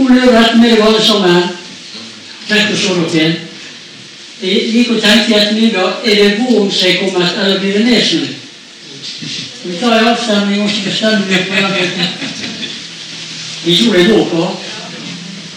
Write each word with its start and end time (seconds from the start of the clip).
God 0.00 0.10
løp 0.16 0.34
etter 0.40 0.56
meg 0.56 0.80
alle 0.80 1.00
sammen. 1.04 1.48
Tenk 2.48 2.70
å 2.72 2.76
se 2.80 2.92
igjen. 3.04 3.34
Jeg 4.40 4.60
liker 4.72 4.96
å 4.96 5.00
tenke 5.02 5.28
i 5.28 5.34
ettermiddag 5.36 6.06
er 6.08 6.14
det 6.16 6.28
våren 6.38 6.70
som 6.72 6.86
er 6.88 7.00
kommet, 7.02 7.34
eller 7.36 7.58
blir 7.60 7.74
det 7.76 7.82
nedsnø? 7.84 8.28
Vi 9.64 9.76
tar 9.76 9.98
en 9.98 10.08
avstemning 10.14 10.62
og 10.64 10.78
bestemmer 10.86 11.26
vi 11.28 11.40
på 11.50 11.58
den. 11.74 12.14
Vi 13.64 13.74
tror 13.76 13.98
det 13.98 14.06
går 14.08 14.24
bra. 14.30 14.46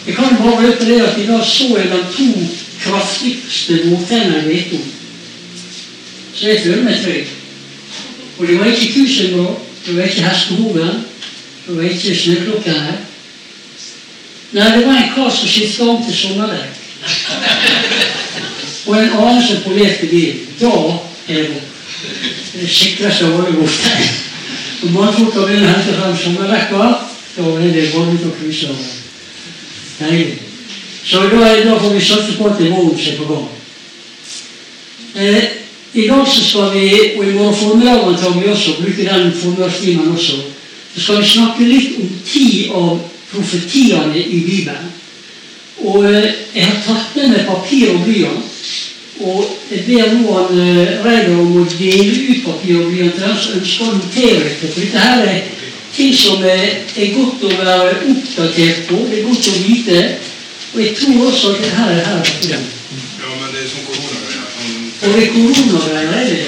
Jeg 0.07 0.17
kan 0.17 0.35
bare 0.41 0.65
røpe 0.65 0.99
at 1.05 1.21
i 1.21 1.29
dag 1.29 1.45
så 1.47 1.69
jeg 1.77 1.87
de 1.93 2.01
to 2.17 2.27
kraftigste 2.83 3.79
vårtennene 3.85 4.41
jeg 4.41 4.49
vet 4.49 4.75
om. 4.75 4.83
Så 6.35 6.49
jeg 6.49 6.61
føler 6.65 6.83
meg 6.83 6.99
trygg. 7.05 7.31
Og 8.39 8.47
det 8.47 8.59
var 8.59 8.75
ikke 8.75 8.91
kusengrå, 8.97 9.47
det 9.85 9.95
var 9.95 10.11
ikke 10.11 10.27
hestehoven, 10.27 11.01
det 11.63 11.79
var 11.79 11.89
ikke 11.93 12.19
snøklokkene. 12.25 12.99
Nei, 14.53 14.77
det 14.77 14.85
var 14.85 14.93
en 14.93 15.13
kar 15.15 15.29
som 15.33 15.49
skifta 15.49 15.83
om 15.89 16.03
til 16.05 16.13
sommerdekk. 16.13 16.79
Og 18.85 18.97
en 18.97 19.15
annen 19.17 19.47
som 19.47 19.63
polerte 19.65 20.09
bilen. 20.11 20.43
Da 20.59 20.73
er 21.27 21.39
det 21.39 21.47
godt. 21.53 21.69
Det 22.53 22.63
er 22.63 22.69
sikreste 22.69 23.25
av 23.25 23.39
Og 24.83 24.91
mannfolka 24.91 25.39
å 25.39 25.47
hente 25.47 25.95
frem 25.95 26.17
sommerdekka, 26.19 26.87
da 27.37 27.43
er 27.55 27.71
det 27.73 27.91
bare 27.95 28.13
ut 28.13 28.25
og 28.27 28.35
cruise 28.37 28.69
over. 28.69 28.89
Deilig. 29.99 30.33
Så 31.05 31.23
da, 31.31 31.53
da, 31.63 31.79
får 31.79 31.93
vi 31.93 32.01
satse 32.03 32.35
på 32.37 32.47
at 32.47 32.59
det 32.59 32.67
er 32.67 32.99
seg 32.99 33.17
på 33.17 33.29
gang. 33.31 33.47
Eh, 35.15 35.43
I 35.93 36.07
dag 36.07 36.27
så 36.27 36.43
skal 36.43 36.69
vi, 36.73 36.85
og 37.17 37.25
i 37.25 37.33
morgen 37.33 37.55
formiddag 37.55 38.05
vi 38.41 38.49
også, 38.49 38.77
bruke 38.81 39.07
den 39.09 39.33
formiddagstimen 39.33 40.13
også, 40.13 40.37
så 40.95 41.01
skal 41.01 41.21
vi 41.21 41.29
snakke 41.29 41.67
litt 41.69 41.99
om 42.01 42.13
ti 42.27 42.69
av 42.73 43.01
profetiene 43.33 44.19
i 44.19 44.43
Bibelen. 44.45 44.91
Og 45.83 46.05
eh, 46.05 46.29
jeg 46.55 46.69
har 46.69 46.81
tatt 46.85 47.15
med 47.17 47.33
meg 47.33 47.47
papir 47.49 47.91
og 47.93 48.05
blyant. 48.05 48.49
Og 49.23 49.49
jeg 49.69 49.83
ber 49.87 50.13
nå 50.17 50.35
han 50.37 50.59
eh, 50.59 50.93
Reidar 51.05 51.41
om 51.41 51.57
å 51.61 51.65
dele 51.69 52.13
ut 52.29 52.45
papir 52.45 52.79
og 52.79 52.91
blyant 52.91 53.17
til 53.17 53.25
dem 53.27 53.39
som 53.41 53.59
ønsker 53.59 53.89
å 53.89 53.97
notere 53.97 54.39
dette. 54.45 54.69
For 54.69 54.81
dette 54.85 55.03
her 55.07 55.25
er 55.27 55.41
ting 55.93 56.13
som 56.17 56.45
er, 56.49 56.79
godt 57.13 57.43
å 57.45 57.51
være 57.57 57.99
oppdatert 58.11 58.87
på. 58.89 59.01
Det 59.09 59.19
er 59.19 59.27
godt 59.27 59.49
å 59.51 59.57
vite. 59.67 59.99
Og 60.73 60.79
jeg 60.81 60.95
tror 60.97 61.27
også 61.27 61.53
at 61.53 61.65
det 61.65 61.73
her 61.77 61.91
er 61.93 62.07
her. 62.09 62.31
Ja, 62.49 63.33
men 63.37 63.49
det 63.53 63.65
er 63.65 63.69
som 63.69 63.85
koronagreier. 63.89 64.49
Og 65.03 65.09
Og 65.09 65.21
er 65.21 65.33
koronagreier 65.35 66.13
er 66.21 66.29
det 66.31 66.45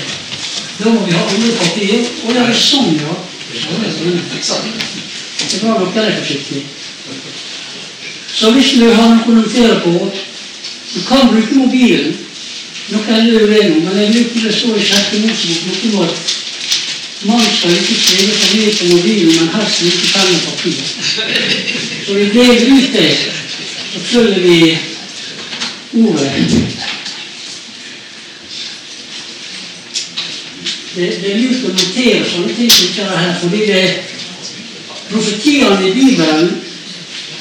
Da 0.79 0.91
må 0.91 1.05
vi 1.05 1.13
ha 1.15 1.21
andre 1.23 1.51
papir. 1.59 2.09
Og 2.25 2.33
det 2.33 2.45
er 2.45 2.61
sånn, 2.61 2.95
ja. 2.99 3.17
Ja, 3.55 3.75
det 3.81 4.39
er 4.39 4.47
sånn. 4.49 5.04
Det 5.51 5.63
var 5.63 5.79
nok 5.79 5.95
der 5.95 6.17
forsiktig. 6.17 6.65
Så 8.35 8.51
hvis 8.51 8.71
du 8.79 8.89
har 8.91 9.09
noe 9.09 9.31
å 9.31 9.35
notere 9.37 9.75
på, 9.83 9.91
du 10.93 11.01
kan 11.07 11.29
bruke 11.31 11.55
mobilen. 11.55 12.15
Noe 12.91 13.13
er 13.15 13.23
det 13.25 13.61
nå, 13.69 13.77
men 13.85 13.99
jeg 14.01 14.11
bruker 14.13 14.47
det 14.47 14.55
står 14.55 14.77
i 14.77 14.85
sjette 14.85 15.21
Mosebok 15.23 15.85
noe 15.93 16.03
om 16.03 16.09
at 16.09 16.33
man 17.25 17.45
skal 17.57 17.71
ikke 17.73 17.95
skrive 17.97 18.33
for 18.37 18.57
mye 18.57 18.73
på 18.77 18.89
mobilen, 18.91 19.31
men 19.39 19.53
helst 19.55 19.79
bruke 19.81 20.09
penn 20.13 20.35
og 20.35 20.41
papir. 20.49 20.81
Så 22.05 22.17
vi 22.19 22.25
deler 22.33 22.73
ut 22.75 22.89
det, 22.93 23.07
så 23.93 24.03
følger 24.11 24.39
vi 24.39 24.59
ordet. 26.03 26.33
Det, 30.95 31.07
det 31.21 31.31
er 31.31 31.39
lurt 31.39 31.65
å 31.65 31.73
notere 31.75 32.27
sånne 32.29 32.53
ting 32.59 32.69
som 32.71 32.85
ikke 32.89 33.07
er 33.07 33.23
her, 33.23 33.33
fordi 33.41 33.63
det 33.71 33.81
profetiene 35.09 35.89
i 35.89 35.93
Bibelen 35.93 36.55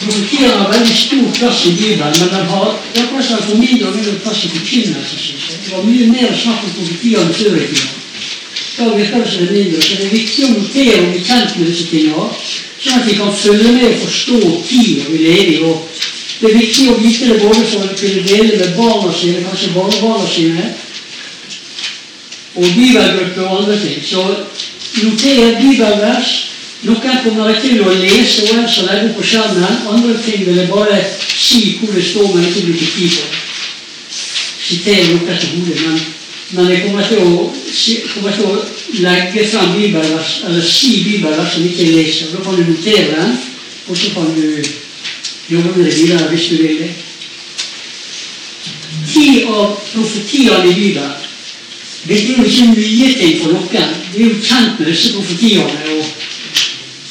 Profetiene 0.04 0.56
har 0.58 0.72
veldig 0.72 0.96
stor 0.98 1.28
plass 1.38 1.66
i 1.66 1.72
Bibelen, 1.78 2.16
men 2.20 2.28
de 2.28 2.40
har 2.50 2.72
det 2.94 3.02
akkurat 3.02 3.24
som 3.24 3.42
får 3.46 3.60
mindre 3.60 3.88
og 3.88 4.22
plass 4.24 4.44
i 4.44 4.48
forkynnelse. 4.48 5.18
synes. 5.18 5.44
Det 5.64 5.72
var 5.72 5.84
mye 5.84 6.06
mer 6.06 6.34
snakk 6.42 6.64
om 6.64 6.74
profetiene 6.78 7.34
før 7.34 7.56
i 7.56 7.68
tida. 7.70 7.88
Da 8.76 8.88
virker 8.96 9.22
det 9.22 9.30
som 9.30 9.46
det 9.46 9.52
mindre. 9.52 9.82
Så 9.82 9.96
det 9.96 10.06
er 10.06 10.16
viktig 10.18 10.44
å 10.44 10.52
notere 10.52 11.00
vi 11.06 11.18
er 11.18 11.26
kjent 11.28 11.56
med 11.58 11.70
disse 11.70 11.86
tingene, 11.90 12.28
sånn 12.84 13.00
at 13.00 13.08
vi 13.08 13.18
kan 13.20 13.36
følge 13.38 13.72
med 13.72 13.86
og 13.90 14.00
forstå 14.02 14.40
tida 14.68 15.10
vi 15.10 15.20
lever 15.24 15.52
i. 15.52 15.58
Og 15.62 16.00
det 16.40 16.50
er 16.50 16.58
viktig 16.58 16.88
å 16.90 16.96
vite 17.00 17.28
det 17.30 17.42
både 17.44 17.66
for 17.70 17.84
å 17.84 17.98
kunne 18.00 18.24
dele 18.28 18.56
med 18.58 18.74
barna 18.80 19.12
sine, 19.20 19.44
kanskje 19.46 19.74
barnebarna 19.76 20.32
sine, 20.34 20.72
og 22.54 22.66
bibelgrupper 22.74 23.46
og 23.46 23.62
andre 23.62 23.78
ting. 23.80 24.02
Så 24.04 24.26
noter 25.02 25.62
bibelvers. 25.62 26.34
Noen 26.84 27.20
kommer 27.24 27.54
til 27.64 27.80
å 27.80 27.92
lese 27.96 28.42
og 28.44 28.50
ellers 28.58 28.74
legge 28.84 29.06
opp 29.08 29.14
på 29.16 29.24
skjermen. 29.24 29.76
Andre 29.88 30.18
ting 30.20 30.42
vil 30.44 30.58
jeg 30.60 30.68
bare 30.68 30.98
si 31.16 31.60
hvor 31.78 31.94
det 31.96 32.02
står, 32.04 32.34
men 32.34 32.44
ikke 32.44 32.64
bruke 32.66 32.88
tid 32.92 33.14
på. 33.14 33.38
Sitere 34.64 35.06
noe 35.14 35.38
til 35.40 35.54
hodet. 35.54 35.78
Men, 35.80 36.02
men 36.50 36.68
jeg 36.74 36.82
kommer 36.84 37.08
til, 37.08 37.22
å, 37.24 37.46
kommer 38.12 38.36
til 38.36 38.50
å 38.50 38.58
legge 39.00 39.46
frem 39.48 39.72
bibelvers, 39.78 40.34
eller 40.44 40.68
si 40.68 40.92
bibelvers 41.06 41.56
som 41.56 41.64
ikke 41.64 41.86
jeg 41.86 41.96
leser. 41.96 42.34
Da 42.34 42.44
kan 42.44 42.60
du 42.60 42.68
notere 42.68 43.08
den, 43.14 43.34
og 43.88 43.96
så 43.96 44.12
kan 44.12 44.28
du 44.36 44.44
jobbe 45.54 45.72
med 45.78 45.88
det 45.88 45.96
videre 45.96 46.28
hvis 46.34 46.50
du 46.52 46.60
vil 46.60 46.84
det. 46.84 46.92
Ti 49.08 49.26
av 49.48 49.72
profetiene 49.88 50.68
i 50.68 50.76
Bibelen 50.76 51.20
dette 52.04 52.34
er 52.34 52.36
jo 52.36 52.44
ikke 52.44 52.64
nye 52.76 53.12
ting 53.16 53.38
for 53.40 53.56
noen. 53.56 53.92
Vi 54.12 54.26
er 54.26 54.28
jo 54.28 54.40
kjent 54.44 54.80
med 54.80 54.90
disse 54.90 55.14
profetiene. 55.16 55.96
og 55.96 56.33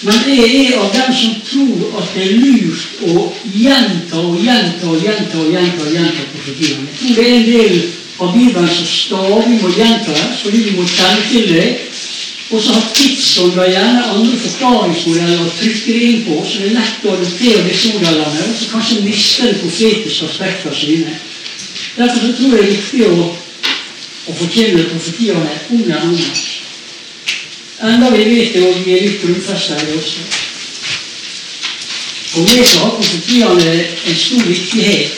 men 0.03 0.23
jeg 0.27 0.65
er 0.67 0.79
av 0.81 0.89
dem 0.91 1.13
som 1.15 1.35
tror 1.47 1.99
at 1.99 2.09
det 2.15 2.23
er 2.25 2.39
lurt 2.43 3.03
å 3.07 3.27
gjenta 3.55 4.19
og 4.19 4.39
gjenta 4.43 4.89
og 4.91 5.03
gjenta 5.03 5.39
og 5.39 5.51
gjenta, 5.53 5.85
og 5.85 5.93
gjenta 5.95 6.25
profetiene. 6.33 6.87
Jeg 6.89 6.97
tror 6.99 7.15
det 7.15 7.27
er 7.27 7.35
en 7.37 7.45
del 7.47 7.77
av 8.19 8.33
Bibelen 8.35 8.67
som 8.67 8.89
stadig 8.89 9.61
må 9.61 9.71
gjentas, 9.77 10.41
fordi 10.43 10.63
vi 10.65 10.75
må 10.75 10.87
kjenne 10.91 11.29
til 11.31 11.47
det. 11.53 11.67
Og 12.51 12.61
så 12.61 12.73
har 12.75 12.89
tidsånder 12.93 13.69
gjerne 13.71 14.01
andre 14.13 14.39
forklaringsmodeller 14.43 15.45
å 15.45 15.53
trykke 15.57 15.93
det 15.95 16.09
inn 16.09 16.25
på, 16.27 16.41
så 16.45 16.59
det 16.59 16.67
er 16.67 16.75
lett 16.75 17.07
å 17.07 17.13
adoptere 17.15 17.63
disse 17.69 17.93
modellene, 17.95 18.47
og 18.49 18.57
så 18.59 18.67
kanskje 18.73 19.05
miste 19.07 19.47
det 19.47 19.61
profetiske 19.61 20.27
aspektet 20.27 20.77
sine. 20.77 21.15
Derfor 21.95 22.27
så 22.27 22.33
tror 22.37 22.51
jeg 22.51 22.59
det 22.59 22.67
er 22.67 22.75
viktig 22.75 23.07
å, 23.07 23.29
å 24.27 24.35
forkynne 24.41 24.89
profetiene 24.91 25.55
om 25.71 25.87
den 25.87 25.97
andre. 25.97 26.52
Enda 27.83 28.09
vi 28.09 28.23
vet 28.23 28.53
jo 28.55 28.69
vi 28.85 28.93
er 28.95 29.01
litt 29.03 29.19
grunnfesta 29.19 29.75
i 29.75 29.87
det 29.89 29.97
også. 29.99 30.21
For 32.31 32.45
meg 32.47 32.63
så 32.63 32.79
har 32.79 32.93
profetiene 32.95 33.73
en 33.75 34.21
stor 34.21 34.45
viktighet. 34.47 35.17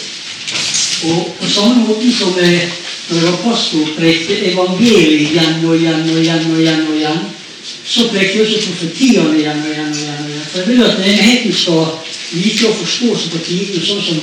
Og 1.05 1.27
på 1.37 1.49
samme 1.51 1.83
måte 1.85 2.09
som 2.15 2.33
når 2.33 3.19
jeg 3.19 3.27
var 3.27 3.37
pastor, 3.43 3.91
prekte 3.99 4.39
evangeliet 4.49 5.27
igjen 5.27 5.61
og 5.61 5.75
igjen 5.77 6.09
og 6.09 6.17
igjen, 6.23 6.49
og 6.49 6.63
igjen 6.63 6.83
og 6.87 6.97
igjen, 6.97 7.21
så 7.85 8.07
prekte 8.09 8.39
jeg 8.39 8.47
også 8.47 8.63
profetiene 8.71 9.37
igjen 9.43 9.61
og 9.61 9.69
igjen. 9.69 9.93
og 9.93 10.01
igjen, 10.01 10.25
og 10.25 10.33
igjen. 10.33 10.49
For 10.49 10.59
jeg 10.59 10.67
vil 10.71 10.83
at 10.89 10.99
menigheten 11.03 11.57
skal 11.61 11.85
like 12.33 12.65
å 12.65 12.75
forstå 12.81 13.13
seg 13.21 13.35
på 13.35 13.45
tidene, 13.45 13.85
sånn 13.85 14.03
som 14.09 14.17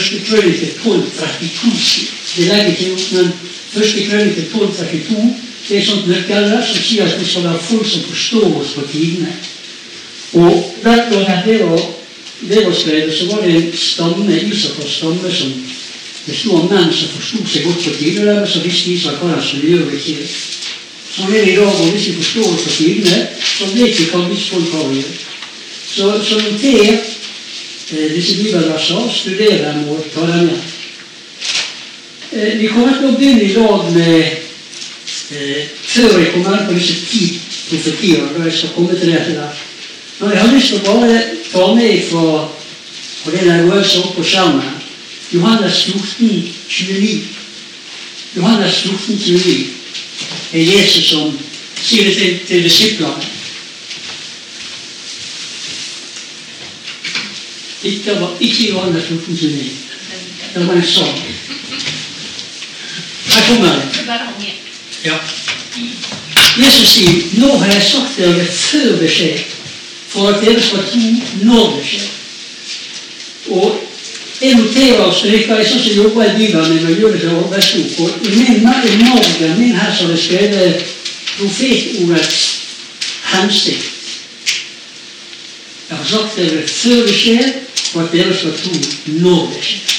1. 0.00 0.26
krønike 0.30 0.72
12.32 0.80 1.76
sier. 1.76 2.18
Det 2.32 2.48
legger 2.48 2.72
ikke 2.72 2.92
opp, 2.96 3.08
men 3.18 3.32
1. 3.84 3.96
krønike 4.08 4.48
12.32 4.56 5.41
det 5.68 5.78
er 5.78 5.84
sånt 5.86 6.08
nøkkelvers 6.10 6.72
som 6.72 6.84
sier 6.84 7.06
at 7.06 7.20
vi 7.20 7.26
skal 7.28 7.44
være 7.46 7.66
folk 7.68 7.86
som 7.86 8.06
forstår 8.08 8.56
oss 8.60 8.72
på 8.76 8.86
tidene. 8.92 9.34
Og 10.32 10.74
den 10.82 11.04
gangen 11.12 11.44
det 11.46 11.58
var, 11.60 11.84
det 12.48 13.14
så 13.18 13.26
var 13.30 13.44
det 13.44 13.54
en 13.56 13.72
stamme, 13.76 14.40
Isakars 14.42 14.96
stamme, 14.96 15.30
som 15.30 15.52
besto 16.26 16.56
av 16.56 16.70
menn 16.70 16.90
som 16.94 17.12
forsto 17.14 17.44
seg 17.46 17.66
godt 17.66 17.84
på 17.84 17.94
tidene. 17.98 18.40
og 18.42 18.48
så 18.48 18.62
visste 18.64 18.90
Isak 18.90 19.20
hva 19.20 19.34
han 19.34 19.42
skulle 19.44 19.76
gjøre 19.76 19.98
ikke. 19.98 20.26
Sånn 21.12 21.32
er 21.32 21.44
det 21.44 21.52
i 21.52 21.56
dag, 21.58 21.68
og 21.68 21.90
hvis 21.92 22.08
vi 22.08 22.18
forstår 22.18 22.52
oss 22.54 22.66
på 22.66 22.74
tidene, 22.76 23.18
så 23.44 23.70
vet 23.74 23.98
vi 23.98 24.10
hva 24.10 24.22
visse 24.30 24.54
folk 24.54 24.76
har 24.76 24.84
å 24.86 24.94
gjøre. 24.96 25.16
Så, 25.92 26.12
så 26.24 26.38
noter 26.40 26.92
eh, 26.92 28.14
disse 28.14 28.38
bibelversene, 28.38 29.10
studer 29.12 29.58
dem 29.66 29.82
og 29.92 30.06
ta 30.14 30.26
dem 30.30 30.46
med. 30.48 30.70
Eh, 32.32 32.54
vi 32.62 32.70
kommer 32.72 32.96
til 32.96 33.10
å 33.10 33.18
begynne 33.18 33.44
i 33.44 33.52
dag 33.58 33.90
med 33.92 34.41
før 35.32 36.18
jeg 36.18 36.32
kommer 36.32 36.58
inn 36.58 36.66
på 36.68 36.78
disse 36.78 36.96
ti 37.08 37.22
profetiene, 37.68 38.32
da 38.36 38.44
jeg 38.48 38.58
skal 38.58 38.74
komme 38.76 38.98
til 38.98 39.08
det 39.08 39.20
etter. 39.20 39.62
Men 40.18 40.34
jeg 40.34 40.42
har 40.42 40.52
lyst 40.54 40.72
til 40.72 40.80
å 40.80 40.86
bare 40.88 41.22
ta 41.52 41.68
med 41.74 42.10
fra 42.10 42.26
og 43.24 43.32
det 43.32 43.40
der 43.40 43.62
øvelsen 43.62 44.02
opp 44.02 44.16
på 44.16 44.22
skjermen. 44.22 44.70
Johannes 45.34 45.84
14, 45.84 46.54
29. 46.68 47.22
Johannes 48.36 48.74
14, 48.74 49.18
29 49.18 49.66
er 50.52 50.62
Jesus 50.62 51.04
som 51.10 51.38
sier 51.82 52.04
det 52.04 52.16
til, 52.16 52.38
til 52.46 52.64
disiplene. 52.64 53.30
Ikke, 57.82 58.20
var 58.20 58.36
ikke 58.40 58.68
Johannes 58.68 59.04
14, 59.04 59.34
29. 59.34 59.70
Det 60.54 60.66
var 60.66 60.74
en 60.74 60.86
sang. 60.86 61.18
Her 63.26 63.46
kommer 63.48 63.72
det. 63.72 64.61
Er. 65.04 65.10
Ja. 65.10 65.18
Jesus 66.56 66.88
sier, 66.88 67.22
'Nå 67.32 67.56
har 67.58 67.72
jeg 67.72 67.82
sagt 67.82 68.16
dere 68.16 68.44
før 68.44 68.98
det 69.00 69.10
skjer, 69.10 69.38
for 70.08 70.28
at 70.28 70.44
dere 70.44 70.62
skal 70.62 70.84
tro 70.90 71.00
når 71.42 71.76
det 71.76 71.86
skjer.' 71.86 72.10
Og 73.50 73.80
jeg 74.40 74.54
noterer 74.58 75.12
det 75.22 75.40
er 75.54 75.68
sånn 75.68 75.82
som 75.82 75.96
jobber 75.96 76.26
i 76.26 76.36
Bibelen 76.36 76.74
min 76.74 76.86
og 76.90 76.98
gjør 76.98 77.12
det 77.12 77.20
til 77.20 77.34
arbeidsbok. 77.36 77.98
Og 77.98 78.26
i 78.26 78.34
min 78.36 78.64
margen 78.64 79.58
min 79.58 79.74
her 79.74 79.92
så 79.96 80.04
har 80.04 80.12
det 80.12 80.22
skrevet 80.22 80.84
profetordets 81.38 82.40
hensikt. 83.32 83.90
Jeg 85.88 85.96
har 85.98 86.08
sagt 86.10 86.36
dere 86.36 86.66
før 86.66 87.06
det 87.06 87.14
skjer, 87.14 87.52
for 87.92 88.02
at 88.02 88.12
dere 88.12 88.34
skal 88.38 88.56
tro 88.62 88.72
når 89.06 89.46
det 89.54 89.64
skjer. 89.68 89.98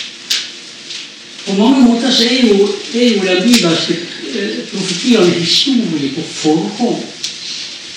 På 1.45 1.55
mange 1.59 1.81
måter 1.87 2.11
så 2.11 2.23
er 2.23 2.47
jo, 2.47 2.67
er 2.95 3.07
jo 3.09 3.23
den 3.27 3.43
bibelske 3.43 3.97
eh, 4.35 4.63
profetiene 4.71 5.39
historie 5.39 6.13
på 6.15 6.21
forhånd. 6.33 7.03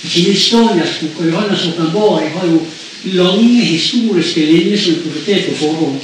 Ikke 0.07 0.35
Daniels 0.53 0.99
bok 1.01 1.21
og 1.21 1.31
Johannes' 1.33 1.69
åpenbaring 1.69 2.31
har 2.39 2.47
jo 2.47 2.61
lange 3.05 3.65
historiske 3.65 4.41
linjer 4.41 4.79
som 4.79 4.93
er 4.93 5.05
profetert 5.05 5.49
på 5.49 5.57
forhånd. 5.65 5.99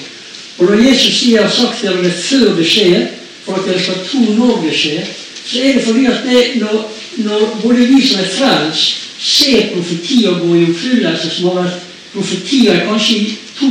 Og 0.58 0.64
når 0.70 0.88
Jesus 0.88 1.18
sier 1.18 1.42
har 1.42 1.50
'sagt 1.50 1.82
dere 1.82 2.04
det 2.04 2.12
før 2.12 2.56
det 2.56 2.66
skjer', 2.66 3.06
for 3.44 3.54
at 3.54 3.66
dere 3.66 3.82
skal 3.82 4.04
tro 4.10 4.20
når 4.20 4.62
det 4.64 4.74
skjer, 4.74 5.06
så 5.46 5.58
er 5.58 5.72
det 5.72 5.84
fordi 5.84 6.04
at 6.06 6.20
det, 6.24 6.60
når, 6.60 6.92
når 7.16 7.58
både 7.62 7.86
vi 7.86 8.06
som 8.06 8.20
er 8.20 8.28
frelst, 8.38 8.98
ser 9.18 9.74
profetier 9.74 10.38
gå 10.38 10.54
i 10.54 10.64
oppfyllelse, 10.70 11.30
som 11.30 11.44
har 11.48 11.62
vært 11.62 11.82
profetier 12.14 12.84
kanskje 12.86 13.16
i 13.16 13.38
to, 13.58 13.70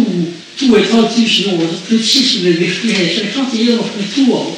to 0.59 0.73
og 0.73 0.79
et 0.79 0.91
halvt 0.91 1.15
tusen 1.15 1.53
år, 1.53 1.67
så 1.71 1.79
plutselig 1.87 2.41
blir 2.41 2.51
det 2.51 2.59
virkelighet, 2.59 3.15
så 3.15 3.23
det 3.23 3.33
kan 3.33 3.47
ikke 3.47 3.65
gjøre 3.65 3.77
noe 3.77 3.97
med 3.97 4.13
troa 4.15 4.43
vår. 4.45 4.55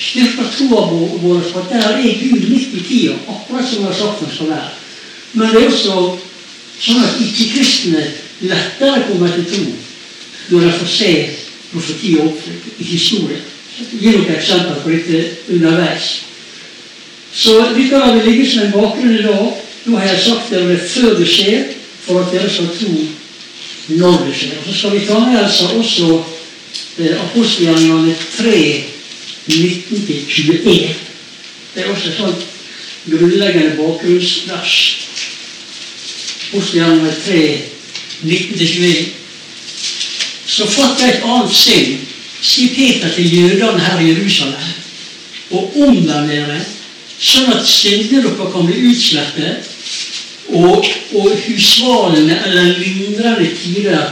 Styrker 0.00 0.48
troa 0.56 0.86
vår 1.20 1.42
på 1.52 1.60
at 1.60 1.72
der 1.74 1.98
er 1.98 2.20
Gud 2.22 2.48
midt 2.48 2.74
i 2.74 2.80
tida, 2.88 3.14
akkurat 3.28 3.68
som 3.68 3.82
vi 3.82 3.84
har 3.84 3.98
sagt 3.98 4.22
han 4.24 4.34
skal 4.34 4.48
være. 4.54 4.70
Men 5.32 5.52
det 5.52 5.60
er 5.60 5.68
også 5.68 5.96
sånn 6.80 7.04
at 7.04 7.20
ikke-kristne 7.20 8.06
lettere 8.40 9.04
kommer 9.10 9.34
til 9.34 9.46
tro 9.52 9.66
når 10.50 10.64
de 10.64 10.72
får 10.78 10.90
se 10.90 11.12
profetier 11.70 12.24
oppfylt 12.24 12.80
i 12.80 12.84
historien. 12.84 13.44
Jeg 14.00 14.16
noen 14.16 14.32
eksempler 14.34 14.80
på 14.82 14.90
dette 14.92 15.20
underveis. 15.52 16.08
Så 17.32 17.54
dette 17.76 18.00
har 18.00 18.16
vi 18.16 18.24
ligget 18.24 18.50
som 18.50 18.64
en 18.64 18.74
bakgrunn 18.74 19.14
i 19.18 19.22
dag. 19.22 19.60
Nå 19.84 19.96
har 19.96 20.08
jeg 20.10 20.24
sagt 20.24 20.50
dere 20.52 20.78
før 20.82 21.14
det 21.20 21.28
skjer, 21.28 21.70
for 22.04 22.24
at 22.24 22.32
dere 22.34 22.50
skal 22.50 22.72
tro 22.74 22.96
når 24.00 24.18
det 24.26 24.34
skjer. 24.36 24.56
Og 24.58 24.66
Så 24.66 24.78
skal 24.78 24.96
vi 24.96 25.06
ta 25.06 25.20
med 25.20 25.38
altså 25.38 25.70
også 25.78 26.08
eh, 26.98 27.14
apostelgjerningene 27.20 28.16
3, 29.50 29.82
19-21. 29.90 30.94
Det 31.74 31.82
er 31.82 31.90
også 31.90 32.08
et 32.08 32.16
sånt 32.16 32.46
grunnleggende 33.10 33.76
bakgrunnsvers. 33.76 34.76
Apostelgjerningene 36.50 37.14
3, 37.26 37.60
19-21. 38.22 39.08
Så 40.46 40.66
fatt 40.66 41.02
et 41.06 41.24
annet 41.24 41.54
sinn, 41.54 41.98
sier 42.42 42.74
Peter 42.74 43.14
til 43.14 43.34
jødene 43.36 43.80
her 43.80 44.00
i 44.00 44.10
Jerusalem, 44.10 44.70
og 45.50 45.76
omvend 45.82 46.30
dere, 46.30 46.60
sånn 47.20 47.52
at 47.54 47.66
sinnet 47.68 48.10
deres 48.10 48.38
kan 48.54 48.66
bli 48.66 48.90
utslettet, 48.90 49.68
og, 50.50 50.86
og 51.14 51.34
husvalende 51.44 52.34
eller 52.46 52.72
lindrende 52.80 53.52
tider 53.54 54.08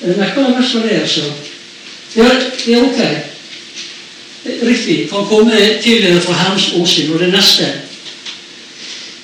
Merker 0.00 0.40
dere 0.42 0.56
mest 0.56 0.72
på 0.72 0.80
det, 0.80 0.96
altså? 1.04 1.26
Ja, 2.16 2.28
det 2.64 2.74
er 2.74 2.84
ok. 2.86 3.29
Riktig. 4.62 5.08
Kan 5.10 5.26
komme 5.28 5.56
til 5.82 6.02
dere 6.02 6.20
fra 6.20 6.32
Herrens 6.32 6.72
åsyn. 6.76 7.12
Og 7.12 7.20
det 7.20 7.32
neste. 7.32 7.68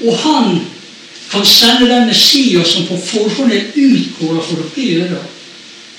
Og 0.04 0.18
han 0.18 0.60
kan 1.30 1.46
sende 1.46 1.88
den 1.90 2.06
Messias 2.06 2.68
som 2.68 2.86
på 2.86 2.96
forhånd 3.06 3.52
er 3.52 3.70
utkåret 3.74 4.44
for 4.44 4.62
dere 4.76 4.86
jøder. 4.86 5.24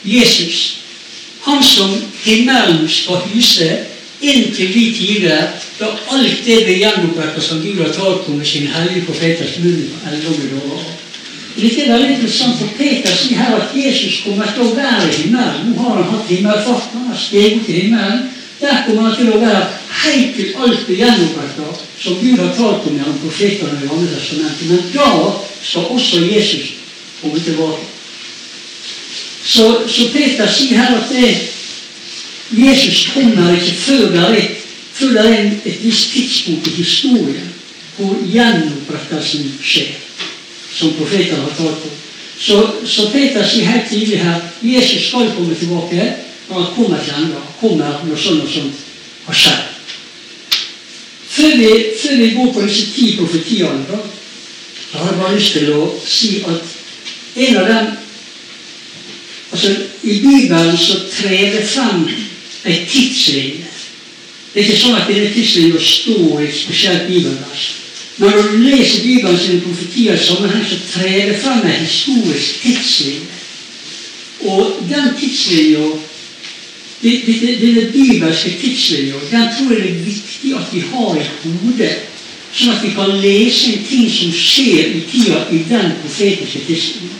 Jesus. 0.03 0.79
Han 1.41 1.63
som 1.63 1.95
himmelen 2.23 2.89
skal 2.89 3.15
huse 3.15 3.69
inntil 4.21 4.73
de 4.73 4.85
tider 4.97 5.47
da 5.79 5.91
alt 6.09 6.45
det 6.45 6.63
blir 6.65 6.79
gjenopprettet 6.81 7.43
som 7.43 7.61
Gud 7.61 7.81
har 7.81 7.93
talt 7.93 8.29
om 8.29 8.37
med 8.37 8.47
sin 8.47 8.67
hellige 8.67 9.05
profeters 9.05 9.59
munn. 9.61 9.91
Dette 11.57 11.83
er 11.83 11.91
veldig 11.91 12.09
interessant, 12.15 12.57
for 12.59 12.73
Peter 12.77 13.13
sier 13.17 13.37
her 13.41 13.55
at 13.57 13.75
Jesus 13.75 14.19
kommer 14.25 14.49
til 14.53 14.65
å 14.65 14.73
være 14.77 15.07
i 15.09 15.21
himmelen. 15.21 15.71
Nå 15.71 15.85
har 15.85 16.01
han 16.01 16.11
hatt 16.13 16.29
himmelfart, 16.29 16.91
han 16.93 17.07
har 17.11 17.17
steget 17.21 17.63
til 17.65 17.79
himmelen. 17.81 18.27
Der 18.61 18.83
kommer 18.85 19.01
han 19.01 19.17
til 19.17 19.29
å 19.33 19.41
være 19.41 19.65
helt 20.03 20.35
til 20.35 20.55
alt 20.57 20.89
er 20.89 21.01
gjenopprettet 21.01 21.83
som 21.99 22.17
Gud 22.21 22.39
har 22.39 22.55
talt 22.57 22.87
om 22.89 22.95
gjennom 22.97 23.19
profetene 23.21 23.83
i 23.83 23.89
Gamle 23.89 24.09
testamentet. 24.13 24.69
Men 24.69 24.89
da 24.93 25.09
skal 25.61 25.91
også 25.93 26.23
Jesus 26.25 26.73
komme 27.21 27.39
tilbake. 27.39 27.85
Så, 29.47 29.67
så 29.87 30.09
Peter 30.13 30.49
sier 30.51 30.81
her 30.81 30.97
at 30.97 31.11
det, 31.11 31.29
Jesus 32.51 33.07
kommer 33.13 33.53
ikke 33.55 33.75
før 33.75 34.09
det 34.11 34.25
er, 34.25 34.49
før 34.93 35.13
det 35.17 35.25
er 35.27 35.45
et 35.65 35.83
visst 35.83 36.11
tidspunkt 36.13 36.67
i 36.67 36.75
historien 36.81 37.53
hvor 37.97 38.17
gjenopprettelsen 38.29 39.47
skjer, 39.63 39.95
som 40.73 40.93
profetene 40.99 41.41
har 41.41 41.55
talt 41.57 41.87
om. 41.87 41.95
Så, 42.37 42.57
så, 42.85 43.07
Peter 43.09 43.45
sier 43.47 43.65
helt 43.65 43.87
tidlig 43.89 44.19
her 44.21 44.43
Jesus 44.61 45.07
skal 45.09 45.31
komme 45.33 45.55
tilbake, 45.57 46.11
men 46.47 46.63
han 46.63 46.73
kommer 46.75 47.01
ikke 47.01 47.17
ennå. 47.21 47.41
kommer 47.59 47.99
når 48.05 48.21
sånn 48.21 48.41
og 48.41 48.51
sånn 48.51 48.71
har 49.27 49.39
skjedd. 49.41 49.63
Før 51.37 51.55
vi, 51.59 51.71
før 52.01 52.15
vi, 52.17 52.29
går 52.37 52.53
på 52.53 52.65
disse 52.65 52.91
ti 52.95 53.07
profetiene, 53.19 53.85
da, 53.89 53.99
da 54.91 55.01
har 55.03 55.11
jeg 55.11 55.21
bare 55.21 55.35
lyst 55.35 55.57
til 55.57 55.73
å 55.75 55.81
si 56.07 56.31
at 56.47 56.75
en 57.47 57.63
av 57.63 57.71
dem 57.73 57.95
Altså, 59.47 59.69
I 60.03 60.19
Bibelen 60.19 60.77
så 60.77 60.97
trer 61.07 61.53
det 61.55 61.61
frem 61.65 62.01
ei 62.67 62.81
tidslinje. 62.89 63.69
Det 64.53 64.59
er 64.59 64.65
ikke 64.65 64.81
sånn 64.81 64.97
at 64.97 65.07
denne 65.07 65.29
tidslinja 65.31 65.79
står 65.81 66.41
i 66.41 66.49
et 66.49 66.57
spesielt 66.57 67.07
bibelvers. 67.07 67.63
Når 68.17 68.35
du 68.35 68.57
leser 68.65 69.05
Bibelen 69.05 69.39
sine 69.39 69.61
profetier 69.63 70.17
i 70.17 70.25
sammenheng, 70.25 70.65
så 70.67 70.81
trer 70.91 71.31
det 71.31 71.39
frem 71.39 71.63
en 71.63 71.85
historisk 71.85 72.61
tidslinje. 72.65 73.39
Og 74.51 74.83
den 74.89 75.09
tidslinja, 75.19 75.87
denne 77.01 77.83
bibelske 77.93 78.53
tidslinja, 78.61 79.19
den 79.31 79.49
tror 79.57 79.73
jeg 79.73 79.83
det 79.83 79.89
er 79.91 80.05
viktig 80.05 80.53
at 80.57 80.71
vi 80.73 80.83
har 80.91 81.19
i 81.21 81.51
hodet. 81.61 81.97
Sånn 82.57 82.73
at 82.73 82.81
vi 82.81 82.93
kan 82.95 83.11
lese 83.21 83.75
ting 83.85 84.07
som 84.09 84.31
skjer 84.33 84.95
i 84.97 85.03
tida 85.11 85.43
i 85.53 85.59
den 85.69 85.91
profetiske 86.01 86.63
tidslinja. 86.65 87.19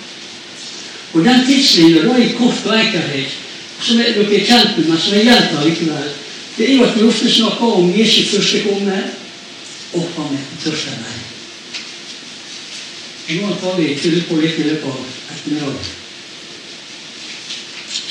Og 1.14 1.26
den 1.26 1.44
tidslinja 1.46 2.08
da 2.08 2.16
i 2.18 2.32
kort 2.40 2.66
og 2.66 2.74
enkelhet, 2.78 3.36
som 3.84 4.00
er, 4.02 4.16
dere 4.16 4.40
er 4.40 4.48
kjent 4.48 4.80
med, 4.80 4.88
men 4.90 4.98
som 4.98 5.14
jeg 5.14 5.28
gjentar 5.28 5.68
likevel, 5.68 6.10
det 6.58 6.66
er 6.66 6.74
jo 6.74 6.86
at 6.88 6.96
vi 6.98 7.06
ofte 7.06 7.30
snakker 7.30 7.78
om 7.78 7.94
Jesu 7.94 8.24
første 8.32 8.64
komme 8.66 8.98
og 9.94 10.08
han 10.16 10.34
er 10.34 10.44
første 10.50 10.70
tørste 10.70 10.92
vei. 11.04 11.18
Nå 13.38 13.56
tar 13.62 13.78
vi 13.80 13.96
fylle 14.00 14.24
på 14.28 14.40
litt 14.40 14.60
i 14.60 14.68
løpet 14.68 14.88
av 14.88 15.00
ettermiddagen. 15.36 15.88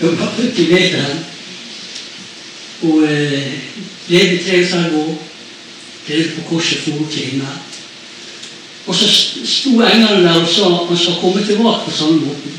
Da 0.00 0.08
ble 0.08 0.24
han 0.24 0.36
født 0.36 0.58
i 0.58 0.66
Betlehem. 0.70 1.20
Og 2.82 3.02
eh, 3.06 3.52
levde 4.08 4.38
33 4.44 4.96
år. 5.02 5.12
Levde 6.08 6.30
på 6.36 6.48
korset 6.48 6.78
for 6.86 7.06
til 7.12 7.26
himmelen. 7.26 7.68
Og 8.86 8.94
så 8.94 9.06
sto 9.46 9.70
englene 9.70 10.24
der 10.24 10.40
og 10.40 10.48
sa 10.50 10.66
at 10.66 10.88
han 10.88 10.98
skal 10.98 11.20
komme 11.20 11.44
tilbake 11.46 11.84
på 11.84 11.96
samme 11.96 12.18
måte. 12.24 12.50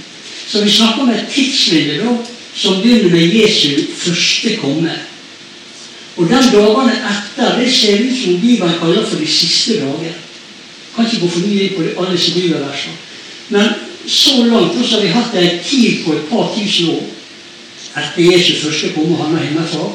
Så 0.47 0.63
vi 0.63 0.69
snakker 0.71 1.01
om 1.01 1.09
et 1.09 1.25
tidsvindu 1.33 2.17
som 2.55 2.81
begynner 2.81 3.09
med 3.11 3.35
Jesu 3.35 3.81
første 3.97 4.55
komme. 4.61 4.93
Og 6.17 6.29
den 6.29 6.51
dagene 6.53 6.93
etter, 6.93 7.59
det 7.59 7.73
ser 7.73 8.05
ut 8.05 8.17
som 8.23 8.41
Bibelen 8.41 8.79
kaller 8.79 9.05
for 9.09 9.19
de 9.19 9.27
siste 9.27 9.79
dager. 9.81 10.13
Kan 10.95 11.05
ikke 11.05 11.23
gå 11.23 11.31
for 11.33 11.47
mye 11.47 11.65
inn 11.67 11.75
på 11.75 11.89
alle 11.97 12.15
disse 12.17 12.33
bibelversene. 12.35 12.95
Men 13.49 13.69
så 14.07 14.43
langt 14.45 14.77
også 14.77 14.95
har 14.95 15.01
vi 15.01 15.13
hatt 15.13 15.35
en 15.39 15.59
tid 15.65 16.03
på 16.05 16.13
et 16.13 16.25
par 16.29 16.51
tusen 16.55 16.89
år 16.93 17.03
etter 17.93 18.25
Jesu 18.25 18.55
første 18.63 18.89
komme 18.95 19.17
og 19.17 19.35
er 19.37 19.45
hjemmefra. 19.45 19.89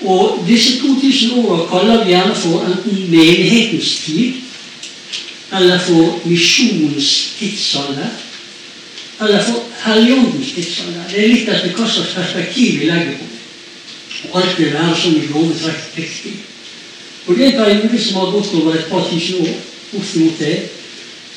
Og 0.00 0.44
disse 0.46 0.78
2000 0.78 1.38
åra 1.42 1.64
kaller 1.70 2.04
vi 2.04 2.12
gjerne 2.12 2.34
for 2.34 2.66
enten 2.66 3.10
menighetens 3.10 3.96
tid, 4.04 4.34
eller 5.52 5.78
for 5.78 6.20
misjonens 6.24 7.08
tidsalder, 7.38 8.12
eller 9.20 9.42
for 9.42 9.64
Helligåndens 9.82 10.52
tidsalder. 10.54 11.08
Det 11.10 11.24
er 11.24 11.32
litt 11.32 11.48
etter 11.48 11.74
hva 11.74 11.86
slags 11.88 12.14
perspektiv 12.14 12.78
vi 12.80 12.90
legger 12.90 13.16
på 13.18 13.26
det. 13.26 13.40
Og 14.28 14.38
alt 14.42 14.58
vil 14.58 14.72
være 14.74 14.94
sånn 14.98 15.18
i 15.18 15.26
grove 15.30 15.56
trekk 15.58 15.98
riktig. 15.98 16.36
Og 17.26 17.36
det 17.36 17.46
er 17.46 17.50
en 17.52 17.58
periode 17.58 18.00
som 18.02 18.20
har 18.20 18.32
gått 18.34 18.54
over 18.58 18.78
et 18.78 18.88
par 18.90 19.04
tusen 19.10 19.42
år. 19.46 19.58
Bortimot 19.92 20.38
det. 20.38 20.56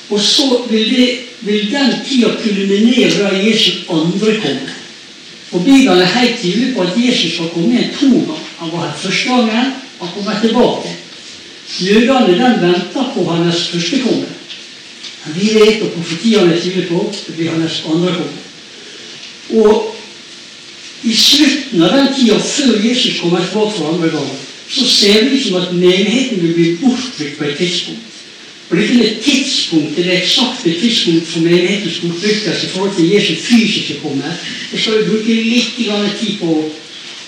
Og 0.10 0.20
så 0.20 0.62
vil, 0.70 0.90
det, 0.96 1.10
vil 1.42 1.72
den 1.72 1.94
tida 2.08 2.34
kulminere 2.44 3.10
da 3.18 3.32
Jesus 3.38 3.86
andre 3.90 4.36
kommer. 4.42 4.74
Og 5.52 5.64
Bibelen 5.64 6.02
er 6.02 6.06
helt 6.06 6.40
tydelig 6.42 6.76
på 6.76 6.82
at 6.82 6.98
Jesus 6.98 7.34
skal 7.34 7.50
komme 7.54 7.74
igjen 7.74 7.96
to 8.00 8.10
ganger. 8.10 8.44
Han 8.60 8.72
var 8.72 8.86
her 8.88 8.98
første 8.98 9.30
gangen, 9.30 9.74
han 10.00 10.14
kommer 10.16 10.40
tilbake. 10.42 10.92
Jødene 11.80 12.28
den 12.28 12.62
venter 12.62 13.12
på 13.16 13.24
hans 13.24 13.68
første 13.68 14.00
komme. 14.04 14.28
Men 15.26 15.36
vi 15.42 15.50
vet, 15.54 15.82
og 15.82 15.92
profetiene 15.92 16.62
tyder 16.62 16.88
på, 16.88 17.14
det 17.28 17.36
blir 17.36 17.52
hans 17.52 17.84
andre 17.94 18.14
komme. 18.16 18.38
Og 19.64 19.96
i 21.04 21.16
slutten 21.16 21.84
av 21.84 21.98
den 21.98 22.14
tida 22.16 22.38
før 22.40 22.80
Jesus 22.88 23.20
kommer 23.22 23.44
tilbake 23.44 23.78
for 23.78 23.94
andre 23.94 24.10
gang, 24.10 24.32
så 24.70 24.86
ser 24.88 25.24
det 25.24 25.32
ut 25.34 25.44
som 25.48 25.60
at 25.62 25.74
menigheten 25.74 26.42
vil 26.42 26.54
bli 26.54 26.78
bortvikt 26.82 27.38
på 27.38 27.44
et 27.44 27.58
tidspunkt. 27.58 28.11
Og 28.72 28.78
det 28.78 28.86
er 28.86 28.90
ikke 28.90 29.08
et 29.12 29.20
tidspunkt, 29.24 29.96
det 29.98 30.14
eksakte 30.16 30.80
tidspunkt 30.80 31.28
for 31.28 31.40
menighetens 31.40 32.00
bortbruktelse 32.00 32.68
i 32.68 32.70
forhold 32.70 32.96
til 32.96 33.10
Jesu 33.12 33.34
fysiske 33.36 34.00
komme. 34.04 34.24
Det 34.72 34.80
skal 34.80 35.10
bruke 35.10 35.34
litt 35.34 35.76
tid 35.76 36.38
på 36.40 36.72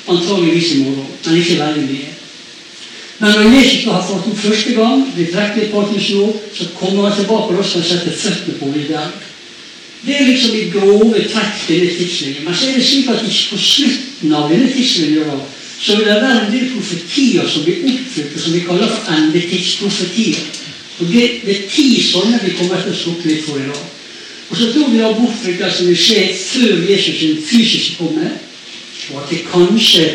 antageligvis 0.07 0.71
i 0.71 0.77
morgen, 0.83 1.09
men 1.25 1.37
ikke 1.37 1.59
veldig 1.59 1.83
mye. 1.89 2.13
Men 3.19 3.29
når 3.35 3.57
Jesus 3.57 3.83
har 3.91 4.07
fått 4.07 4.25
den 4.25 4.39
første 4.39 4.71
gang, 4.73 5.03
blir 5.15 5.29
trukket 5.33 5.63
et 5.63 5.71
par 5.71 5.91
tusen 5.93 6.21
år, 6.21 6.41
så 6.55 6.69
kommer 6.79 7.09
han 7.09 7.19
tilbake 7.19 7.59
og 7.59 7.65
skal 7.65 7.85
sette 7.91 8.15
føttene 8.23 8.57
på 8.59 8.71
i 8.79 8.87
der. 8.87 9.11
Det 10.05 10.15
er 10.15 10.25
liksom 10.27 10.55
i 10.55 10.65
grove 10.71 11.27
trekk 11.27 11.61
denne 11.67 11.91
tidslinjen. 11.97 12.43
Men 12.45 12.55
så 12.55 12.67
er 12.67 12.79
det 12.79 12.87
slik 12.87 13.11
at 13.11 13.23
på 13.51 13.59
slutten 13.67 14.33
av 14.33 14.49
denne 14.51 14.71
tidslinjen 14.71 15.45
så 15.83 15.95
vil 15.95 16.07
det 16.07 16.19
være 16.23 16.41
en 16.45 16.51
del 16.55 16.67
profetier 16.71 17.47
som 17.47 17.63
blir 17.63 17.83
oppfylt, 17.91 18.35
som 18.39 18.53
vi 18.55 18.67
kaller 18.67 18.91
for 18.91 19.11
endetidsprofetier. 19.11 20.62
Og 20.99 21.07
det, 21.09 21.23
det, 21.45 21.55
er 21.55 21.69
ti 21.71 21.87
sånne 22.05 22.41
vi 22.43 22.53
kommer 22.57 22.81
til 22.83 22.93
å 22.93 22.99
slukke 22.99 23.29
litt 23.29 23.47
for 23.47 23.61
i 23.61 23.69
dag. 23.69 23.85
Og 24.49 24.59
så 24.59 24.69
tror 24.73 24.91
vi 24.91 25.01
at 25.01 25.17
bortflyttelsen 25.17 25.89
vil 25.89 25.97
skje 25.97 26.27
før 26.37 26.83
Jesus 26.89 27.19
sin 27.19 27.41
fysisk 27.47 27.97
komme. 28.01 28.29
Og 29.11 29.23
at 29.23 29.33
det 29.33 29.43
kanskje 29.49 30.11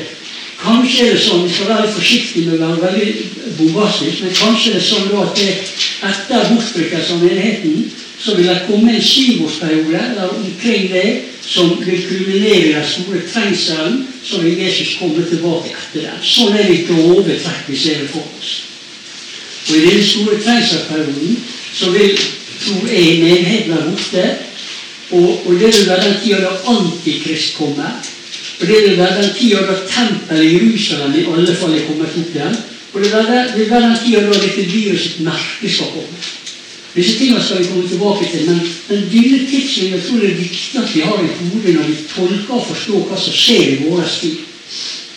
Kanskje 0.59 1.05
er 1.07 1.13
det 1.15 1.23
sånn, 1.23 1.45
Vi 1.47 1.53
skal 1.55 1.69
være 1.71 1.91
forsiktige 1.95 2.49
med 2.49 2.59
å 2.59 2.67
være 2.67 2.81
veldig 2.83 3.53
bombastisk, 3.61 4.25
men 4.25 4.33
kanskje 4.35 4.73
er 4.73 4.81
det 4.81 4.87
sånn 4.89 5.13
at 5.15 5.39
det, 5.39 5.53
etter 6.09 6.49
bortflyttelsen 6.51 7.15
av 7.15 7.23
menigheten 7.23 7.85
så 8.19 8.35
vil 8.35 8.49
det 8.51 8.65
komme 8.67 8.91
en 8.91 9.05
syvårsperiode 9.05 10.01
eller 10.03 10.33
omkring 10.35 10.89
det 10.91 11.09
som 11.47 11.71
vil 11.85 12.03
kulminere 12.09 12.57
i 12.57 12.73
den 12.75 12.89
store 12.91 13.21
trengselen, 13.33 14.01
så 14.25 14.43
vil 14.43 14.59
Jesus 14.59 14.97
komme 14.99 15.23
tilbake 15.31 15.71
etter 15.71 16.09
den. 16.09 16.19
Sånn 16.27 16.59
er 16.59 16.67
det 16.67 16.89
grove 16.91 17.39
trekk 17.39 17.71
vi 17.71 17.79
ser 17.79 18.03
det 18.03 18.11
for 18.11 18.27
oss. 18.27 18.68
Og 19.69 19.77
I 19.77 19.81
den 19.85 20.05
store 20.05 20.37
keiserperioden 20.45 21.45
så 21.75 21.91
vil, 21.91 22.21
tror 22.65 22.89
jeg, 22.89 23.19
menigheten 23.23 23.75
være 23.75 23.91
borte. 23.91 24.29
Og, 25.11 25.47
og, 25.47 25.53
det 25.61 25.69
vil 25.77 25.89
være 25.89 26.05
den 26.05 26.17
tida 26.23 26.41
da 26.41 26.55
Antikrist 26.73 27.57
kommer. 27.57 27.93
Og 28.61 28.67
det 28.67 28.83
vil 28.87 28.99
være 28.99 29.23
den 29.23 29.31
tida 29.39 29.61
da 29.69 29.77
tempelet 29.93 30.45
i 30.45 30.55
Jerusalem 30.57 31.15
i 31.15 31.27
alle 31.37 31.57
fall 31.57 31.75
er 31.75 31.87
kommet 31.87 32.09
opp 32.09 32.35
igjen. 32.35 32.59
Og 32.93 33.01
det 33.05 33.13
vil 33.13 33.71
være, 33.71 33.87
den 33.87 33.97
tida 34.05 34.25
da 34.27 34.41
dette 34.43 34.67
dyret 34.73 35.21
merke 35.21 35.71
skal 35.71 35.93
komme. 35.95 36.19
Disse 36.95 37.19
tingene 37.19 37.43
skal 37.45 37.59
vi 37.59 37.69
komme 37.69 37.89
tilbake 37.89 38.29
til, 38.33 38.47
men, 38.51 38.61
men 38.89 39.09
denne 39.13 39.39
tidslinja 39.51 39.97
jeg 39.97 40.05
tror 40.07 40.23
det 40.23 40.31
er 40.31 40.39
viktig 40.43 40.81
at 40.81 40.95
vi 40.95 41.01
har 41.01 41.19
i 41.23 41.35
hodet 41.39 41.75
når 41.75 41.89
vi 41.89 41.97
tolker 42.15 42.55
og 42.55 42.67
forstår 42.67 43.05
hva 43.11 43.19
som 43.21 43.37
skjer 43.37 43.67
i 43.75 43.77
vår 43.85 44.09
tid. 44.21 44.39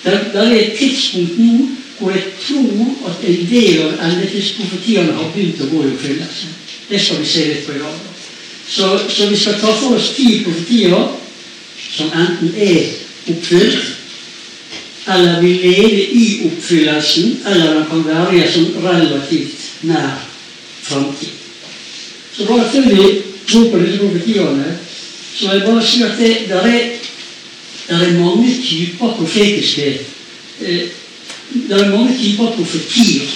Det, 0.03 0.13
er 0.33 0.51
et 0.57 0.75
tidspunkt 0.77 1.39
nå 1.39 1.69
hvor 2.01 2.11
jeg 2.11 2.23
tror 2.41 3.09
at 3.09 3.25
en 3.29 3.47
del 3.49 3.81
av 3.85 3.99
endetidsprofetiene 4.07 5.13
har 5.13 5.27
begynt 5.35 5.61
å 5.61 5.69
gå 5.69 5.83
i 5.83 5.91
oppfyllelse. 5.93 6.47
Det 6.89 6.99
skal 6.99 7.19
vi 7.21 7.27
se 7.29 7.43
litt 7.45 7.65
på 7.67 7.75
i 7.77 7.81
dag. 7.81 7.99
Så, 8.67 8.87
så 9.09 9.27
vi 9.29 9.37
skal 9.37 9.59
ta 9.61 9.73
for 9.77 9.97
oss 9.97 10.13
ti 10.15 10.39
profetier 10.45 10.95
som 11.91 12.09
enten 12.15 12.53
er 12.57 12.87
oppfylt, 13.29 13.91
eller 15.11 15.41
vil 15.43 15.61
leve 15.65 16.05
i 16.17 16.25
oppfyllelsen, 16.47 17.35
eller 17.45 17.75
den 17.75 17.85
kan 17.89 18.05
være 18.07 18.35
i 18.35 18.41
en 18.41 18.51
sånn 18.55 18.71
relativt 18.81 19.67
nær 19.89 20.15
framtid. 20.81 21.37
Så 22.37 22.47
bare 22.49 22.69
før 22.71 22.87
vi 22.89 23.09
tror 23.49 23.69
på 23.69 23.83
disse 23.83 23.99
profetiene, 24.01 24.73
så 25.35 25.51
vil 25.51 25.59
jeg 25.59 25.67
bare 25.67 25.85
si 25.85 26.01
at 26.05 26.17
det 26.17 26.33
der 26.49 26.67
er, 26.71 26.89
der 27.89 28.07
er 28.07 28.17
mange 28.17 28.55
typer 28.63 29.13
profetiske 29.19 29.87
eh, 30.61 30.89
Det 31.53 31.77
er 31.77 31.89
mange 31.89 32.17
typer 32.17 32.51
profetier. 32.55 33.27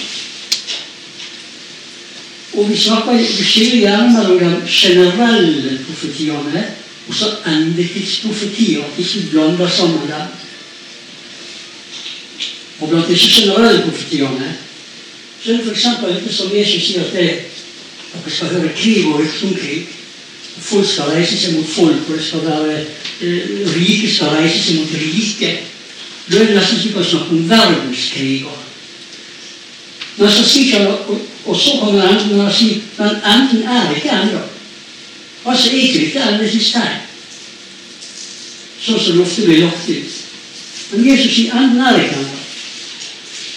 Og 2.52 2.70
vi, 2.70 2.76
snakker, 2.76 3.12
vi 3.12 3.44
skiller 3.44 3.76
gjerne 3.76 4.12
mellom 4.12 4.38
de 4.38 4.68
generelle 4.68 5.78
profetiene 5.88 6.64
og 7.08 7.14
så 7.14 7.26
endetidsprofetier. 7.46 8.84
At 8.84 8.98
ikke 8.98 9.30
blander 9.30 9.68
sammen 9.68 10.08
dem. 10.08 10.30
Og 12.80 12.88
blant 12.88 13.08
disse 13.08 13.28
generelle 13.40 13.82
profetiene 13.82 14.56
så 15.42 15.52
er 15.52 15.56
det 15.56 15.66
f.eks. 15.66 15.84
dette 16.02 16.32
som 16.34 16.50
Jesus 16.56 16.82
sier 16.88 17.04
at 17.04 17.12
det 17.14 17.26
dere 18.16 18.32
skal 18.32 18.48
høre 18.56 18.72
krig 18.74 19.04
og 19.06 19.20
rykteomkrig. 19.20 19.84
Folk 20.58 20.86
skal 20.88 21.12
reise 21.12 21.36
seg 21.38 21.54
mot 21.54 21.68
folk, 21.68 22.08
og 22.08 22.16
det 22.16 22.24
skal 22.24 22.42
være 22.46 22.78
eh, 22.80 23.50
rike 23.76 24.08
skal 24.10 24.32
reise 24.34 24.62
seg 24.64 24.80
mot 24.80 24.94
rike. 24.98 25.52
Er 26.26 26.38
det 26.42 26.56
nesten 26.56 26.80
som 26.82 26.98
å 26.98 27.04
snakke 27.06 27.34
om 27.36 27.48
verdenskriger. 27.50 28.62
Men 30.16 30.32
så 30.32 30.44
sier 30.48 30.78
han, 30.78 30.86
og, 31.06 31.20
og 31.46 31.58
så 31.60 31.76
kommer 31.78 32.08
enden 32.08 32.40
og 32.40 32.54
sier 32.54 32.80
men 32.96 33.20
enden 33.20 33.66
er 33.68 33.92
ikke 33.94 34.14
ennå. 34.14 34.40
Altså 35.46 35.70
er 35.70 35.84
ikke 35.84 36.00
dette 36.06 36.24
endelig 36.26 36.62
tegn. 36.72 37.04
Sånn 38.80 38.98
som 38.98 39.18
det 39.18 39.22
ofte 39.22 39.46
blir 39.46 39.62
lagt 39.66 39.86
ut. 39.86 40.18
Men 40.90 41.06
Jesus 41.06 41.36
sier 41.36 41.54
enden 41.60 41.84
er 41.84 42.00
ikke 42.00 42.18
ennå. 42.18 42.42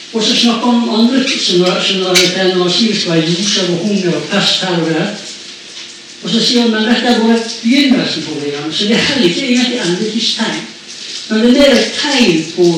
Og 0.10 0.24
så 0.26 0.36
snakker 0.36 0.66
han 0.66 0.84
om 0.84 0.96
andre 1.00 1.24
generaliteter 1.26 2.56
når 2.56 2.64
han 2.64 2.74
sier 2.74 2.96
skal 2.98 3.22
ljoser 3.24 3.74
og 3.74 3.84
hunger 3.86 4.16
og 4.18 4.30
pest 4.30 4.66
her 4.66 4.82
og 4.82 4.90
der. 4.90 5.12
Og 6.24 6.30
så 6.30 6.42
sier 6.44 6.68
han 6.68 6.76
men 6.76 6.90
dette 6.90 7.16
er 7.16 7.22
bare 7.24 7.40
begynnelsen 7.64 8.26
på 8.28 8.38
det, 8.44 8.54
så 8.74 8.90
det 8.90 8.98
er 8.98 9.08
heller 9.10 9.30
ikke 9.30 9.48
egentlig 9.48 9.82
endetidstegn. 9.86 10.68
Men 11.30 11.50
det 11.54 11.66
er 11.66 11.76
et 11.76 11.98
tegn 11.98 12.46
på 12.56 12.70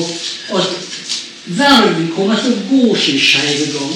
at 0.58 0.66
verden 1.58 2.10
kommer 2.16 2.40
til 2.40 2.52
å 2.56 2.64
gå 2.70 2.96
sin 3.00 3.20
skeive 3.20 3.70
gang. 3.72 3.94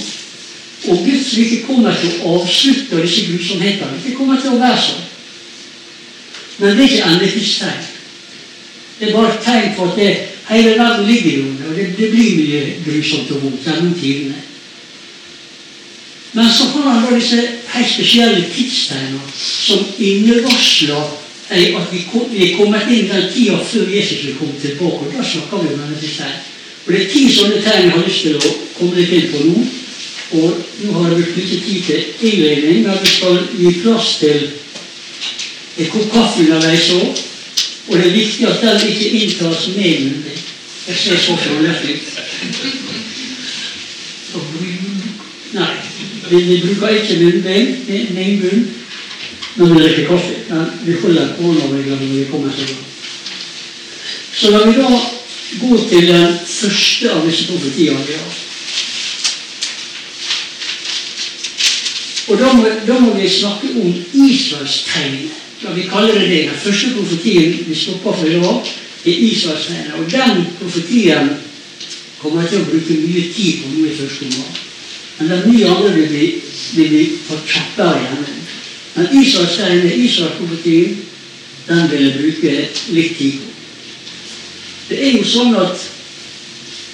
Og 0.86 1.02
Guds 1.04 1.32
rike 1.36 1.64
kommer 1.66 1.96
til 2.00 2.22
å 2.22 2.38
avslutte 2.40 3.02
disse 3.02 3.26
grusomhetene. 3.28 4.00
Det 4.04 4.14
kommer 4.16 4.40
til 4.40 4.56
å 4.56 4.62
være 4.62 4.80
sånn. 4.86 5.04
Men 6.56 6.72
det 6.76 6.86
er 6.86 6.88
ikke 6.88 7.12
endetidstegn. 7.12 7.84
Det 8.96 9.08
er 9.08 9.12
bare 9.12 9.34
et 9.34 9.44
tegn 9.44 9.76
på 9.76 9.90
at 9.90 10.00
det 10.00 10.14
Hele 10.46 10.78
verden 10.78 11.06
ligger 11.10 11.38
under, 11.42 11.68
og 11.68 11.76
det, 11.76 11.86
det 11.98 12.10
blir 12.10 12.36
mye 12.38 12.58
grusomt 12.84 13.30
og 13.34 13.40
vondt 13.42 13.64
gjennom 13.66 13.94
tidene. 13.98 14.36
Men 16.36 16.50
så 16.54 16.68
har 16.70 16.84
han 16.86 17.02
da 17.02 17.16
disse 17.16 17.40
helt 17.72 17.90
spesielle 17.90 18.44
tidstegnene 18.54 19.32
som 19.34 19.82
innevarsler 19.98 21.16
at 21.50 21.92
vi, 21.92 22.00
er 22.42 22.56
kommet 22.56 22.88
inn 22.90 23.08
den 23.10 23.28
tida 23.32 23.56
før 23.62 23.90
Jesus 23.90 24.24
vil 24.26 24.34
komme 24.38 24.54
tilbake. 24.60 25.06
og 25.06 25.12
Da 25.16 25.24
snakker 25.24 25.62
vi 25.62 25.74
om 25.74 25.80
denne 25.80 26.00
tegn. 26.00 26.38
Og 26.86 26.92
Det 26.92 27.02
er 27.02 27.10
ti 27.10 27.22
sånne 27.34 27.62
tegn 27.62 27.84
jeg 27.84 27.92
har 27.92 28.06
lyst 28.06 28.22
til 28.22 28.36
å 28.36 28.54
komme 28.78 28.96
litt 28.96 29.12
inn 29.12 29.30
på 29.32 29.44
nå. 29.44 29.66
Og 30.36 30.64
nå 30.82 30.92
har 30.92 31.10
jeg 31.10 31.16
blitt 31.22 31.36
mye 31.36 31.60
tid 31.66 31.82
til 31.86 32.30
innledning, 32.30 32.82
men 32.86 32.98
vi 33.02 33.10
skal 33.12 33.38
gi 33.58 33.72
plass 33.82 34.16
til 34.18 34.48
en 35.78 35.90
kopp 35.92 36.12
kaffe 36.12 36.42
underveis 36.42 36.90
òg. 36.98 37.22
Og 37.86 37.94
det 37.94 38.06
er 38.06 38.16
viktig 38.16 38.46
at 38.50 38.62
den 38.64 38.88
ikke 38.90 39.10
inntas 39.20 39.68
med 39.76 40.00
munnbind. 40.02 40.42
Jeg 40.86 40.96
ser 40.96 41.18
så 41.18 41.36
fornøyelig 41.36 42.00
Nei, 45.56 45.74
vi, 46.30 46.40
vi 46.42 46.56
bruker 46.60 46.88
ikke 46.88 47.16
munnbind, 47.22 48.66
munnbind 49.56 49.74
når 49.74 49.74
vi 49.74 49.84
drikker 49.84 50.08
kaffe. 50.08 50.34
Men 50.48 50.72
vi 50.86 50.96
holder 51.02 51.32
koronareglene 51.38 52.00
når 52.00 52.14
vi 52.14 52.26
kommer 52.30 52.52
til 52.56 52.66
det. 52.66 52.76
Så 54.36 54.50
la 54.50 54.64
vi 54.66 54.74
da 54.76 54.90
gå 55.60 55.78
til 55.88 56.10
den 56.12 56.36
første 56.46 57.12
av 57.12 57.24
disse 57.26 57.46
profetiene 57.48 58.04
vi 58.06 58.18
har. 58.18 58.34
Og 62.26 62.38
da 62.38 62.52
må, 62.52 62.70
da 62.86 63.00
må 63.00 63.14
vi 63.14 63.28
snakke 63.30 63.70
om 63.80 63.92
Israels 64.26 64.80
tegn 64.90 65.28
la 65.62 65.72
vi 65.72 65.88
kalle 65.88 66.12
det 66.12 66.28
det. 66.28 66.42
Den 66.50 66.60
første 66.64 66.90
profetien 66.94 67.64
vi 67.68 67.74
stopper 67.74 68.12
for 68.12 68.26
i 68.26 68.40
dag, 68.40 68.72
er 69.06 69.18
Israelstegnet. 69.30 69.94
Og 69.98 70.10
den 70.10 70.46
profetien 70.60 71.30
kommer 72.20 72.42
jeg 72.42 72.50
til 72.50 72.62
å 72.62 72.70
bruke 72.70 72.98
mye 73.02 73.26
tid 73.34 73.62
på 73.62 73.72
nå 73.72 73.84
i 73.86 73.96
første 74.00 74.28
omgang. 74.28 74.58
Men 75.18 75.30
den 75.32 75.46
nye 75.52 75.70
andre 75.70 75.92
vil 75.94 76.08
bli, 76.12 76.26
vil 76.76 76.90
bli 76.92 77.04
for 77.28 77.46
kjappere 77.48 78.02
igjen. 78.02 78.35
Men 78.96 79.22
Israelstegnet, 79.22 79.96
Israelsprofetien, 79.96 80.98
den 81.68 81.90
vil 81.90 82.04
jeg 82.06 82.16
bruke 82.18 82.56
litt 82.96 83.16
tid 83.18 83.40
på. 83.42 83.54
Det 84.88 85.00
er 85.02 85.16
jo 85.18 85.24
sånn 85.26 85.56
at 85.58 85.88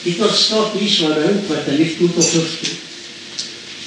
etter 0.02 0.24
at 0.26 0.38
staten 0.38 0.82
Israel 0.82 1.18
ble 1.20 1.34
opprettet 1.36 1.76
i 1.76 1.90
1948 1.92 2.78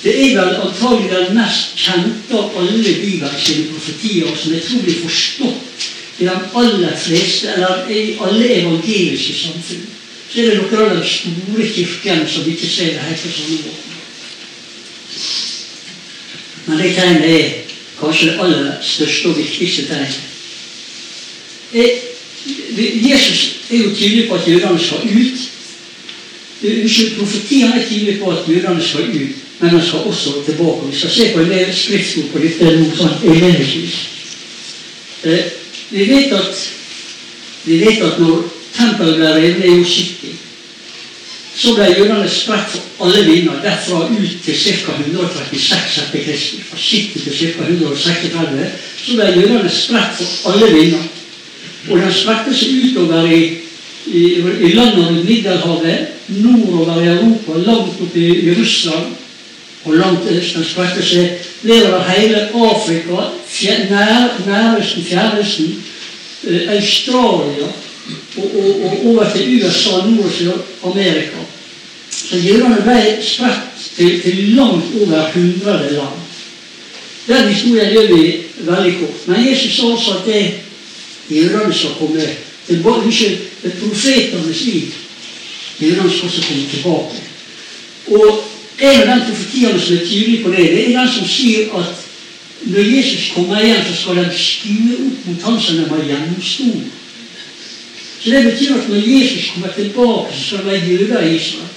det 0.06 0.14
er 0.22 0.36
vel 0.38 0.60
antagelig 0.62 1.10
den 1.10 1.32
mest 1.34 1.72
kjente 1.82 2.38
av 2.38 2.58
alle 2.62 2.92
Bibels 3.02 3.48
profetier, 3.72 4.28
som 4.38 4.54
jeg 4.54 4.62
tror 4.68 4.84
blir 4.86 5.00
forstått 5.02 5.88
i 6.20 6.28
de 6.28 6.36
aller 6.62 6.94
fleste, 7.02 7.50
eller 7.56 7.90
i 7.90 8.04
alle 8.22 8.52
evangeliske 8.60 9.34
samfunn. 9.40 9.88
Så 10.30 10.44
er 10.44 10.52
det 10.52 10.60
noen 10.60 10.84
av 10.84 10.94
de 11.00 11.10
store 11.10 11.66
kirkene 11.74 12.28
som 12.30 12.46
ikke 12.52 12.70
ser 12.70 12.94
det 12.94 13.08
helt 13.08 13.26
på 13.26 13.34
samme 13.34 13.58
måte. 13.66 13.98
Men 16.68 16.84
det 16.84 16.94
tegnet 17.00 17.28
er 17.32 17.65
kanskje 18.00 18.32
det 18.32 18.40
aller 18.40 18.72
største 18.82 19.28
og 19.32 19.38
viktigste 19.38 19.88
tegnet. 19.88 20.22
Jesus 23.10 23.56
er 23.72 23.78
jo 23.78 23.96
tydelig 23.96 24.28
på 24.30 24.36
at 24.36 24.48
jødene 24.48 24.80
skal 24.80 24.98
ut. 24.98 25.40
Unnskyld, 26.64 27.16
Profetien 27.18 27.74
er 27.74 27.90
tydelig 27.90 28.20
på 28.20 28.32
at 28.32 28.38
jødene 28.48 28.84
skal 28.84 29.02
ut, 29.02 29.36
men 29.60 29.70
han 29.70 29.86
skal 29.88 30.00
også 30.00 30.30
tilbake. 30.46 30.88
Vi 30.92 30.98
skal 30.98 31.10
se 31.10 31.34
på 31.34 31.40
en 31.40 31.50
del 31.50 31.76
skriftord 31.76 32.30
på 32.32 32.40
dette 32.44 32.72
noe 32.78 32.98
sånn 32.98 33.16
innledningsvis. 33.24 33.98
Eh, 35.26 35.52
vi 35.90 36.08
vet 36.10 36.34
at, 36.34 36.64
vi 37.66 37.80
vet 37.82 38.02
at 38.06 38.20
når 38.20 38.44
tempelet 38.76 39.20
ble 39.20 39.34
revet 39.36 39.66
er 39.66 39.78
jo 39.78 39.84
70, 39.84 40.45
så 41.56 41.74
ble 41.76 41.86
jødene 41.98 42.30
spredt 42.30 42.74
for 42.74 43.06
alle 43.06 43.22
vinder, 43.26 43.60
derfra 43.64 44.02
ut 44.12 44.40
til 44.44 44.56
ca. 44.56 44.96
136 45.00 46.02
etter 46.04 46.24
Kristi. 46.26 46.64
Fra 46.70 46.78
70 46.78 47.24
til 47.24 47.38
ca. 47.40 47.68
136 47.70 48.72
så 49.06 49.16
ble 49.16 49.30
jødene 49.36 49.70
spredt 49.72 50.20
for 50.20 50.52
alle 50.52 50.74
vinder. 50.74 51.06
Og 51.90 52.02
de 52.02 52.12
spredte 52.14 52.56
seg 52.58 52.90
utover 52.90 53.30
i, 53.30 53.42
i, 54.08 54.24
i 54.68 54.74
landet 54.74 55.06
rundt 55.06 55.30
Middelhavet, 55.30 56.08
nordover 56.28 57.02
i 57.02 57.08
Europa, 57.14 57.60
langt 57.62 58.02
opp 58.02 58.18
i, 58.18 58.28
Russland 58.58 59.14
og 59.86 59.94
langt 59.94 60.28
øst. 60.32 60.58
De 60.58 60.66
spredte 60.66 61.06
seg 61.06 61.46
nedover 61.64 62.04
hele 62.10 62.48
Afrika, 62.50 63.30
fjer, 63.48 63.86
nær, 63.90 64.40
nærøsten, 64.48 65.06
fjernøsten, 65.06 65.76
eh, 66.50 66.74
Australia 66.76 67.70
og, 68.38 68.56
og, 68.56 68.82
og, 68.86 69.06
over 69.06 69.30
til 69.34 69.66
USA, 69.66 69.90
Nord- 69.90 70.26
og 70.26 70.32
Sør-Amerika. 70.32 71.42
Så 72.12 72.38
jødene 72.38 72.82
ble 72.84 73.18
spredt 73.22 73.60
til, 73.96 74.22
til, 74.22 74.38
langt 74.56 74.86
over 75.02 75.28
100 75.28 75.90
land. 75.92 76.20
Den 77.28 77.54
historien 77.54 77.92
gjør 77.92 78.16
vi 78.16 78.38
veldig 78.58 78.94
kort. 79.00 79.28
Men 79.28 79.48
Jesus 79.50 79.76
sa 79.76 79.84
også 79.84 80.12
at 80.12 80.26
det 80.26 80.52
jødene 81.38 81.74
skal 81.74 81.90
komme 82.00 82.22
tilbake. 82.68 83.02
Profetenes 83.80 84.62
liv. 84.66 84.84
Jødene 85.82 86.12
skal 86.12 86.26
også 86.26 86.42
komme 86.48 86.64
tilbake. 86.74 87.22
Og 88.08 88.44
en 88.80 89.10
av 89.10 89.20
de 89.20 89.26
profetiene 89.30 89.80
som 89.80 89.96
er 89.96 90.06
tydelig 90.06 90.44
på 90.44 90.50
det, 90.50 90.58
det 90.58 90.82
er 90.84 91.00
den 91.00 91.10
som 91.14 91.28
sier 91.28 91.72
at 91.80 92.06
når 92.66 92.96
Jesus 92.96 93.32
kommer 93.36 93.60
igjen, 93.62 93.84
så 93.88 94.02
skal 94.02 94.16
de 94.16 94.30
skue 94.38 94.96
opp 95.06 95.26
mot 95.28 95.44
han 95.46 95.60
som 95.62 95.78
de 95.78 95.90
har 95.90 96.06
gjennomstått. 96.10 97.02
Så 98.26 98.32
det 98.32 98.44
betyr 98.44 98.76
at 98.76 98.90
når 98.90 98.96
Jesus 98.96 99.52
kommer 99.54 99.74
tilbake, 99.74 100.34
så 100.34 100.46
skal 100.46 100.58
det 100.58 100.66
være 100.66 100.88
jøder 100.88 101.22
i 101.22 101.36
Israel. 101.36 101.68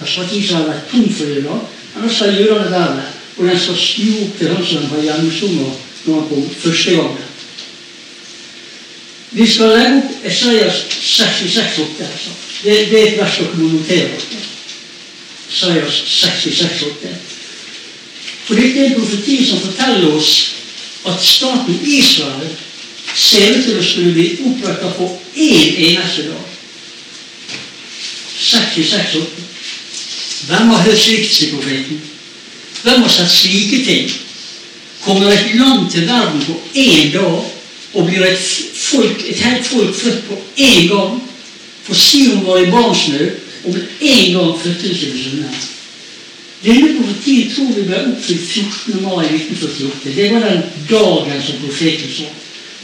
Da 0.00 0.06
sa 0.06 0.22
ikke 0.22 0.36
Israel 0.36 0.64
har 0.64 0.72
vært 0.72 0.88
tom 0.90 1.12
for 1.14 1.24
jøder, 1.24 1.60
men 1.94 2.08
da 2.08 2.14
skal 2.14 2.34
jødene 2.34 2.70
der. 2.72 2.96
Og 3.36 3.46
den 3.46 3.60
skal 3.60 3.76
snu 3.78 4.08
opp 4.24 4.38
til 4.38 4.48
han 4.48 4.66
som 4.66 4.88
har 4.90 5.02
gjennomsunget 5.02 5.72
når 6.04 6.14
han 6.14 6.28
kom 6.28 6.48
første 6.62 6.90
gangen. 6.90 7.28
Vi 9.30 9.46
skal 9.46 9.70
legge 9.76 10.00
opp 10.00 10.26
Esaias 10.26 10.80
66 11.00 11.78
8. 11.78 12.10
Altså. 12.10 12.34
Det, 12.64 12.74
det, 12.90 13.00
er 13.00 13.06
et 13.12 13.18
vers 13.20 13.38
dere 13.38 13.62
må 13.62 13.70
notere. 13.76 14.18
Esaias 15.52 16.02
66 16.06 16.82
8. 16.90 17.14
For 18.48 18.58
dette 18.58 18.82
er 18.82 18.90
en 18.90 18.98
profeti 18.98 19.38
som 19.46 19.62
forteller 19.62 20.10
oss 20.10 20.34
at 21.06 21.22
staten 21.22 21.80
Israel 21.86 22.50
ser 23.14 23.54
ut 23.54 23.64
til 23.64 23.78
å 23.78 23.88
skulle 23.92 24.16
bli 24.18 24.28
oppretta 24.42 24.90
på 24.98 25.12
én 25.38 25.74
eneste 25.88 26.22
dag. 26.22 26.44
66 28.38 29.14
år. 29.14 29.28
Hvem 30.46 30.68
har 30.68 30.82
hørt 30.82 30.98
slikt, 30.98 31.34
sier 31.34 31.54
profeten? 31.54 32.00
Hvem 32.82 33.02
har 33.02 33.10
sett 33.10 33.30
slike 33.30 33.84
ting? 33.84 34.10
Kommer 35.02 35.30
et 35.30 35.54
land 35.54 35.90
til 35.90 36.06
verden 36.06 36.44
på 36.46 36.54
én 36.74 37.12
dag, 37.12 37.44
og 37.94 38.06
blir 38.06 38.24
et, 38.26 38.44
folk, 38.74 39.24
et 39.28 39.40
helt 39.40 39.66
folk 39.66 39.94
født 39.94 40.24
på 40.28 40.38
én 40.56 40.88
gang? 40.88 41.18
For 41.82 41.94
Sion 41.94 42.46
var 42.46 42.58
i 42.58 42.70
barnsnød, 42.70 43.30
og 43.64 43.74
med 43.74 43.82
en 44.00 44.32
gang 44.32 44.60
fødte 44.62 44.88
det 44.88 44.96
seg 44.96 45.18
sønner. 45.24 45.66
Denne 46.64 46.94
profetien 46.98 47.50
tror 47.54 47.70
vi 47.74 47.84
ble 47.86 47.98
oppfylt 48.10 48.46
14. 48.50 49.02
mai 49.02 49.26
1948. 49.26 50.14
Det 50.16 50.30
var 50.32 50.46
den 50.48 50.62
dagen 50.90 51.42
som 51.46 51.60
profeten 51.62 52.10
sa. 52.16 52.30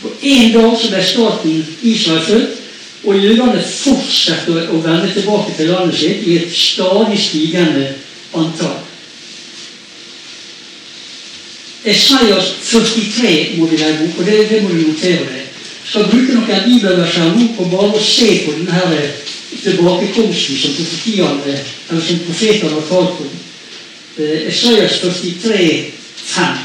På 0.04 0.10
en 0.20 0.52
dag 0.52 0.74
så 0.76 0.88
ble 0.92 1.02
staten 1.02 1.66
Israel 1.82 2.24
født, 2.26 2.56
og 3.04 3.20
jødene 3.20 3.60
fortsetter 3.64 4.66
å 4.72 4.80
vende 4.84 5.08
tilbake 5.12 5.54
til 5.56 5.70
landet 5.72 5.96
sitt 5.96 6.26
i 6.28 6.34
et 6.42 6.50
stadig 6.52 7.16
stigende 7.20 7.86
antall. 8.36 8.82
Esaias 11.84 12.50
43 12.68 13.32
må 13.56 13.68
vi 13.70 13.78
legge 13.80 14.06
opp, 14.06 14.18
og 14.20 14.28
det, 14.28 14.36
det 14.50 14.60
må 14.64 14.72
du 14.72 14.82
notere 14.82 15.24
deg. 15.24 15.48
Skal 15.88 16.10
bruke 16.12 16.36
noen 16.36 16.68
bibelverser 16.68 17.32
nå 17.32 17.48
på 17.56 17.68
bare 17.72 17.96
å 17.96 18.04
se 18.04 18.28
på 18.44 18.54
denne 18.60 19.00
tilbakekomsten 19.62 20.60
som 20.60 20.76
profetiene, 20.76 21.56
eller 21.88 22.04
som 22.04 22.20
profetene 22.28 22.76
har 22.76 22.86
talt 22.92 23.24
om. 23.24 23.32
Eh, 24.20 24.48
Esaias 24.52 25.00
43, 25.00 25.72
5. 26.28 26.62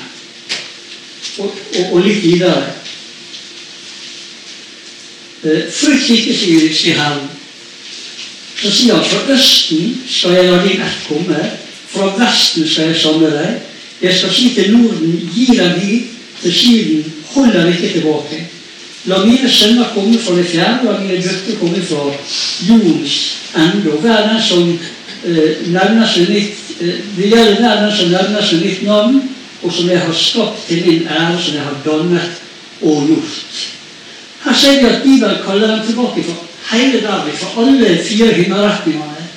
Og, 1.39 1.47
og, 1.47 1.95
og 1.95 2.04
litt 2.04 2.19
videre. 2.28 2.75
Eh, 5.43 5.71
Frykt 5.71 6.10
ikke, 6.10 6.34
sier, 6.36 6.73
sier 6.73 6.97
Herren. 6.99 7.30
Så 8.60 8.71
sier 8.71 8.97
han 8.97 9.06
fra 9.08 9.34
østen 9.34 9.93
skal 10.10 10.36
jeg 10.36 10.49
la 10.52 10.58
din 10.65 10.82
ett 10.84 11.06
komme, 11.08 11.43
fra 11.93 12.10
vesten 12.17 12.67
skal 12.67 12.91
jeg 12.91 12.99
samle 12.99 13.30
deg. 13.32 13.62
Jeg 14.02 14.17
skal 14.17 14.34
si 14.36 14.49
til 14.56 14.75
Norden, 14.75 15.15
gi 15.36 15.45
deg 15.56 15.80
dit, 15.80 16.12
til 16.41 16.54
Syden, 16.56 17.13
hold 17.32 17.56
deg 17.56 17.71
ikke 17.71 17.93
tilbake. 17.93 18.41
La 19.08 19.21
mine 19.23 19.47
sønner 19.47 19.93
komme 19.93 20.19
fra 20.19 20.36
det 20.36 20.45
fjerne, 20.52 20.84
la 20.84 20.99
mine 20.99 21.21
døtre 21.23 21.56
komme 21.62 21.86
fra 21.88 22.04
jordens 22.67 23.17
ende. 23.56 23.93
Og 23.93 24.04
hver 24.04 24.28
den 24.28 24.43
som 24.43 24.67
eh, 25.23 25.65
nevner 25.71 26.08
seg 26.08 26.28
nytt 26.36 26.84
eh, 26.84 26.99
Det 27.15 27.32
gjelder 27.32 27.63
hver 27.63 27.84
den 27.86 27.95
som 27.95 28.12
nevner 28.12 28.43
seg 28.43 28.63
nytt 28.65 28.84
navn, 28.84 29.21
og 29.63 29.71
som 29.73 29.88
jeg 29.88 30.04
har 30.04 30.15
skapt 30.15 30.67
til 30.67 30.84
min 30.84 31.08
ære, 31.08 31.39
som 31.39 31.56
jeg 31.56 31.63
har 31.63 31.84
dannet 31.88 32.41
og 32.82 33.08
gjort. 33.08 33.78
Her 34.49 34.55
ser 34.55 34.79
vi 34.79 34.85
at 34.85 35.03
Bibelen 35.03 35.38
kaller 35.45 35.75
dem 35.75 35.85
tilbake 35.85 36.23
fra 36.23 36.77
hele 36.77 37.01
verden, 37.03 37.33
fra 37.33 37.62
alle 37.62 38.03
fire 38.03 38.33
himmelretningene. 38.33 39.27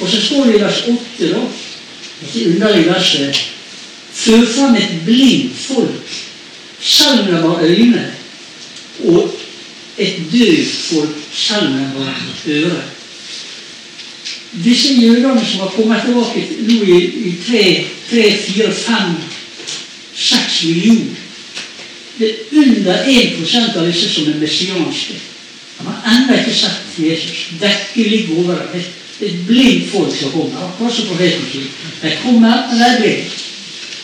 Og 0.00 0.08
så 0.08 0.20
står 0.20 0.44
det 0.44 0.54
i 0.54 0.60
vers 0.60 0.78
8, 0.88 1.32
da, 1.32 1.40
dette 2.20 2.46
underlige 2.50 2.86
verset 2.86 3.50
Før 4.14 4.46
fram 4.46 4.74
et 4.74 5.00
blindt 5.04 5.56
folk, 5.58 6.12
selv 6.80 7.20
om 7.20 7.26
de 7.26 7.32
har 7.32 7.60
øyne, 7.62 8.04
og 9.04 9.34
et 9.98 10.16
døvt 10.32 10.70
folk, 10.92 11.16
selv 11.32 11.66
om 11.66 11.72
de 11.72 12.04
har 12.04 12.22
øre. 12.46 12.82
Disse 14.64 14.94
jødene 14.94 15.46
som 15.46 15.60
har 15.60 15.72
kommet 15.76 16.02
tilbake 16.04 16.46
nå 16.60 16.82
i, 16.82 17.04
i 17.04 17.34
tre, 17.48 17.86
tre, 18.10 18.38
fire, 18.38 18.72
fem, 18.72 19.12
seks 20.14 20.64
millioner 20.64 21.24
det 22.18 22.28
er 22.30 22.34
under 22.62 22.98
1 23.06 23.76
av 23.76 23.86
disse 23.86 24.08
som 24.08 24.28
er 24.30 24.40
messianske. 24.40 25.14
De 25.78 25.86
har 25.86 26.04
ennå 26.12 26.36
ikke 26.38 26.54
sett 26.54 26.98
Jesus. 26.98 27.46
Dekket 27.60 28.10
ligger 28.10 28.38
over 28.44 28.60
dem. 28.72 28.84
Det 29.18 29.28
er 29.28 29.40
blindt 29.46 29.90
folk 29.90 30.14
som 30.16 30.30
kommer. 30.30 30.66
Akkurat 30.66 30.94
som 30.94 31.08
profeten 31.10 31.46
sier. 31.50 31.70
De 32.02 32.12
kommer, 32.22 32.68
men 32.70 32.78
de 32.78 32.84
er 32.84 33.00
blinde. 33.00 33.40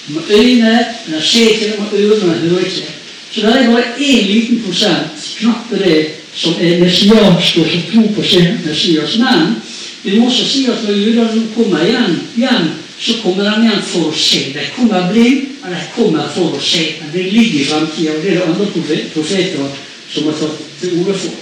De 0.06 0.14
har 0.14 0.24
øyne, 0.38 0.72
men 1.06 1.18
de 1.18 1.26
ser 1.26 1.48
ikke, 1.48 1.64
de 1.64 1.82
har 1.82 1.94
ører, 1.98 2.26
men 2.26 2.42
de 2.42 2.48
hører 2.48 2.64
ikke. 2.64 2.96
Så 3.30 3.40
det 3.40 3.56
er 3.56 3.70
bare 3.70 3.82
én 3.98 4.26
liten 4.26 4.62
prosent, 4.66 5.28
knapt 5.38 5.70
det, 5.70 6.06
som 6.34 6.54
er 6.60 6.80
messianske 6.80 7.60
og 7.60 7.70
som 7.70 7.82
tror 7.92 8.08
på 8.16 8.22
sin 8.22 8.58
Messias. 8.66 9.18
Men 9.18 9.54
vi 10.02 10.18
må 10.18 10.26
også 10.26 10.48
si 10.48 10.66
at 10.66 10.82
når 10.86 10.96
jødene 10.96 11.46
kommer 11.54 11.84
igjen, 11.84 12.20
igjen 12.36 12.70
så 13.00 13.12
kommer 13.22 13.44
den 13.44 13.64
igjen 13.64 13.84
for 13.88 14.10
å 14.10 14.16
skje. 14.16 14.50
De 14.52 14.66
kommer 14.76 15.06
blind, 15.12 15.54
men 15.62 15.72
de 15.72 15.84
kommer 15.94 16.26
for 16.34 16.52
å 16.52 16.60
skje. 16.60 16.82
Men 17.00 17.12
det 17.14 17.30
ligger 17.32 17.60
i 17.62 17.68
framtida, 17.70 18.12
og 18.12 18.22
det 18.22 18.30
er 18.30 18.36
det 18.36 18.48
andre 18.48 18.66
profeter 19.14 19.78
som 20.10 20.26
har 20.28 20.36
tatt 20.36 20.58
til 20.80 20.98
orde 21.00 21.16
for. 21.22 21.38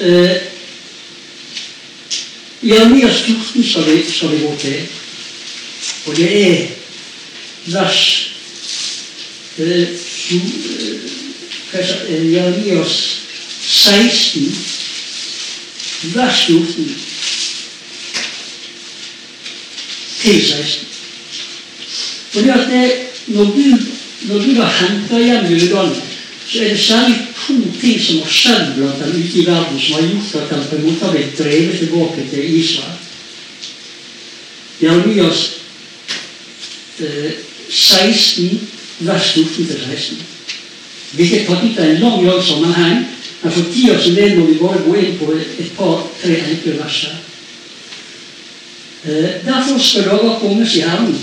Eh, 0.00 0.36
Jeremias 2.62 3.22
14 3.24 3.64
skal 3.64 3.86
vi, 3.88 3.96
skal 4.12 4.34
vi 4.34 4.42
gå 4.44 4.52
til, 4.60 4.80
og 6.06 6.16
det 6.16 6.28
er 6.36 6.66
vers 7.72 8.02
eh, 9.56 9.88
eh 11.72 12.32
Jeremias 12.32 12.94
16, 13.60 14.52
vers 16.12 16.44
14 16.46 17.09
til 20.22 20.46
16. 20.46 20.86
Fordi 22.30 22.48
at 22.48 22.66
det, 22.70 22.92
når, 23.26 23.44
du, 23.44 23.66
når 24.28 24.38
du 24.38 24.54
da 24.54 24.66
henter 24.80 25.18
hjem 25.18 25.52
jødene, 25.52 26.02
så 26.46 26.64
er 26.64 26.68
det 26.68 26.80
særlig 26.80 27.16
to 27.46 27.54
ting 27.80 28.00
som 28.02 28.18
har 28.22 28.30
skjedd 28.30 28.72
blant 28.76 28.98
dem 29.04 29.22
ute 29.22 29.38
i 29.38 29.46
verden, 29.46 29.80
som 29.80 29.94
har 29.94 30.08
gjort 30.08 30.34
at 30.42 30.50
de 30.50 30.66
på 30.70 30.76
en 30.76 30.82
måte 30.82 31.04
har 31.04 31.12
blitt 31.14 31.38
drevet 31.38 31.78
tilbake 31.78 32.26
til 32.30 32.58
Israel. 32.58 32.98
Jeremias 34.82 35.40
eh, 37.00 37.32
16, 37.70 38.68
vers 38.98 39.36
14-16. 39.36 40.14
Hvilket 41.12 41.46
kapittel 41.46 41.84
er 41.84 41.90
en 41.90 42.00
lang, 42.00 42.26
lang 42.26 42.42
sammenheng, 42.44 43.06
men 43.42 43.52
for 43.52 43.72
tida 43.72 43.98
som 44.02 44.14
det 44.14 44.36
må 44.38 44.46
vi 44.46 44.58
bare 44.60 44.82
gå 44.84 44.94
inn 44.94 45.18
på 45.18 45.32
et 45.34 45.72
par-tre 45.76 46.36
enkle 46.50 46.78
vers 46.78 47.02
her. 47.06 47.19
Derfor 49.04 49.78
skal 49.78 50.04
dere 50.04 50.34
komme, 50.40 50.66
sier 50.68 50.88
Herren. 50.88 51.14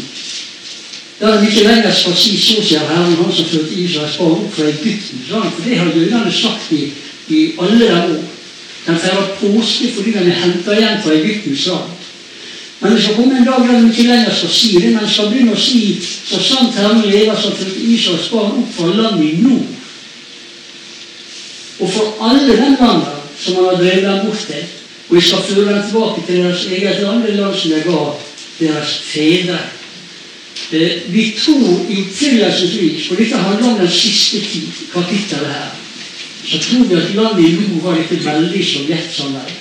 Da 1.20 1.34
de 1.38 1.50
ikke 1.50 1.68
lenger 1.68 1.94
skal 1.94 2.16
si 2.18 2.38
så, 2.38 2.62
sier 2.62 2.86
Herren, 2.90 3.14
han 3.20 3.34
som 3.34 3.46
førte 3.50 3.78
Israels 3.78 4.18
barn 4.18 4.40
opp 4.40 4.56
fra 4.56 4.66
Egypten. 4.70 5.22
For 5.30 5.62
det 5.66 5.78
har 5.78 5.94
jødene 5.94 6.34
sagt 6.34 6.72
i, 6.74 6.88
i 7.30 7.44
alle 7.62 7.80
de 7.80 7.92
år. 7.94 8.26
Den 8.88 9.00
feirer 9.04 9.30
påske 9.42 9.92
fordi 9.96 10.12
den 10.16 10.30
er 10.32 10.42
henta 10.42 10.74
igjen 10.74 11.02
fra 11.04 11.14
Egyptens 11.14 11.66
land. 11.68 11.94
Men 12.80 12.94
det 12.94 13.04
skal 13.04 13.16
komme 13.16 13.38
en 13.38 13.46
dag 13.46 13.66
der 13.68 13.82
de 13.82 13.90
ikke 13.90 14.08
lenger 14.08 14.36
skal 14.36 14.50
si 14.54 14.72
det, 14.78 14.92
men 14.94 15.10
skal 15.10 15.30
begynne 15.32 15.54
å 15.58 15.62
si 15.62 15.82
så 16.02 16.40
sant 16.42 16.78
Herren 16.78 17.02
lever, 17.06 17.36
som 17.42 17.56
førte 17.58 17.82
Israels 17.82 18.30
barn 18.30 18.60
opp 18.62 18.74
fra 18.78 18.94
landet 18.94 19.26
i 19.28 19.42
nord. 19.42 19.74
Og 21.80 21.90
for 21.94 22.30
alle 22.30 22.58
den 22.58 22.78
landene 22.80 23.16
som 23.38 23.58
han 23.58 23.66
har 23.70 23.82
drevet 23.82 24.06
dem 24.06 24.26
bort 24.26 24.46
til, 24.50 24.66
og 25.10 25.16
jeg 25.16 25.24
skal 25.24 25.44
føre 25.50 25.74
dem 25.74 25.84
tilbake 25.84 26.24
til 26.28 26.38
deres 26.44 26.66
eget 26.66 27.02
land, 27.02 27.24
det 27.24 27.36
land 27.36 27.56
som 27.56 27.72
jeg 27.72 27.84
ga 27.84 28.00
deres 28.60 28.94
fedre. 29.04 29.60
Eh, 30.72 30.92
vi 31.14 31.24
tror 31.40 31.86
i 31.90 32.02
oppfyllelsesvis, 32.02 33.12
og 33.12 33.18
dette 33.18 33.38
handler 33.38 33.70
om 33.72 33.80
den 33.80 33.92
siste 33.92 34.40
tid, 34.40 34.68
kapittelet 34.94 35.48
her, 35.48 35.70
så 36.48 36.60
tror 36.60 36.84
vi 36.84 36.96
at 36.96 37.16
landet 37.16 37.46
i 37.46 37.54
nord 37.54 37.84
var 37.84 37.96
dette 38.02 38.26
veldig 38.26 38.66
sovjetsamvær 38.66 39.56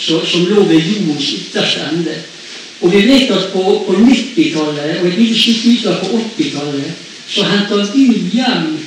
som 0.00 0.46
lå 0.48 0.62
ved 0.64 0.80
jordens 0.80 1.32
ytterste 1.36 1.80
ende. 1.92 2.14
Og 2.80 2.92
vi 2.92 3.00
vet 3.04 3.30
at 3.30 3.50
på, 3.52 3.62
på 3.86 3.92
90-tallet 3.92 5.00
og 5.00 5.08
et 5.08 5.18
lite 5.18 5.40
stykke 5.40 5.74
utover 5.76 5.98
på 6.00 6.20
80-tallet 6.38 6.92
så 7.28 7.44
henter 7.44 7.84
Gud 7.92 8.30
hjem 8.32 8.78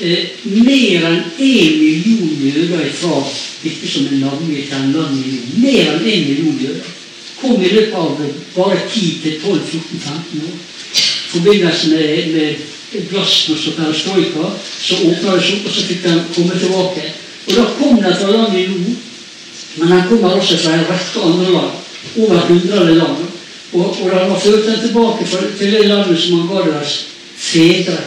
eh, 0.00 0.28
mer 0.44 1.06
enn 1.08 1.22
én 1.38 1.78
million 1.80 2.32
jøder 2.42 2.90
fra 3.00 3.20
dette 3.62 3.90
som 3.90 4.06
er 4.10 4.20
navngitt 4.20 4.70
den 4.70 4.92
landet 4.96 5.58
Mer 5.62 5.92
enn 5.94 6.06
én 6.06 6.28
million 6.28 6.58
jøder. 6.60 6.94
Kom 7.40 7.60
i 7.60 7.68
løpet 7.68 7.94
av 7.94 8.20
bare 8.56 8.78
10-12-14-15 8.88 10.46
år. 10.46 10.56
I 10.96 11.38
forbindelse 11.38 11.88
med, 11.92 12.32
med 12.32 13.08
glasnost 13.10 13.68
og 13.68 13.76
perestrojka 13.76 14.50
så 14.80 15.00
åpna 15.04 15.34
det 15.34 15.42
seg 15.44 15.58
opp, 15.58 15.66
og 15.66 15.74
så 15.74 15.86
fikk 15.88 16.04
de 16.06 16.14
komme 16.36 16.60
tilbake. 16.60 17.10
Og 17.46 17.52
da 17.58 17.66
kom 17.78 17.98
de 18.00 18.14
fra 18.16 18.30
landet 18.32 18.60
i 18.62 18.68
nord. 18.70 19.02
Men 19.76 19.92
de 19.92 20.02
kommer 20.08 20.38
også 20.38 20.56
fra 20.62 20.72
en 20.78 20.86
rekke 20.88 21.24
andre 21.28 21.52
land. 21.52 21.72
Over 22.16 22.38
100 22.48 22.94
land. 22.94 23.24
Og, 23.72 23.84
og 23.90 24.10
de 24.10 24.18
har 24.30 24.40
ført 24.40 24.66
den 24.66 24.80
tilbake 24.80 25.26
til 25.58 25.72
det 25.72 25.86
landet 25.90 26.20
som 26.22 26.40
han 26.40 26.48
ga 26.48 26.62
deres 26.70 26.94
fedre. 27.36 27.98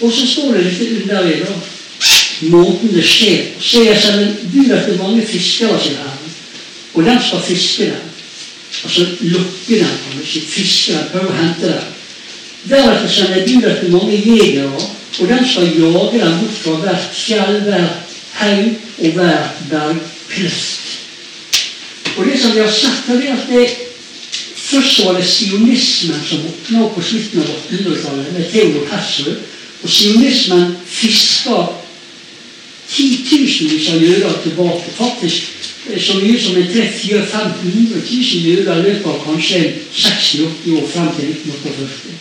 Og 0.00 0.12
så 0.12 0.26
står 0.26 0.54
det 0.54 0.64
litt 0.66 0.82
underlig, 1.00 1.40
da. 1.46 1.56
Måten 2.52 2.92
det 2.92 3.04
skjer. 3.06 3.46
Så 3.60 3.82
jeg 3.86 3.96
en 4.12 4.34
bud 4.52 4.72
etter 4.76 4.98
mange 5.00 5.24
fiskere, 5.26 5.78
sier 5.80 6.02
Herren. 6.02 6.34
Og 6.94 7.04
den 7.04 7.22
skal 7.22 7.44
fiske 7.44 7.90
dem. 7.92 8.02
Altså 8.84 9.06
lokke 9.20 9.78
dem, 9.80 9.94
kan 10.04 10.18
vi 10.20 10.26
si. 10.26 10.40
Fiske 10.40 10.98
dem, 10.98 11.08
prøve 11.14 11.32
å 11.32 11.38
hente 11.38 11.70
dem. 11.70 11.94
Deretter 12.66 13.08
sender 13.08 13.40
jeg 13.40 13.48
bud 13.48 13.68
etter 13.70 13.94
mange 13.94 14.18
jegere, 14.18 14.84
og 15.16 15.28
den 15.30 15.48
skal 15.48 15.68
jage 15.70 16.20
dem 16.20 16.38
bort 16.42 16.60
fra 16.60 16.76
hvert 16.82 17.10
fjell, 17.14 17.60
hvert 17.64 18.16
haug 18.36 18.70
og 18.98 19.12
hver 19.16 19.50
bergplest. 19.70 20.82
Og 22.16 22.24
det 22.26 22.40
som 22.40 22.54
vi 22.54 22.60
har 22.64 22.72
sett, 22.72 23.08
er 23.12 23.32
at 23.32 23.48
det 23.48 23.66
først 24.56 25.04
var 25.04 25.16
det 25.16 25.26
sionismen 25.28 26.22
som 26.28 26.42
våkna 26.42 26.88
på 26.94 27.02
slutten 27.02 27.44
av 27.44 27.52
800-tallet 27.54 28.32
med 28.34 28.48
Theodor 28.52 28.88
Herzl. 28.90 29.36
Og 29.82 29.90
sionismen 29.90 30.76
fisker 30.86 31.72
titusenvis 32.90 33.88
av 33.92 34.02
jøder 34.02 34.38
tilbake. 34.42 34.94
Faktisk 34.96 35.52
så 35.86 36.16
mye 36.18 36.38
som 36.42 36.56
en 36.58 36.66
300 36.72 37.26
500 37.30 38.00
000 38.10 38.46
jøder 38.46 38.78
i 38.78 38.86
løpet 38.88 39.06
av 39.06 39.20
kanskje 39.24 39.60
60-80 39.94 40.78
år 40.80 40.88
frem 40.92 41.10
til 41.18 41.28
1948. 41.30 42.16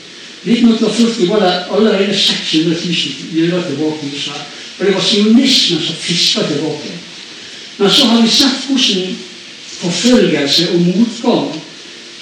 I 0.46 0.58
1940 0.62 1.30
var 1.30 1.40
det 1.42 1.54
allerede 1.74 2.18
600 2.18 2.76
000 2.86 3.40
jøder 3.40 3.64
tilbake 3.70 4.06
i 4.06 4.16
Israel. 4.16 4.46
Og 4.80 4.86
det 4.86 4.94
var 4.94 5.02
sionismen 5.02 5.82
som 5.82 5.96
fiska 5.96 6.44
tilbake. 6.48 6.92
Men 7.78 7.90
så 7.92 8.06
har 8.06 8.22
vi 8.22 8.30
sett 8.30 8.68
hvordan 8.68 9.16
forfølgelse 9.80 10.70
og 10.74 10.80
motgang 10.82 11.62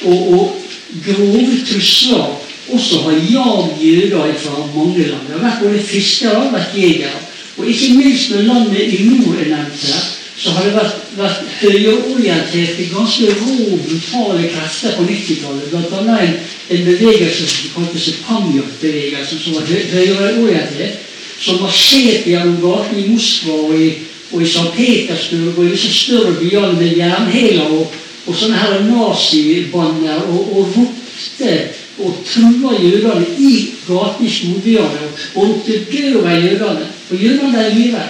og, 0.02 0.34
og 0.34 0.62
grove 1.06 1.60
trusler 1.68 2.43
også 2.70 3.04
har 3.06 3.12
jagd 3.12 3.82
jøder 3.82 4.34
fra 4.40 4.66
mange 4.76 5.08
land. 5.08 5.28
Det 5.28 5.36
har 5.36 5.46
vært 5.50 5.64
både 5.64 5.84
fiskere 5.84 6.36
og 6.48 6.76
jegere. 6.76 7.22
Og 7.58 7.68
ikke 7.68 7.94
minst 7.94 8.32
når 8.32 8.42
landet 8.42 8.94
i 8.94 9.04
nord 9.10 9.36
er 9.38 9.50
nevnt 9.52 9.88
her, 9.88 10.04
så 10.38 10.52
har 10.52 10.66
det 10.66 10.74
vært, 10.74 10.96
vært 11.18 11.42
høyreorienterte, 11.62 12.88
ganske 12.90 13.36
rå, 13.42 13.78
brutale 13.86 14.50
krefter 14.50 14.96
på 14.98 15.06
90-tallet. 15.06 15.70
Blant 15.70 15.94
annet 16.00 16.24
en, 16.24 16.38
en 16.78 16.86
bevegelse 16.88 17.46
som 17.48 17.90
seg 17.94 18.24
Pamjok-bevegelsen, 18.26 19.44
som 19.44 19.60
var 19.60 19.70
høyreorientert 19.70 21.04
som 21.44 21.60
marsjerte 21.62 22.32
gjennom 22.32 22.60
gatene 22.62 23.04
i 23.04 23.12
Moskva 23.12 23.56
og 23.68 23.76
i, 23.76 23.90
og 24.32 24.42
i 24.42 24.48
St. 24.48 24.70
Petersburg 24.78 25.58
og 25.58 25.66
i 25.66 25.72
disse 25.74 25.92
større 25.94 26.36
byene 26.40 26.74
med 26.80 26.98
jernhæler 26.98 27.74
og, 27.76 27.96
og 28.28 28.38
sånne 28.38 28.60
her 28.62 28.78
nazibanner 28.88 30.24
og, 30.30 30.54
og 30.58 30.78
ropte 30.78 31.58
og 32.00 32.16
trua 32.26 32.74
jødene 32.82 33.26
i 33.38 33.54
gatene 33.88 34.28
i 34.28 34.34
storbyene 34.34 35.08
og 35.36 35.50
ropte 35.50 35.86
'død 35.92 36.16
over 36.16 36.30
jødene'. 36.30 36.90
Og 37.12 37.24
jødene 37.24 37.58
er 37.58 37.76
live. 37.76 38.04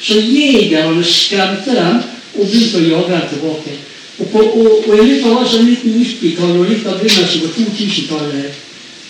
Så 0.00 0.14
jegerne 0.14 1.04
skremte 1.04 1.70
dem 1.70 1.96
og 2.34 2.46
begynte 2.46 2.78
å 2.78 2.88
jage 2.88 3.12
dem 3.12 3.28
tilbake. 3.30 3.72
Og, 4.18 4.28
på, 4.28 4.38
og, 4.38 4.88
og 4.88 4.98
I 4.98 5.08
løpet 5.08 5.30
av 5.30 5.38
altså 5.38 5.58
1990-tallet 5.58 6.60
og 6.60 6.70
litt 6.70 6.86
av 6.86 7.00
begynnelsen 7.00 7.40
på 7.40 7.48
2000-tallet 7.56 8.62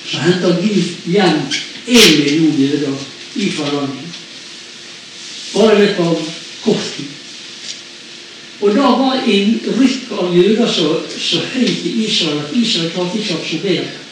så 0.07 0.23
henta 0.23 0.49
Gud 0.63 1.11
hjem 1.11 1.39
én 1.87 2.19
million 2.19 2.59
jøder 2.59 2.95
ifra 3.37 3.67
landet. 3.73 4.19
Bare 5.55 5.75
i 5.75 5.81
løpet 5.81 6.05
av 6.07 6.19
kort 6.65 6.91
tid. 6.97 7.16
Og 8.61 8.73
da 8.73 8.91
var 8.97 9.23
en 9.29 9.57
rykk 9.79 10.13
av 10.17 10.35
jøder 10.37 10.69
så, 10.73 10.89
så 11.13 11.43
høyt 11.53 11.85
i 11.85 11.95
Israel 12.07 12.41
at 12.41 12.55
Israel 12.57 12.93
klarte 12.95 13.21
ikke 13.21 13.37
å 13.37 13.41
absorbere 13.41 13.85
det. 13.85 14.05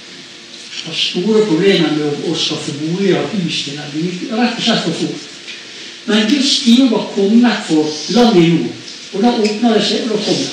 Var 0.85 0.97
store 1.01 1.45
problemer 1.49 1.95
med 1.95 2.03
å, 2.05 2.11
å 2.29 2.35
skaffe 2.37 2.75
boliger 2.77 3.23
og 3.23 3.37
hus 3.39 3.63
til 3.65 3.79
dem. 3.79 4.11
Rett 4.37 4.59
og 4.59 4.67
slett 4.67 4.85
for 4.85 4.99
fort. 5.01 5.31
Men 6.05 6.27
Guds 6.29 6.59
tider 6.61 6.91
var 6.93 7.07
kommet 7.15 7.63
for 7.69 7.89
landet 8.17 8.43
i 8.43 8.51
nord. 8.59 8.83
Og 9.15 9.23
da 9.25 9.31
åpna 9.39 9.77
det 9.79 9.85
seg, 9.87 10.05
og 10.05 10.13
da 10.13 10.25
kom 10.27 10.43
det. 10.43 10.51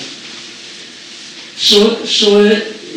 Så, 1.62 1.82
så 2.08 2.30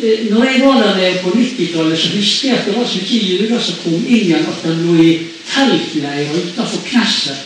Eh, 0.03 0.31
når 0.31 0.43
jeg 0.43 0.61
var 0.65 0.73
der 0.83 0.95
nede 0.95 1.19
på 1.23 1.29
90-tallet, 1.29 1.99
så 1.99 2.07
husker 2.09 2.49
jeg 2.49 2.57
at 2.57 2.65
det 2.65 2.77
var 2.77 2.87
så 2.87 2.99
mye 3.01 3.19
jøder 3.31 3.61
som 3.61 3.75
kom 3.83 3.93
inn 3.93 4.25
igjen 4.25 4.49
at 4.51 4.63
de 4.63 4.73
lå 4.81 4.95
i 5.03 5.11
teltleirer 5.47 6.35
utenfor 6.35 6.81
Knesset 6.89 7.45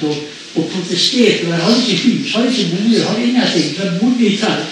og 0.56 0.70
protesterte. 0.74 1.46
og 1.46 1.52
jeg 1.54 1.64
hadde 1.66 1.82
ikke 1.88 2.04
hus, 2.04 2.34
hadde 2.34 2.52
ikke 2.52 2.76
bolig, 2.76 3.04
hadde 3.06 3.28
ingenting. 3.28 3.78
Jeg 3.78 4.00
bodde 4.02 4.26
i 4.26 4.38
telt. 4.38 4.70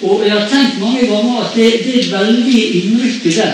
Og 0.00 0.22
jeg 0.26 0.32
har 0.32 0.48
tenkt 0.48 0.80
mange 0.80 1.06
ganger 1.06 1.40
at 1.44 1.56
det, 1.56 1.72
det 1.84 2.12
veldige 2.12 2.66
innrykket 2.66 3.36
der, 3.36 3.52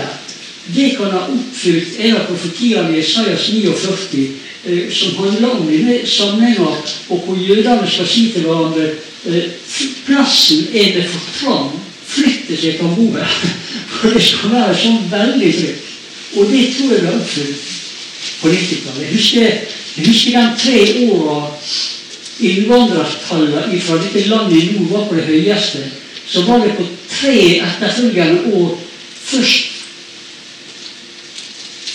det 0.74 0.90
kan 0.96 1.10
ha 1.10 1.18
oppfylt 1.30 1.98
en 1.98 2.16
av 2.16 2.26
profetiene 2.26 2.94
i 2.94 3.00
Isaias 3.00 3.48
49, 3.48 4.28
eh, 4.66 4.92
som 4.92 5.14
handler 5.18 5.50
om 5.50 5.66
denne 5.66 5.98
sammenhenger, 6.06 6.86
og 7.08 7.18
hvor 7.18 7.38
jødene 7.48 7.90
skal 7.90 8.06
si 8.06 8.30
til 8.34 8.46
hverandre 8.46 8.88
eh, 9.26 9.50
plassen 10.06 10.66
er 10.74 10.94
det 10.96 11.04
for 11.10 11.34
trang 11.40 11.74
flytte 12.06 12.56
seg 12.60 12.78
fra 12.80 12.90
bordet. 12.94 13.26
For 13.96 14.12
det 14.12 14.22
skal 14.22 14.52
være 14.52 14.74
sånn 14.76 15.04
veldig 15.10 15.50
trygt. 15.56 15.92
Og 16.36 16.50
det 16.50 16.62
tror 16.74 16.92
jeg 16.92 17.02
ble 17.04 17.12
oppfylt 17.16 17.68
på 18.40 18.50
90-tallet. 18.52 19.12
Jeg 19.14 19.22
jeg 19.96 20.06
husker 20.06 20.40
de 20.40 20.56
tre 20.60 20.80
åra 21.10 21.38
innvandrertallet 22.40 23.82
fra 23.82 23.96
dette 24.02 24.26
landet 24.28 24.58
i 24.58 24.74
nord 24.76 24.90
var 24.90 25.06
på 25.08 25.14
det 25.16 25.24
høyeste. 25.24 25.86
Så 26.28 26.42
var 26.44 26.58
det 26.64 26.74
på 26.76 26.84
tre 27.08 27.36
etterfølgende 27.64 28.52
år 28.52 28.74
først 29.24 29.72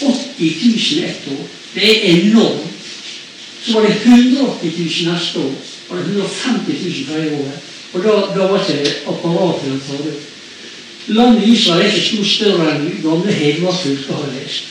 80 0.02 0.96
000 0.96 1.04
ett 1.06 1.28
år. 1.32 1.46
Det 1.74 1.84
er 1.84 2.16
enormt. 2.16 2.68
Så 3.66 3.74
var 3.74 3.82
det 3.82 3.96
180 4.06 4.74
000 5.06 5.14
neste 5.14 5.40
år. 5.40 5.54
Og 5.90 5.98
det 5.98 6.04
150 6.04 6.74
000 6.84 7.06
tredje 7.08 7.32
året. 7.32 7.60
Og 7.94 8.04
da, 8.04 8.40
da 8.40 8.48
var 8.48 8.66
ikke 8.66 8.94
apparatet 9.12 9.74
å 9.76 9.80
ta 9.88 10.04
det. 10.06 10.18
Landet 11.12 11.48
Israel 11.48 11.82
er 11.82 11.92
ikke 11.92 12.08
stort 12.08 12.30
større 12.32 12.68
enn 12.76 13.02
gamle 13.04 13.34
Hedmark 13.34 13.82
fylke 13.84 14.16
har 14.16 14.30
lest. 14.32 14.70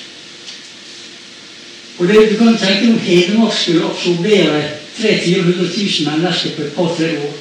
Og 2.00 2.08
det, 2.08 2.30
Du 2.30 2.36
kan 2.36 2.56
tenke 2.56 2.92
om 2.92 2.98
Hedmark 2.98 3.52
skulle 3.52 3.84
absorbere 3.84 4.62
300 5.00 5.20
000-400 5.24 6.00
000 6.00 6.20
mennesker 6.20 6.50
på 6.56 6.62
et 6.62 6.72
par-tre 6.72 7.08
år. 7.18 7.32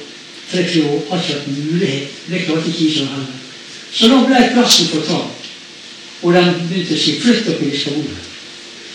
Tre-fire 0.52 0.84
år 0.84 1.06
har 1.10 1.22
ikke 1.22 1.32
hatt 1.32 1.48
mulighet. 1.48 2.08
Det 2.28 2.44
klarte 2.44 2.68
ikke 2.68 2.84
Israel 2.84 3.08
heller. 3.08 3.36
Så 3.92 4.08
da 4.08 4.18
ble 4.26 4.50
plassen 4.52 4.90
for 4.92 5.06
trang. 5.08 5.30
Og 6.22 6.34
de 6.34 6.42
begynte 6.68 6.94
å 6.94 7.00
si 7.00 7.16
'flytt 7.20 7.46
dere, 7.46 7.56
vi 7.60 7.78
skal 7.78 7.92
bo 7.92 8.02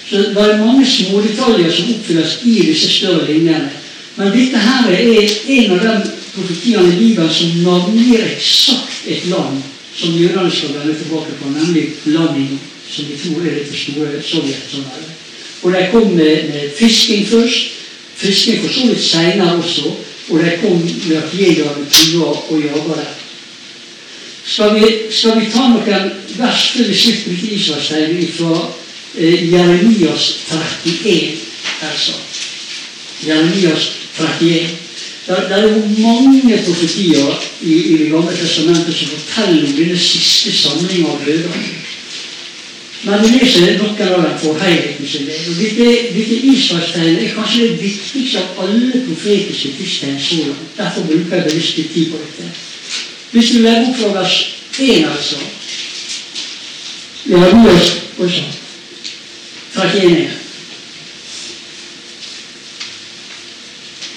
Så 0.10 0.18
det 0.18 0.38
er 0.38 0.66
mange 0.66 0.86
smådetaljer 0.86 1.72
som 1.72 1.94
oppfylles 1.94 2.38
i 2.44 2.60
disse 2.70 2.90
større 2.92 3.26
linjene. 3.26 3.72
Men 4.16 4.32
dette 4.32 4.58
her 4.58 4.92
er 4.92 5.30
en 5.48 5.72
av 5.72 5.80
de 5.82 6.12
profetiene 6.36 6.94
i 6.94 7.00
Bibelen 7.00 7.34
som 7.34 7.64
navngir 7.64 8.22
eksakt 8.22 9.08
et 9.08 9.26
land 9.26 9.64
som 9.96 10.14
jødene 10.20 10.52
skal 10.52 10.78
vende 10.78 10.96
tilbake 11.00 11.32
på, 11.42 11.50
nemlig 11.50 11.90
landet 12.06 12.58
som 12.92 13.06
de 13.06 13.18
tror 13.18 13.46
er 13.46 13.60
dette 13.60 13.78
store 13.78 14.22
Sovjet. 14.22 14.72
Sånn 14.72 15.25
og 15.66 15.72
de 15.74 15.88
kom 15.92 16.12
med, 16.14 16.44
med 16.54 16.70
fisking 16.78 17.28
først. 17.28 17.72
Fisking 18.16 18.62
for 18.62 18.74
så 18.74 18.88
vidt 18.88 19.04
seinere 19.04 19.56
også. 19.58 19.86
Og 20.30 20.40
de 20.40 20.52
kom 20.62 20.78
med 21.08 21.16
at 21.18 21.40
jegerne 21.40 21.86
trua 21.92 22.26
og 22.26 22.60
jaga 22.62 23.00
dem. 23.02 23.14
Skal 24.46 24.76
vi, 24.76 24.86
skal 25.10 25.40
vi 25.40 25.50
ta 25.50 25.64
noen 25.70 26.12
vers 26.38 26.68
før 26.70 26.86
vi 26.88 26.96
slipper 26.96 28.28
fra 28.38 28.60
eh, 29.18 29.54
Jeremias 29.54 30.26
31, 30.52 31.38
altså. 31.82 32.12
Jeremias 33.28 33.92
31. 34.20 34.70
Det, 35.28 35.38
det 35.50 35.58
er 35.58 35.64
jo 35.64 35.82
mange 35.98 36.60
profetier 36.66 37.42
i, 37.62 37.74
i 37.74 37.98
Det 37.98 38.12
gamle 38.12 38.38
testamentet 38.38 38.96
som 38.96 39.08
forteller 39.08 39.66
om 39.66 39.74
denne 39.80 39.98
siste 39.98 40.54
samlinga 40.54 41.10
av 41.10 41.26
døde. 41.26 41.50
Men 43.06 43.22
leser 43.22 43.82
av 43.82 44.24
dem 44.24 44.38
for 44.42 44.58
helheten 44.60 45.08
sin 45.08 45.28
del. 45.30 45.58
Dette, 45.60 45.90
dette 46.16 46.38
Israelstegnet 46.50 47.22
er 47.24 47.36
kanskje 47.36 47.68
det 47.68 47.84
viktigste 47.84 48.42
av 48.42 48.64
alle 48.66 49.02
profetiske 49.06 49.76
tidstegn 49.78 50.18
så 50.22 50.40
langt. 50.48 50.72
Derfor 50.78 51.06
bruker 51.12 51.36
jeg 51.36 51.46
bevisst 51.50 51.78
litt 51.78 51.94
tid 51.94 52.10
på 52.14 52.24
dette. 52.24 52.50
Hvis 53.36 53.52
vi 53.54 53.62
legger 53.62 53.92
opp 53.92 54.00
fra 54.00 54.10
vers 54.16 54.40
1, 54.80 55.06
altså 55.12 55.38
Vi 57.26 57.34
har 57.34 57.54
med 57.54 57.72
oss 57.72 57.94
også. 58.18 58.44
31. 59.76 60.28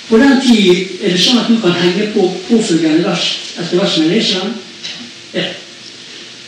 På 0.09 0.17
den 0.17 0.41
tid 0.41 1.01
er 1.03 1.13
det 1.13 1.21
sånn 1.21 1.41
at 1.43 1.49
du 1.53 1.57
kan 1.61 1.77
henge 1.77 2.11
på 2.17 2.29
påfølgende 2.49 3.05
vers 3.05 3.31
etter 3.59 3.77
hvert 3.77 3.93
som 3.93 4.05
jeg 4.07 4.17
leser 4.17 4.45
den. 4.45 4.61
Ja. 5.37 5.49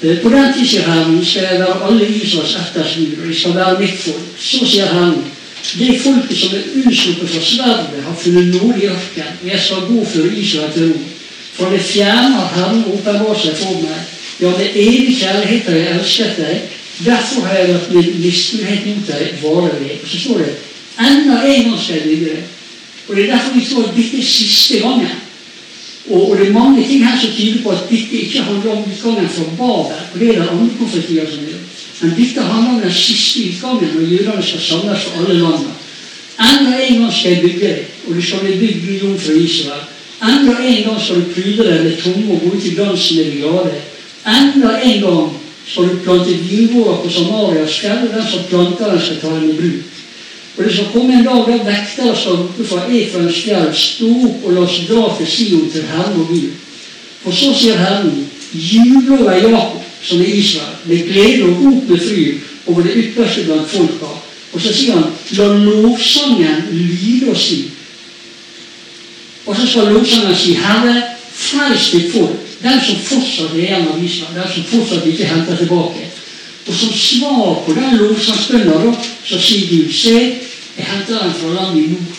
Eh, 0.03 0.17
på 0.23 0.29
den 0.29 0.53
tid, 0.53 0.67
sier 0.67 0.87
Herren, 0.89 1.25
skal 1.25 1.43
jeg 1.51 1.59
være 1.61 1.83
alle 1.87 2.07
Israels 2.09 2.55
etterskuere, 2.57 3.21
og 3.23 3.29
de 3.29 3.35
skal 3.41 3.55
være 3.55 3.81
mitt 3.81 3.99
folk. 4.01 4.31
Så 4.39 4.67
sier 4.67 4.89
Herren, 4.89 5.19
det 5.79 6.01
folket 6.01 6.39
som 6.39 6.55
er 6.57 6.71
utsluppet 6.81 7.33
fra 7.35 7.43
sverdet, 7.45 8.05
har 8.07 8.17
funnet 8.23 8.55
nåde 8.55 8.79
i 8.81 8.89
ørkenen, 8.89 9.37
og 9.43 9.51
jeg 9.51 9.61
skal 9.61 9.89
gå 9.91 10.05
før 10.15 10.31
Israel 10.37 10.73
til 10.73 10.89
ro. 10.93 11.03
For 11.59 11.75
det 11.75 11.83
fjerner 11.85 12.49
Herren 12.55 12.85
åpenbart 12.95 13.43
seg 13.43 13.61
for 13.61 13.83
meg. 13.83 14.01
Ja, 14.41 14.55
det 14.57 14.71
evige 14.73 15.17
kjærlighet 15.21 15.69
har 15.69 15.77
jeg 15.77 15.99
elsket 15.99 16.39
deg. 16.41 16.77
Derfor 17.05 17.45
har 17.49 17.59
jeg 17.59 17.69
latt 17.75 17.93
min 17.93 18.15
miskunnhet 18.25 18.87
mot 18.87 19.11
deg 19.13 19.43
varig. 19.43 19.99
Og 20.03 20.09
så 20.09 20.21
står 20.21 20.45
det 20.45 20.55
enda 21.01 21.43
en 21.45 21.69
gang 21.69 21.81
skal 21.81 22.01
jeg 22.01 22.09
bygge 22.09 22.31
deg. 22.31 22.43
Og 23.09 23.17
Det 23.17 23.25
er 23.25 23.33
derfor 23.35 23.55
vi 23.59 23.67
tror 23.69 23.89
at 23.89 23.97
dette 23.97 24.19
er 24.19 24.31
siste 24.33 24.81
gangen. 24.81 25.20
Og, 26.09 26.31
og, 26.31 26.39
det 26.39 26.49
er 26.49 26.53
mange 26.53 26.87
ting 26.87 27.05
her 27.09 27.19
som 27.21 27.31
tyder 27.37 27.63
på 27.63 27.71
at 27.71 27.85
dette 27.91 28.17
ikke 28.17 28.43
handler 28.43 28.71
om 28.73 28.85
utgangen 28.93 29.29
fra 29.29 29.45
Babel. 29.59 29.99
og 30.13 30.21
det 30.21 30.29
er 30.29 30.41
det 30.41 30.49
andre 30.49 30.71
profetier 30.79 31.27
som 31.31 31.45
gjør. 31.45 31.63
Men 32.01 32.15
dette 32.17 32.41
handler 32.41 32.75
om 32.75 32.81
den 32.81 32.93
siste 32.93 33.41
utgangen, 33.49 33.91
når 33.95 34.11
jødene 34.13 34.43
skal 34.43 34.61
samles 34.61 35.05
for 35.05 35.21
alle 35.21 35.41
landene. 35.43 35.75
Enda 36.41 36.79
en 36.89 37.01
gang 37.01 37.13
skal 37.13 37.31
jeg 37.31 37.43
bygge 37.43 37.61
deg, 37.67 37.85
og 38.07 38.15
du 38.15 38.23
skal 38.23 38.41
bli 38.45 38.59
bygd 38.61 39.01
Gud 39.01 39.19
fra 39.19 39.33
Israel. 39.33 39.85
Enda 40.23 40.57
en 40.69 40.83
gang 40.85 41.01
skal 41.01 41.21
du 41.21 41.33
pryde 41.35 41.65
deg 41.65 41.85
med 41.85 41.97
tunge 42.03 42.33
og 42.33 42.41
gå 42.41 42.57
ut 42.57 42.65
i 42.65 42.75
dansen 42.75 43.17
med 43.17 43.25
de 43.25 43.37
glade. 43.43 43.77
Enda 44.27 44.73
en 44.85 45.01
gang 45.05 45.31
skal 45.67 45.89
du 45.89 46.03
plante 46.05 46.35
vingårder 46.49 47.03
på 47.03 47.13
Samarias 47.13 47.79
fjell, 47.81 48.09
og 48.09 48.15
den 48.15 48.27
som 48.31 48.47
planter 48.49 48.91
den, 48.91 49.01
skal 49.01 49.21
ta 49.21 49.35
den 49.37 49.51
i 49.51 49.57
bruk. 49.61 50.00
Og 50.61 50.67
det 50.67 50.75
skal 50.75 50.87
komme 50.93 51.13
en 51.13 51.25
dag 51.25 51.47
da 51.49 51.55
vektere 51.65 52.17
skal 52.17 52.37
rope 52.37 52.65
fra 52.69 52.83
Efraims 52.93 53.37
fjell, 53.41 53.69
stå 53.73 54.09
opp 54.27 54.43
og 54.45 54.53
la 54.53 54.65
oss 54.67 54.75
dra 54.91 55.05
til 55.17 55.29
Sion, 55.33 55.71
til 55.73 55.87
Herren 55.89 56.19
og 56.21 56.27
Gud. 56.29 56.51
For 57.23 57.33
så 57.33 57.55
sier 57.57 57.79
Herren, 57.81 58.27
jubel 58.53 59.23
over 59.23 59.39
Jakob, 59.39 59.87
som 60.05 60.21
er 60.21 60.35
Israel, 60.35 60.75
med 60.85 61.07
glede 61.09 61.47
og 61.47 61.63
rop 61.63 61.89
med 61.89 62.05
fryd 62.05 62.43
over 62.67 62.85
det 62.85 62.93
ypperste 62.97 63.47
blant 63.47 63.71
folka. 63.73 64.11
Og 64.53 64.61
så 64.61 64.75
sier 64.75 64.99
han, 64.99 65.07
la 65.39 65.47
lovsangen 65.63 66.69
lyde 66.75 67.31
og 67.33 67.41
si. 67.41 67.63
Og 69.47 69.57
så 69.57 69.65
skal 69.65 69.89
lovsangen 69.95 70.37
si, 70.37 70.59
Herre, 70.61 70.93
frels 71.41 71.89
ditt 71.95 72.13
folk, 72.13 72.37
den 72.61 72.85
som 72.85 73.01
fortsatt 73.09 73.57
er 73.57 73.65
igjen 73.65 73.89
av 73.95 74.05
Israel, 74.05 74.37
den 74.43 74.53
som 74.59 74.69
fortsatt 74.75 75.09
ikke 75.09 75.33
henter 75.33 75.57
tilbake. 75.57 76.05
Og 76.69 76.75
som 76.77 76.93
svar 76.93 77.63
på 77.65 77.73
den 77.81 77.97
lovsangsbønna, 77.97 78.95
så 79.25 79.41
sier 79.41 79.69
Gud, 79.73 79.93
se, 79.97 80.17
jeg 80.81 80.89
henter 80.89 81.33
fra 81.37 81.55
landet 81.55 81.83
i 81.85 81.93
nord. 81.93 82.19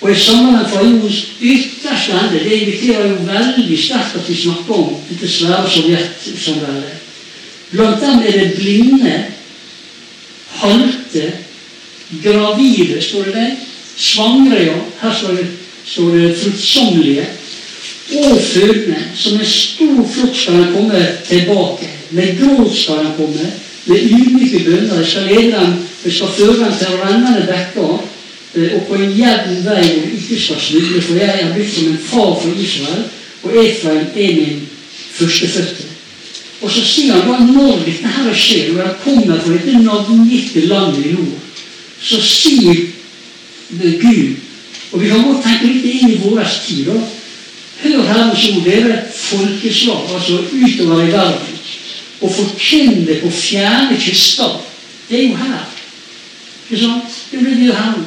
Og 0.00 0.10
jeg 0.10 0.18
samler 0.18 0.58
den 0.58 0.70
fra 0.70 0.84
jordens 0.84 1.26
ytterste 1.40 2.12
ende. 2.12 2.44
Det 2.44 2.52
inviterer 2.52 3.08
jo 3.08 3.16
veldig 3.26 3.78
sterkt 3.84 4.14
at 4.14 4.28
vi 4.28 4.36
snakker 4.42 4.74
om 4.74 4.94
dette 5.10 5.30
svære 5.30 5.70
sovjetsamveldet. 5.70 6.94
Blant 7.70 8.00
dem 8.00 8.22
er 8.26 8.38
det 8.38 8.52
blinde, 8.56 9.24
halte, 10.60 11.32
gravide, 12.22 13.02
står 13.02 13.22
det 13.22 13.34
der. 13.34 13.50
Svangre, 13.96 14.62
ja. 14.62 14.78
Her 15.02 15.14
står 15.18 15.34
det, 15.34 15.46
står 15.84 16.14
det 16.14 16.36
fruktsommelige. 16.38 17.26
Og 18.18 18.40
fødende. 18.40 19.02
Som 19.14 19.40
en 19.40 19.46
stor 19.46 20.10
flokk 20.14 20.36
skal 20.36 20.62
den 20.62 20.72
komme 20.72 21.06
tilbake. 21.26 21.90
Med 22.10 22.38
gråt 22.38 22.76
skal 22.76 23.02
den 23.04 23.12
komme. 23.16 23.50
Med 23.88 24.12
ulike 24.12 24.60
skal 26.10 26.28
føre 26.28 26.64
dem 26.64 26.72
til 26.78 26.96
rennende 27.02 27.46
bekker 27.48 27.92
eh, 28.54 28.74
og 28.76 28.82
på 28.88 28.94
en 28.94 29.14
jevn 29.16 29.60
vei 29.64 29.84
og 29.84 30.16
ikke 30.16 30.40
skal 30.40 30.60
snuble, 30.60 31.02
for 31.02 31.20
jeg 31.20 31.42
er 31.42 31.52
blitt 31.54 31.74
som 31.74 31.90
en 31.92 32.00
far 32.10 32.34
for 32.42 32.62
Israel, 32.62 33.04
og 33.42 33.56
Efraim 33.64 34.06
er 34.14 34.34
min 34.36 34.62
førstefødte. 35.18 35.86
Og 36.60 36.70
så 36.70 36.82
sier 36.84 37.14
han 37.14 37.28
da 37.28 37.38
når 37.52 37.84
dette 37.86 38.14
her 38.16 38.34
skjer, 38.34 38.72
og 38.72 38.80
jeg 38.82 38.96
kommer 39.04 39.40
fra 39.44 39.54
dette 39.54 39.82
navngitte 39.84 40.66
landet 40.66 41.06
i 41.06 41.14
nord, 41.14 41.38
så 42.02 42.20
sier 42.22 42.86
Gud 43.68 44.36
Og 44.92 45.02
vi 45.02 45.08
kan 45.10 45.20
godt 45.20 45.42
tenke 45.44 45.66
litt 45.68 45.84
inn 45.84 46.12
i 46.14 46.20
vår 46.22 46.38
tid. 46.64 46.86
da, 46.88 46.94
Hør 47.82 48.06
Herrens 48.08 48.44
ord, 48.48 48.62
dere 48.64 48.94
folkeslag, 49.12 50.06
altså 50.14 50.38
utover 50.48 51.02
i 51.02 51.10
verden, 51.12 51.57
og 52.20 52.34
forkynne 52.34 53.06
det 53.06 53.20
på 53.22 53.30
fjerne 53.30 53.96
kyster. 54.00 54.60
Det 55.08 55.18
er 55.18 55.28
jo 55.28 55.36
her. 55.36 55.66
Ikke 56.70 56.82
sant? 56.82 57.18
Det 57.30 57.38
blir 57.38 57.66
jo 57.66 57.72
her. 57.72 57.98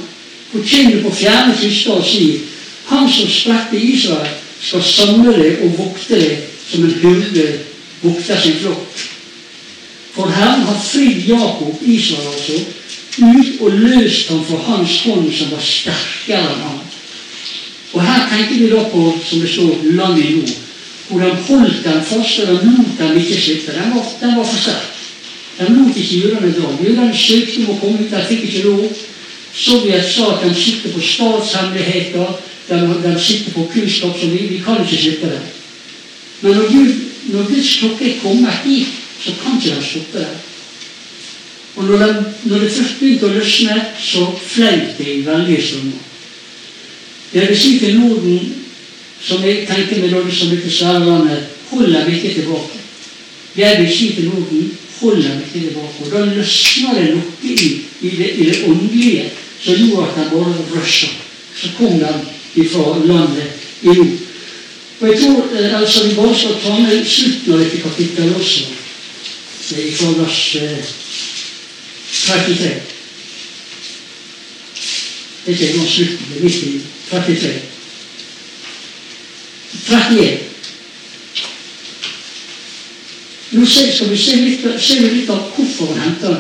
Forkynne 0.51 1.01
på 1.03 1.13
fjerne 1.15 1.55
kyster 1.61 1.91
og 1.91 2.05
sier 2.05 2.47
Han 2.91 3.07
som 3.07 3.29
spredte 3.29 3.79
Israel, 3.79 4.27
skal 4.59 4.81
samle 4.83 5.31
deg 5.37 5.61
og 5.63 5.77
vokte 5.77 6.17
deg 6.19 6.41
som 6.67 6.83
en 6.83 6.95
hurde 7.03 7.45
vokter 8.01 8.41
sin 8.41 8.57
flokk. 8.59 9.03
For 10.11 10.27
Herren 10.27 10.65
har 10.67 10.79
fridd 10.83 11.23
Jakob, 11.29 11.77
Israel 11.81 12.27
altså, 12.33 12.57
ut 13.21 13.61
og 13.61 13.71
løst 13.71 14.29
ham 14.29 14.41
fra 14.45 14.57
hans 14.65 14.97
hånd 15.05 15.29
som 15.33 15.53
var 15.53 15.63
sterkere 15.63 16.51
enn 16.51 16.65
han. 16.65 16.81
Og 17.93 18.03
her 18.03 18.27
tenker 18.31 18.59
vi 18.59 18.69
da 18.71 18.83
på, 18.91 19.05
som 19.25 19.39
det 19.43 19.49
står, 19.51 19.87
landet 19.95 20.25
i 20.25 20.35
nord. 20.39 20.59
Hvor 21.11 21.19
de 21.19 21.31
holdt 21.47 21.83
den 21.83 22.03
fast, 22.07 22.39
og 22.39 22.47
de 22.47 22.71
lot 22.71 22.97
dem 22.99 23.17
ikke 23.19 23.41
slippe. 23.41 23.73
Den 23.75 23.95
var, 23.95 24.05
den 24.21 24.37
var 24.37 24.45
for 24.47 24.57
sterk. 24.57 24.91
De 25.59 25.67
lot 25.67 25.97
ikke 25.97 26.19
jødene 26.19 26.53
dra. 26.55 26.69
Jødene 26.83 27.17
søkte 27.17 27.65
om 27.65 27.73
å 27.73 27.79
komme 27.81 28.05
ut, 28.05 28.13
de 28.13 28.21
fikk 28.29 28.45
ikke 28.47 28.67
lov. 28.69 28.85
Sovjet 29.51 30.07
sa 30.07 30.29
at 30.37 30.45
de 30.47 30.53
sitter 30.55 30.93
på 30.93 31.01
statshemmeligheter, 31.03 32.37
de, 32.69 32.77
de 33.03 33.11
sitter 33.19 33.51
på 33.51 33.67
kunnskap 33.73 34.15
som 34.19 34.31
vi, 34.31 34.45
vi 34.53 34.61
kan 34.63 34.79
ikke 34.79 35.01
slippe 35.01 35.33
det. 35.33 35.41
Men 36.41 36.55
når, 36.55 36.71
Gud, 36.71 36.93
når 37.33 37.49
Guds 37.49 37.73
klokke 37.79 38.07
er 38.07 38.21
kommet 38.23 38.63
hit, 38.63 38.87
så 39.19 39.35
kan 39.43 39.59
ikke 39.59 39.75
de 39.75 39.85
stoppe 39.89 40.23
det. 40.23 40.31
Og 41.75 41.83
når, 41.83 41.97
de, 41.97 42.23
når 42.43 42.59
det 42.59 42.71
først 42.71 42.97
begynte 42.99 43.27
å 43.27 43.35
løsne, 43.35 43.75
så 43.99 44.25
fløy 44.39 44.79
det 44.97 45.07
i 45.07 45.21
veldige 45.27 45.67
strømmer. 45.67 46.07
Jeg 47.33 47.47
vil 47.47 47.59
si 47.59 47.77
til 47.79 47.99
Norden, 47.99 48.49
som 49.23 49.43
jeg 49.45 49.67
tenker 49.67 50.01
med 50.01 50.11
Norge 50.11 50.35
som 50.35 50.49
dette 50.49 50.71
svære 50.71 51.05
landet, 51.05 51.49
hold 51.69 51.93
dem 51.93 52.13
ikke 52.13 52.33
tilbake. 52.33 52.79
Jeg 53.57 53.79
vil 53.79 53.97
si 53.97 54.13
til 54.15 54.31
Norden, 54.31 54.77
holder 55.01 55.35
meg 55.35 55.43
ikke 55.47 55.67
tilbake. 55.67 56.05
Og 56.05 56.11
da 56.11 56.25
løsner 56.25 56.97
det 56.99 57.07
noe 57.15 57.23
i, 57.43 57.55
i, 58.01 58.09
det, 58.17 58.29
i 58.37 58.49
åndelige 58.69 59.29
som 59.63 59.73
gjorde 59.77 60.07
at 60.09 60.17
den 60.17 60.29
bare 60.33 60.65
rusha. 60.71 61.07
Så 61.55 61.67
kom 61.77 61.99
den 61.99 62.21
ifra 62.55 62.97
landet 63.05 63.49
i 63.81 63.87
nord. 63.87 64.17
Og 65.01 65.07
jeg 65.09 65.19
tror 65.21 65.49
eh, 65.57 65.79
altså 65.79 66.07
vi 66.07 66.15
bare 66.15 66.37
skal 66.37 66.61
ta 66.63 66.77
med 66.79 67.05
slutten 67.05 67.53
av 67.53 67.59
dette 67.59 67.81
kapittelet 67.81 68.35
også, 68.35 68.63
fra 69.97 70.11
vers 70.19 70.55
eh, 70.61 70.85
33. 72.11 72.71
Det 75.45 75.47
er 75.47 75.51
ikke 75.51 75.69
engang 75.71 75.89
slutten, 75.89 76.25
det 76.29 76.37
er 76.37 76.43
midt 76.43 76.63
i 76.63 76.81
33. 77.09 77.70
31. 79.87 80.39
Nå 83.51 83.65
skal 83.65 84.09
vi 84.09 84.17
se 84.17 84.35
litt, 84.39 84.65
se 84.79 84.99
litt 85.03 85.29
av 85.29 85.51
hvorfor 85.55 85.91
han 85.91 86.03
henter 86.05 86.37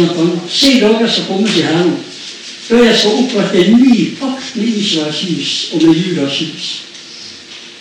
annet. 0.00 0.42
Se 0.48 0.80
dager 0.80 1.10
som 1.10 1.26
kommer 1.26 1.50
til 1.50 1.66
Herren. 1.66 1.96
Da 2.68 2.78
jeg 2.78 2.98
skal 2.98 3.18
opprette 3.24 3.64
en 3.64 3.80
ny 3.82 3.96
pakt 4.20 4.56
med 4.56 4.78
Israels 4.78 5.20
hus 5.26 5.52
og 5.74 5.82
med 5.82 5.98
Judas 5.98 6.38
hus. 6.38 6.70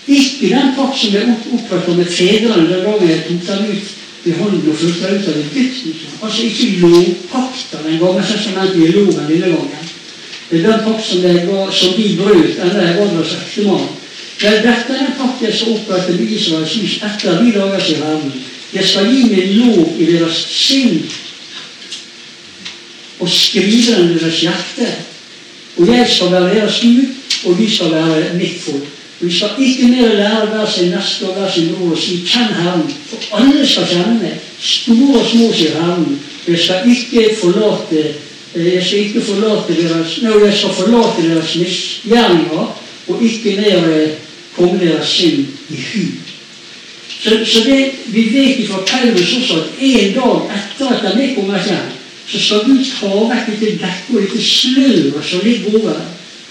Ikke 0.07 0.49
den 0.49 0.73
pakt 0.75 0.97
som 0.97 1.13
ble 1.13 1.35
opprettet 1.53 1.97
med 1.97 2.09
fedrene 2.09 2.67
den 2.67 2.83
dagen 2.87 3.09
jeg 3.09 3.23
tok 3.27 3.45
dem 3.47 3.69
ut 3.69 3.97
i 4.25 4.33
hånden 4.37 4.69
og 4.69 4.77
fulgte 4.77 5.13
ut 5.13 5.29
av 5.29 5.39
Egypten. 5.43 5.95
Altså 6.21 6.43
ikke 6.49 6.81
lovpakter 6.81 7.85
den 7.85 8.01
som 8.43 8.57
endte 8.57 8.81
i 8.81 8.91
loven 8.91 9.17
denne 9.29 9.53
gangen. 9.53 9.89
Det 10.49 10.59
er 10.59 10.67
den 10.67 10.83
pakt 10.83 11.05
som, 11.05 11.23
som 11.71 11.93
de 11.95 12.07
brøt 12.17 12.59
enda 12.65 12.87
jeg 12.87 12.97
var 12.97 13.13
deres 13.15 13.37
ektemann. 13.37 13.89
Vel, 14.41 14.61
dette 14.63 14.93
er 14.93 15.11
faktisk 15.13 15.17
pakt 15.19 15.41
jeg 15.45 15.53
skal 15.53 15.75
opprette 15.75 16.13
med 16.17 16.31
Israels 16.33 16.73
hus 16.81 16.95
etter 17.05 17.43
de 17.43 17.51
dagers 17.53 17.89
i 17.89 17.97
Herren. 17.99 18.31
Jeg 18.73 18.87
skal 18.89 19.09
gi 19.11 19.27
min 19.29 19.51
lov 19.59 19.99
i 19.99 20.07
deres 20.09 20.39
sinn 20.49 21.03
og 23.21 23.29
skrive 23.29 23.97
den 23.97 24.15
i 24.15 24.17
deres 24.17 24.39
hjerte. 24.41 24.87
Og 25.77 25.87
jeg 25.87 26.07
skal 26.09 26.31
være 26.31 26.55
deres 26.55 26.79
Gud, 26.81 27.05
og 27.45 27.59
vi 27.59 27.67
skal 27.69 27.91
være 27.91 28.33
mitt 28.39 28.57
folk. 28.65 28.87
Vi 29.21 29.29
skal 29.37 29.49
ikke 29.59 29.87
mer 29.87 30.15
lære 30.17 30.45
hver 30.49 30.65
sin 30.69 30.89
neste 30.89 31.29
og 31.29 31.37
hver 31.37 31.51
sin 31.53 31.69
bror 31.75 31.93
å 31.93 31.99
si 32.01 32.23
'kjenn 32.25 32.55
Herren', 32.57 32.89
for 33.09 33.37
alle 33.37 33.67
skal 33.67 33.85
kjenne 33.85 34.17
meg. 34.23 34.39
Store 34.59 35.19
og 35.21 35.29
små, 35.29 35.51
sier 35.53 35.77
Herren. 35.77 36.19
Jeg 36.47 36.59
skal 36.59 36.89
ikke 36.89 37.35
forlate 37.41 37.99
eh, 38.55 38.73
jeg 38.73 38.83
skal 38.85 38.99
ikke 38.99 39.21
forlate 39.21 39.77
deres, 39.77 40.17
no, 40.21 40.45
jeg 40.45 40.57
skal 40.57 40.73
forlate 40.73 41.29
deres 41.29 41.55
misgjerninger 41.55 42.77
og 43.07 43.23
ikke 43.23 43.55
mer 43.61 44.09
komme 44.55 44.79
deres 44.79 45.15
sinn 45.17 45.47
i 45.69 45.79
hu. 45.91 46.05
Så, 47.21 47.29
så 47.45 47.63
det, 47.65 47.79
vi 48.05 48.23
vet 48.33 48.67
fra 48.69 48.81
Paulus 48.87 49.33
også 49.37 49.59
at 49.61 49.83
en 49.87 50.13
dag 50.15 50.55
etter 50.57 50.93
at 50.95 51.17
de 51.17 51.27
er 51.27 51.67
hjem, 51.67 51.91
så 52.27 52.39
skal 52.39 52.65
Gud 52.65 52.85
ta 52.87 53.11
vekk 53.29 53.51
dette 53.51 53.75
dekket 53.83 54.15
og 54.15 54.21
dette 54.21 54.43
sløret 54.45 55.29
som 55.29 55.43
ligger 55.43 55.77
over. 55.81 56.01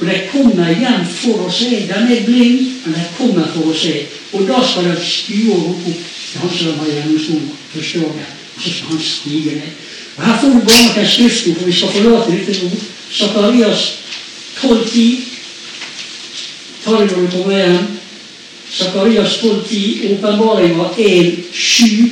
Og 0.01 0.07
de 0.07 0.17
kommer 0.33 0.69
hjem 0.81 1.03
for 1.13 1.45
å 1.45 1.51
se. 1.53 1.71
Den 1.89 2.13
er 2.13 2.23
blind, 2.25 2.85
men 2.85 2.95
de 2.97 3.07
kommer 3.19 3.49
for 3.55 3.73
å 3.73 3.77
se. 3.77 4.07
Og 4.33 4.47
da 4.49 4.61
skal 4.65 4.89
de 4.89 4.95
skue 5.05 5.57
opp 5.59 5.83
til 5.85 6.41
han 6.41 6.55
som 6.57 6.79
har 6.81 6.93
gjennomsnor 6.93 7.49
første 7.75 8.05
dagen. 8.05 8.31
Og 8.57 8.63
så 8.63 8.73
skal 8.77 8.95
han 8.95 9.03
stige 9.05 9.57
ned. 9.59 9.75
Og 10.17 10.25
Her 10.25 10.39
får 10.41 10.55
du 10.55 10.63
bare 10.71 10.87
noen 10.87 11.11
skriftord, 11.11 11.59
for 11.59 11.69
vi 11.69 11.77
skal 11.77 11.93
forlate 11.97 12.39
dette 12.39 12.57
nå. 12.63 12.81
Sakarias 13.11 13.85
12.10. 14.61 15.30
Du 16.91 17.29
kommer 17.31 17.57
hjem. 17.57 17.87
Sakarias 18.71 19.43
12.10, 19.43 20.13
åpenbaringa 20.13 20.85
1.7. 20.97 22.11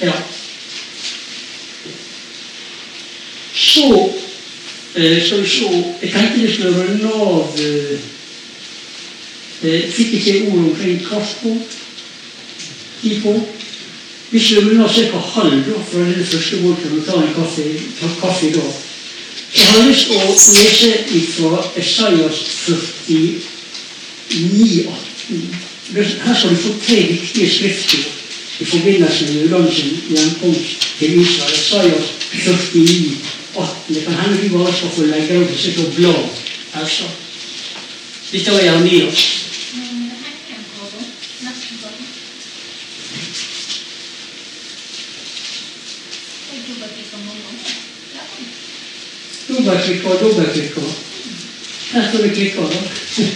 Ja. 0.00 0.12
Så 3.54 4.10
eh, 4.94 5.24
skal 5.24 5.42
vi 5.42 5.48
se 5.48 5.64
Jeg 6.02 6.10
tenkte 6.12 6.40
vi 6.40 6.52
skulle 6.54 6.88
runde 6.88 7.12
av 7.14 7.60
eh, 7.60 7.98
eh, 9.62 9.90
Fikk 9.90 10.12
ikke 10.12 10.50
ord 10.50 10.58
omkring 10.58 11.06
kraftbok. 11.06 11.78
Tid 13.02 13.22
på. 14.30 14.30
Vi 14.30 14.40
skulle 14.40 14.70
runde 14.70 14.84
av 14.84 14.94
ca. 14.94 15.18
halv 15.18 15.64
fra 15.90 15.98
den 15.98 16.26
første 16.26 16.56
bolken 16.56 16.98
og 16.98 17.06
ta 17.06 17.12
en 17.22 17.34
kaffe, 17.34 17.62
ta 18.00 18.06
kaffe 18.20 18.46
i 18.46 18.52
dag. 18.52 18.72
Jeg 19.56 19.66
har 19.66 19.88
lyst 19.88 20.06
til 20.06 20.16
å 20.16 20.18
lese 20.26 21.20
fra 21.36 21.64
Esaias 21.76 22.36
49, 22.66 24.86
18. 25.28 25.54
Her 25.94 26.34
skal 26.34 26.50
du 26.50 26.56
få 26.56 26.68
tre 26.86 26.96
viktige 27.12 27.50
skrifter 27.50 27.98
i 28.60 28.64
forbindelse 28.64 29.32
med 29.32 29.72
sin 29.72 30.02
gjenkomst 30.10 30.88
til 30.98 31.20
Israel. 31.20 31.54
Esaias 31.54 32.06
49, 32.32 33.16
18. 33.56 33.94
Det 33.94 34.04
kan 34.04 34.14
hende 34.14 34.42
vi 34.42 34.48
bare 34.48 34.76
skal 34.76 34.90
få 34.96 35.02
legge 35.06 35.40
opp 35.40 35.50
og 35.50 35.58
se 35.58 35.70
på 35.78 35.82
bla. 35.96 36.14
Altså. 36.74 37.04
Dette 38.32 38.52
var 38.52 38.60
Jeremias. 38.60 39.45
Dobbeltklikker 49.66 50.08
og 50.08 50.20
dobbeltklikker. 50.20 50.82
Her 51.92 52.08
står 52.08 52.22
det 52.22 52.32
'klikka', 52.32 52.60
da. 52.60 52.78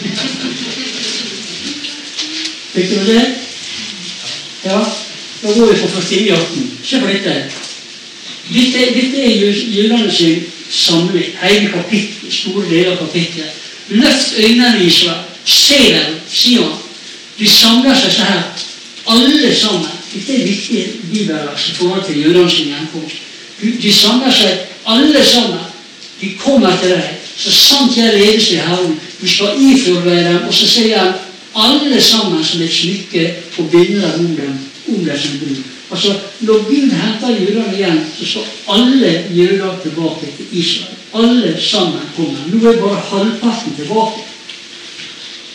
Fikk 2.75 2.91
du 2.91 3.13
det? 3.13 3.25
Ja. 4.65 4.79
Da 5.43 5.53
går 5.53 5.73
vi 5.73 5.81
på 5.81 5.89
4918. 5.89 6.79
Se 6.85 7.01
på 7.01 7.07
dette. 7.07 7.45
Dette, 8.55 8.79
dette 8.95 9.23
er 9.23 9.53
jødene 9.77 10.13
sin 10.13 10.43
samling. 10.71 11.25
Hele 11.43 11.71
kapittel, 11.71 12.33
store 12.33 12.71
deler 12.71 12.91
av 12.91 12.97
kapittelet. 12.97 13.51
Løft 13.89 14.35
øynene, 14.39 14.85
Israel. 14.87 15.21
Se 15.45 15.79
dem, 15.79 16.21
sier. 16.29 16.83
De 17.39 17.49
samler 17.49 17.95
seg 17.95 18.13
så 18.13 18.23
her. 18.23 18.43
Alle 19.07 19.55
sammen. 19.57 19.89
Dette 20.15 20.35
er 20.35 20.47
viktig 20.47 20.87
bibelvers 21.13 21.69
i 21.69 21.75
forhold 21.75 22.05
til 22.07 22.23
jødene 22.23 22.51
sin 22.51 22.67
hjemkomst. 22.67 23.17
De 23.83 23.93
samler 23.93 24.33
seg 24.33 24.59
alle 24.87 25.25
sammen. 25.25 25.70
De 26.21 26.35
kommer 26.39 26.77
til 26.81 26.95
deg. 26.95 27.17
Så 27.37 27.53
sant 27.53 27.97
jeg 27.97 28.15
ledes 28.19 28.51
i 28.53 28.61
Herren. 28.61 28.97
Du 29.21 29.29
skal 29.29 29.57
iføre 29.57 30.05
deg 30.05 30.25
dem. 30.29 30.41
Og 30.49 30.55
så 30.55 30.69
sier 30.69 30.99
han 30.99 31.13
alle 31.55 32.01
sammen 32.03 32.45
som 32.45 32.63
et 32.63 32.73
smykke 32.73 33.27
og 33.59 33.71
binder 33.73 34.19
om 34.19 34.35
dem 34.37 34.59
om 34.89 35.05
dem 35.05 35.19
som 35.19 35.39
brud. 35.39 35.63
Altså, 35.91 36.15
Når 36.41 36.55
Gud 36.55 36.91
henter 36.91 37.41
jødene 37.41 37.75
igjen, 37.75 38.01
så 38.19 38.27
skal 38.27 38.43
alle 38.69 39.25
jøder 39.35 39.79
tilbake 39.83 40.27
til 40.37 40.47
Israel. 40.53 40.97
Alle 41.15 41.57
sammen 41.61 42.01
kommer. 42.17 42.39
Nå 42.53 42.69
er 42.71 42.81
bare 42.81 43.03
halvparten 43.11 43.75
tilbake. 43.77 44.21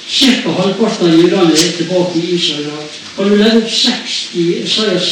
Ca. 0.10 0.52
halvparten 0.52 1.08
av 1.08 1.18
jødene 1.18 1.54
er 1.54 1.72
tilbake 1.78 2.20
i 2.20 2.36
Israel. 2.36 2.90
Kan 3.16 3.30
du 3.30 3.36
legge 3.36 3.58
opp 3.58 3.70
60, 3.72 4.30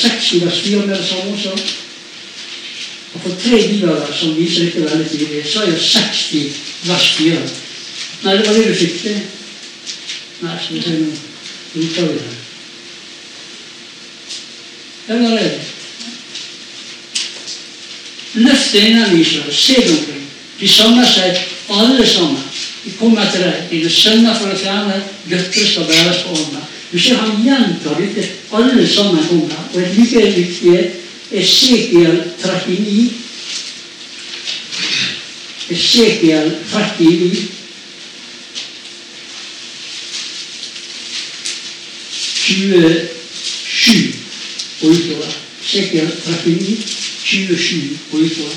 60 0.02 0.46
vers 0.46 0.60
4 0.60 0.86
med 0.86 0.96
det 0.96 1.06
samme 1.06 1.34
også? 1.34 1.50
Og 3.14 3.22
på 3.22 3.36
tre 3.44 3.60
bibler 3.68 4.14
som 4.20 4.38
viser 4.38 4.66
dette 4.66 4.82
veldig 4.82 5.10
tydelig. 5.10 5.44
jo 5.54 5.78
60 5.80 6.50
vers 6.84 7.10
4. 7.18 7.42
Nei, 8.24 8.38
det 8.38 8.48
var 8.48 8.54
det 8.54 8.68
du 8.68 8.76
fikk 8.76 9.02
til. 9.02 9.20
Nei, 10.42 10.58
skal 10.64 10.76
vi 10.76 10.82
se 10.82 10.90
nå. 10.90 11.12
Roter 11.76 12.08
vi 12.08 12.14
det. 12.14 12.34
Hvem 15.06 15.26
er 15.26 15.38
det. 15.38 15.60
Løft 18.34 18.76
øynene, 18.76 19.20
Israel. 19.22 19.56
Se 19.56 19.74
dere. 19.74 20.20
De 20.60 20.70
samler 20.70 21.06
seg 21.06 21.38
alle 21.70 22.08
sammen. 22.08 22.42
De 22.86 22.92
kommer 23.00 23.30
til 23.32 23.44
deg. 23.44 23.62
Dine 23.72 23.90
sønner 23.90 24.40
fra 24.40 24.50
det 24.50 24.60
fjerne, 24.60 25.04
døtre 25.30 25.68
skal 25.68 25.86
bæres 25.86 26.24
på 26.24 26.36
armen. 26.36 26.66
Du 26.92 27.00
ser 27.00 27.16
han 27.16 27.40
gjentar 27.46 28.00
dette. 28.00 28.28
Alle 28.54 28.88
sammen 28.88 29.28
kommer. 29.28 29.70
Og 29.74 29.82
et 29.82 29.96
like 29.98 30.26
viktig 30.36 31.03
Esekiel 31.34 32.34
39. 32.38 33.14
Esekiel 35.70 36.52
39. 36.72 37.48
27 42.44 44.14
og 44.82 44.90
utover. 44.90 45.26
Esekiel 45.64 46.12
39, 46.46 46.78
27 47.24 48.00
og 48.12 48.20
utover. 48.20 48.56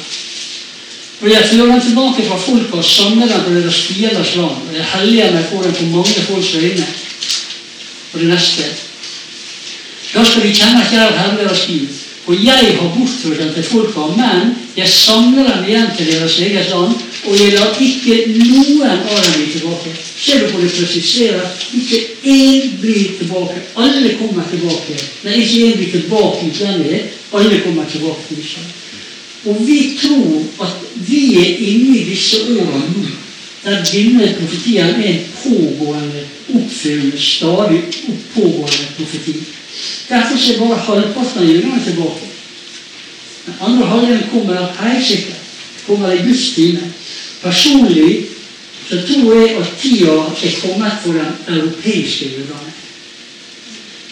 Og 1.20 1.30
jeg 1.30 1.48
fører 1.50 1.72
dem 1.72 1.80
tilbake 1.80 2.28
fra 2.28 2.38
folk 2.38 2.74
og 2.74 2.84
samler 2.84 3.26
dem 3.32 3.44
på 3.44 3.54
deres 3.54 3.82
fienders 3.82 4.34
land. 4.36 4.68
Og 4.68 4.74
jeg 4.76 4.84
helliger 4.84 5.32
meg 5.32 5.46
på 5.48 5.62
dem 5.64 5.74
på 5.74 5.84
mange 5.84 6.26
folks 6.28 6.54
øyne. 6.54 6.86
Og 8.12 8.20
det 8.20 8.28
neste 8.28 8.62
Da 10.14 10.24
skal 10.24 10.42
de 10.42 10.54
kjenne 10.54 10.84
at 10.84 10.92
jeg 10.92 11.06
er 11.06 11.18
Herre 11.18 11.44
deres 11.44 11.66
Gud. 11.66 12.05
Og 12.26 12.44
jeg 12.44 12.78
har 12.78 12.88
bortført 12.98 13.38
dem 13.38 13.52
til 13.54 13.62
folket, 13.62 14.16
men 14.18 14.54
jeg 14.76 14.88
samler 14.88 15.46
dem 15.46 15.68
igjen 15.68 15.90
til 15.96 16.08
deres 16.10 16.38
eget 16.42 16.70
land, 16.72 16.94
og 17.26 17.32
jeg 17.38 17.52
lar 17.54 17.76
ikke 17.80 18.16
noen 18.34 18.80
av 18.82 19.20
dem 19.22 19.36
bli 19.36 19.46
tilbake. 19.52 19.92
Ser 20.16 20.42
du 20.42 20.48
på 20.52 20.62
det 20.62 20.72
presiserer? 20.74 21.44
Ikke 21.78 22.00
én 22.24 22.72
blir 22.80 23.12
tilbake. 23.18 23.60
Alle 23.76 24.16
kommer 24.18 24.42
tilbake. 24.50 24.96
Nei, 25.22 25.36
ikke 25.42 25.68
én 25.68 25.78
blir 25.78 25.92
tilbake 25.92 26.42
i 26.42 26.50
utlendighet. 26.50 27.14
Alle 27.32 27.60
kommer 27.62 27.86
tilbake 27.92 28.26
til 28.28 28.42
Israel. 28.42 28.74
Og 29.46 29.66
vi 29.66 29.78
tror 30.00 30.66
at 30.66 30.76
vi 31.08 31.22
er 31.38 31.60
inne 31.68 31.98
i 31.98 32.04
disse 32.08 32.40
årene 32.42 32.88
nå, 32.96 33.04
der 33.62 33.84
denne 33.92 34.32
profetien 34.38 34.98
er 34.98 35.12
en 35.12 35.22
pågående, 35.42 36.24
oppfyllende, 36.54 37.20
stadig 37.20 37.84
pågående 38.34 38.90
profeti. 38.98 39.36
Derfor 40.08 40.36
er 40.36 40.58
bare 40.58 40.78
halvparten 40.78 41.42
av 41.42 41.48
jødene 41.48 41.84
tilbake. 41.84 42.28
Den 43.46 43.54
andre 43.60 43.86
halvdelen 43.86 44.28
kommer 44.30 44.72
helt 44.80 45.06
sikkert. 45.06 45.42
Kommer 45.86 46.12
i 46.12 46.22
Guds 46.22 46.54
time. 46.54 46.92
Personlig 47.42 48.26
så 48.88 48.96
tror 49.06 49.34
jeg 49.34 49.56
at 49.56 49.66
tida 49.82 50.12
er 50.12 50.60
kommet 50.62 50.92
for 51.02 51.12
den 51.12 51.32
europeiske 51.48 52.24
jødene. 52.24 52.72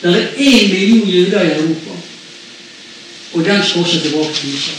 Det 0.03 0.11
er 0.11 0.26
én 0.36 0.72
million 0.72 1.09
jøder 1.09 1.42
i 1.42 1.53
Europa, 1.53 1.90
og 3.32 3.45
den 3.45 3.64
skal 3.64 3.80
også 3.80 4.01
tilbake 4.01 4.34
til 4.34 4.55
Israel. 4.55 4.78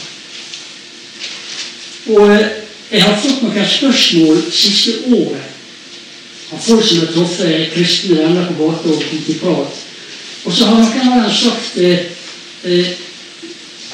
Og 2.08 2.34
eh, 2.34 2.48
jeg 2.92 3.04
har 3.04 3.22
fått 3.22 3.42
noen 3.42 3.70
spørsmål 3.70 4.44
siste 4.52 4.92
året 5.10 5.48
av 6.54 6.62
folk 6.62 6.86
som 6.86 7.00
har 7.02 7.10
truffet 7.16 7.72
kristne 7.74 8.20
venner 8.20 8.52
på 8.52 8.60
gata 8.60 8.92
og 8.94 9.02
kommet 9.02 9.32
i 9.34 9.38
prat. 9.42 9.85
Og 10.46 10.54
så 10.54 10.66
har 10.66 10.78
noen 10.78 11.32
sagt 11.34 11.78
eh, 11.82 12.00
eh, 12.64 12.94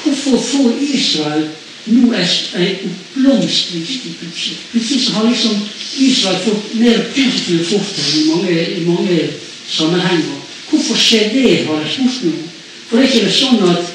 Hvorfor 0.02 0.38
får 0.42 0.80
Israel 0.82 1.44
nå 1.86 2.10
en 2.12 2.72
oppblomstring 2.88 3.86
plutselig? 4.20 4.58
Plutselig 4.72 5.04
så 5.04 5.12
har 5.12 5.28
liksom 5.28 5.60
Israel 5.98 6.40
fått 6.44 6.74
mer 6.74 7.04
positive 7.14 7.64
fortegn 7.64 8.18
i 8.18 8.24
mange, 8.28 8.56
i 8.76 8.84
mange 8.86 9.18
sammenhenger. 9.68 10.40
Hvorfor 10.70 10.98
skjer 10.98 11.30
det, 11.32 11.66
har 11.68 11.84
jeg 11.84 11.92
spurt 11.94 12.24
meg 12.24 12.48
For 12.88 12.98
er 12.98 13.08
ikke 13.08 13.26
det 13.28 13.34
sånn 13.36 13.62
at 13.70 13.92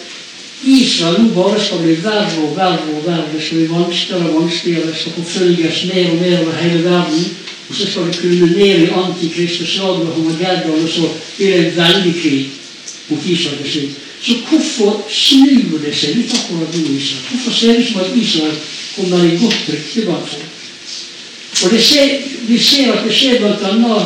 Israel 0.64 1.20
nå 1.22 1.34
bare 1.36 1.60
skal 1.62 1.84
bli 1.84 1.98
verre 2.02 2.40
og 2.46 2.56
verre 2.58 2.88
og 2.96 3.04
verre. 3.06 3.28
Det 3.34 3.44
skal 3.44 3.60
bli 3.60 3.68
vanskeligere 3.74 4.32
og 4.32 4.40
vanskeligere. 4.42 4.88
Det 4.88 5.02
skal 5.02 5.18
forfølges 5.20 5.84
mer 5.92 6.10
og 6.14 6.22
mer 6.24 6.40
over 6.46 6.58
hele 6.64 6.82
verden. 6.88 7.28
Og 7.70 7.76
så 7.76 7.88
skal 7.88 8.08
det 8.08 8.20
kulminere 8.20 8.84
i 8.86 8.94
antikrist 8.96 9.62
og 9.62 9.68
slag 9.68 10.02
og 10.04 10.14
Hamageddon, 10.16 10.84
og 10.84 10.90
så 10.90 11.10
blir 11.38 11.56
det 11.56 11.66
en 11.66 11.78
veldig 11.78 12.14
krig 12.22 12.46
mot 13.10 13.26
Israel 13.26 13.58
til 13.64 13.72
slutt. 13.72 14.04
Så 14.22 14.34
hvorfor 14.50 15.06
snur 15.12 15.78
det 15.84 15.94
seg 15.96 16.16
litt 16.18 16.34
akkurat 16.34 16.74
nå 16.74 16.96
Israel? 16.96 17.26
Hvorfor 17.32 17.60
ser 17.60 17.74
det 17.74 17.84
ut 17.84 17.92
som 17.92 18.02
at 18.02 18.16
Israel 18.22 18.56
kommer 18.96 19.26
i 19.26 19.38
godt 19.42 19.70
rykte 19.74 20.06
blant 20.08 20.32
folk? 20.32 20.54
Og 21.64 21.82
ser, 21.82 22.22
Vi 22.48 22.58
ser 22.58 22.94
at 22.94 23.04
det 23.04 23.14
skjer 23.14 23.40
bl.a. 23.40 24.00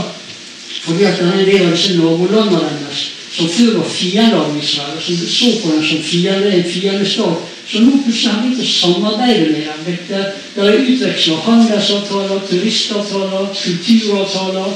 fordi 0.82 1.03
at 1.03 1.20
det 1.20 1.28
er 1.28 1.39
en 1.39 1.45
del 1.45 1.66
av 1.66 1.74
disse 1.76 1.97
nabolandene 1.97 2.62
deres 2.82 3.01
som 3.32 3.49
før 3.49 3.76
var 3.78 3.89
fiender 3.89 4.38
av 4.39 4.57
Israel, 4.57 4.97
som 4.99 5.20
så 5.28 5.51
på 5.62 5.72
dem 5.72 5.84
som 5.86 6.01
fiende, 6.03 6.51
en 6.51 6.72
fiendestat, 6.72 7.51
som 7.68 7.86
nå 7.86 7.99
plutselig 8.03 8.32
har 8.32 8.41
begynt 8.41 8.64
å 8.64 8.70
samarbeide 8.70 9.49
med 9.51 9.68
dem. 9.68 9.99
Det, 10.07 10.22
det 10.55 10.64
er 10.68 10.88
utveksla 10.93 11.38
handelsavtaler, 11.45 12.41
turistavtaler, 12.49 13.51
kulturavtaler. 13.64 14.72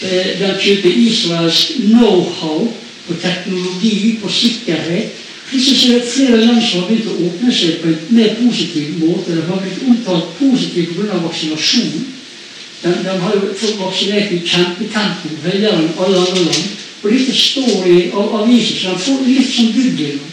Eh, 0.00 0.30
de 0.40 0.52
kjøper 0.62 1.00
israelsk 1.06 1.74
know-how 1.90 2.68
på 3.06 3.16
teknologi, 3.20 4.18
på 4.22 4.30
sikkerhet. 4.32 5.18
Plutselig 5.50 5.96
er 5.96 6.06
flere 6.06 6.36
land 6.44 6.62
som 6.62 6.84
har 6.84 6.88
begynt 6.88 7.10
å 7.10 7.18
åpne 7.26 7.52
seg 7.52 7.80
på 7.82 7.90
en 7.90 8.02
mer 8.14 8.36
positiv 8.38 9.00
måte. 9.02 9.34
De 9.34 9.46
har 9.48 9.62
blitt 9.64 9.82
omtalt 9.82 10.32
positivt 10.38 10.94
pga. 10.94 11.18
vaksinasjon. 11.24 12.04
De, 12.82 12.92
de, 13.04 13.14
har 13.22 13.34
jo 13.34 13.48
fått 13.58 13.80
vaksinert 13.80 14.30
i 14.32 14.38
kjempetempo, 14.46 15.34
høyere 15.42 15.72
enn 15.74 15.90
alle 15.98 16.22
andre 16.22 16.44
land. 16.46 16.76
Og 17.02 17.10
dette 17.12 17.34
står 17.36 17.88
i 17.90 17.98
aviser, 18.14 18.78
så 18.78 18.94
de 18.94 19.02
får 19.04 19.26
litt 19.26 19.50
som 19.50 19.72
Google. 19.74 20.29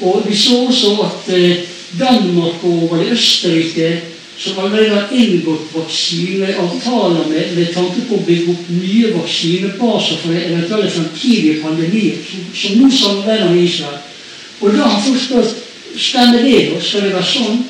Og 0.00 0.26
vi 0.28 0.36
så 0.36 0.58
også 0.66 0.92
at 1.06 1.32
eh, 1.34 1.64
Danmark 1.98 2.64
og 2.64 2.98
det 2.98 3.12
Østerrike 3.16 4.00
som 4.38 4.58
allerede 4.58 4.90
har 4.90 5.12
inngått 5.12 5.70
vaksineavtaler 5.72 7.28
med, 7.28 7.54
med 7.56 7.70
tanke 7.72 8.02
på 8.08 8.18
å 8.18 8.24
bygge 8.26 8.52
opp 8.52 8.66
nye 8.68 9.12
vaksinebaser 9.14 10.20
for 10.20 10.36
eventuelle 10.36 10.90
fremtidige 10.92 11.62
pandemier, 11.62 12.18
som, 12.20 12.42
som 12.52 12.76
nå 12.82 12.90
samarbeider 12.92 13.54
med 13.54 13.62
Israel. 13.64 14.02
Og 14.60 14.76
da 14.76 14.90
har 14.90 15.00
folk 15.06 15.22
spurt 15.22 15.54
stemmer 15.96 16.44
det 16.44 16.74
og 16.74 16.82
Skal 16.82 17.06
det 17.06 17.14
være 17.14 17.30
sånn? 17.30 17.64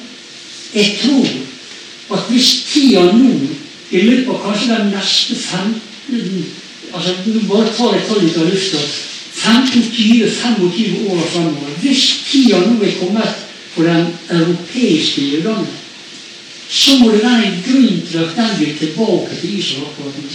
Jeg 0.75 0.99
tror 1.03 2.17
at 2.17 2.31
hvis 2.31 2.51
tida 2.73 3.05
nå, 3.15 3.31
i 3.95 4.03
løpet 4.03 4.33
av 4.35 4.43
kanskje 4.49 4.73
den 4.75 4.89
neste 4.95 5.35
15 5.39 6.47
altså 6.95 7.13
Nå 7.27 7.41
bare 7.47 7.71
tar 7.75 7.95
jeg 7.95 8.07
tallet 8.09 8.31
ut 8.31 8.39
av 8.41 8.49
lufta. 8.51 8.81
15-20-25 9.37 11.11
år 11.11 11.21
fremover. 11.33 11.73
Hvis 11.81 12.05
tida 12.31 12.59
nå 12.59 12.83
er 12.83 12.99
kommet 13.01 13.43
for 13.75 13.83
den 13.83 14.07
europeiske 14.31 15.21
jødene, 15.33 15.67
så 16.69 16.99
må 16.99 17.11
det 17.11 17.23
være 17.23 17.47
en 17.47 17.59
grunn 17.67 18.01
til 18.11 18.19
at 18.19 18.37
den 18.37 18.61
vil 18.61 18.79
tilbake 18.79 19.41
til 19.41 19.59
Israel 19.59 19.85
akkurat 19.87 20.23
nå. 20.23 20.31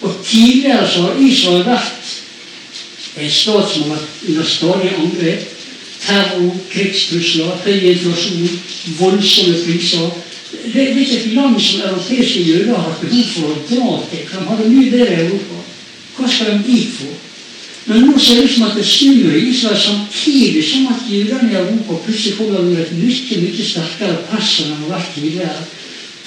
Og 0.00 0.24
tidligere 0.26 0.90
så 0.90 1.02
har 1.02 1.16
Israel 1.20 1.64
vært 1.64 2.12
en 3.20 3.30
stat 3.30 3.72
som 3.72 3.82
har 3.82 3.96
vært 3.96 4.28
under 4.28 4.44
stadige 4.44 4.96
angrep. 4.96 5.48
Terror, 6.00 6.54
krigstrusler, 6.72 7.56
høy 7.64 7.80
inflasjon, 7.90 8.60
voldsomme 8.98 9.56
priser 9.66 10.06
det, 10.50 10.72
det, 10.74 10.82
er 10.82 11.00
ikke 11.00 11.16
et 11.16 11.32
land 11.34 11.60
som 11.60 11.80
europeiske 11.80 12.42
jøder 12.42 12.74
har 12.74 12.88
hatt 12.88 13.00
behov 13.00 13.26
for 13.34 13.50
å 13.50 13.58
dra 13.68 13.98
til. 14.10 14.22
De 14.24 14.46
de 14.46 14.56
det 14.62 14.70
mye 14.70 14.90
bedre 14.90 15.10
i 15.10 15.26
Europa. 15.26 15.60
Hva 16.16 16.30
skal 16.30 16.56
de 16.56 16.64
dit 16.66 16.94
for? 16.96 17.29
Men 17.84 18.06
nå 18.06 18.18
ser 18.18 18.40
det 18.40 18.44
ut 18.44 18.54
som 18.54 18.66
at 18.68 18.76
det 18.76 18.86
snur 18.86 19.36
i 19.36 19.46
Israel 19.50 19.78
samtidig 19.80 20.64
som 20.64 20.88
at 20.92 21.06
jødene 21.08 21.52
i 21.52 21.56
Europa 21.56 22.02
plutselig 22.04 22.36
kommer 22.36 22.58
under 22.58 22.82
et 22.82 22.92
mye 22.98 23.38
mye 23.42 23.68
sterkere 23.70 24.18
press 24.30 24.50
enn 24.60 24.72
de 24.72 24.76
har 24.82 24.92
vært 24.94 25.14
tidligere. 25.14 25.64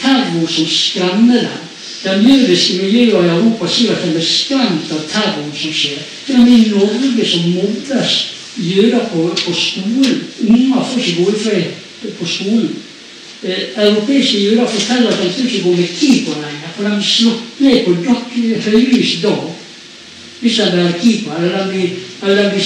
Terror 0.01 0.47
som 0.56 0.68
skremmer 0.68 1.45
dem. 1.45 1.70
De 2.04 2.14
jødiske 2.30 2.80
miljøene 2.82 3.28
i 3.28 3.36
Europa 3.36 3.68
sier 3.72 3.93
at 3.95 4.04
de 4.04 4.18
er 4.20 4.26
skremt 4.28 4.91
av 4.91 5.06
terroren 5.12 5.54
som 5.56 5.76
skjer. 5.76 6.01
Til 6.26 6.41
og 6.41 6.47
med 6.47 6.58
i 6.58 6.72
Norge 6.74 7.28
som 7.30 7.45
mobbes 7.54 8.18
jøder 8.58 9.06
på, 9.14 9.30
på 9.45 9.54
skolen. 9.56 10.26
Unger 10.49 10.89
får 10.89 10.99
ikke 10.99 11.24
gå 11.24 11.54
i 11.54 12.12
på 12.18 12.28
skolen 12.28 12.74
eh, 13.43 13.86
europeiske 13.86 14.43
jøder 14.43 14.68
forteller 14.68 15.10
at 15.12 15.20
de 15.24 15.47
ikke 15.47 15.64
går 15.64 15.76
med 15.76 15.88
keeper 15.99 16.34
lenger, 16.43 16.70
for 16.76 16.84
de 16.89 17.04
slår 17.04 17.41
ned 17.60 17.86
på 17.86 18.70
høylys 18.70 19.22
dag. 19.22 19.53
Hvis 20.44 20.58
de 20.60 20.80
er 20.84 20.98
keeper, 21.00 21.38
eller 21.39 21.64
de 21.64 21.70
blir, 21.72 22.00
eller 22.24 22.41
den 22.41 22.50
blir 22.52 22.64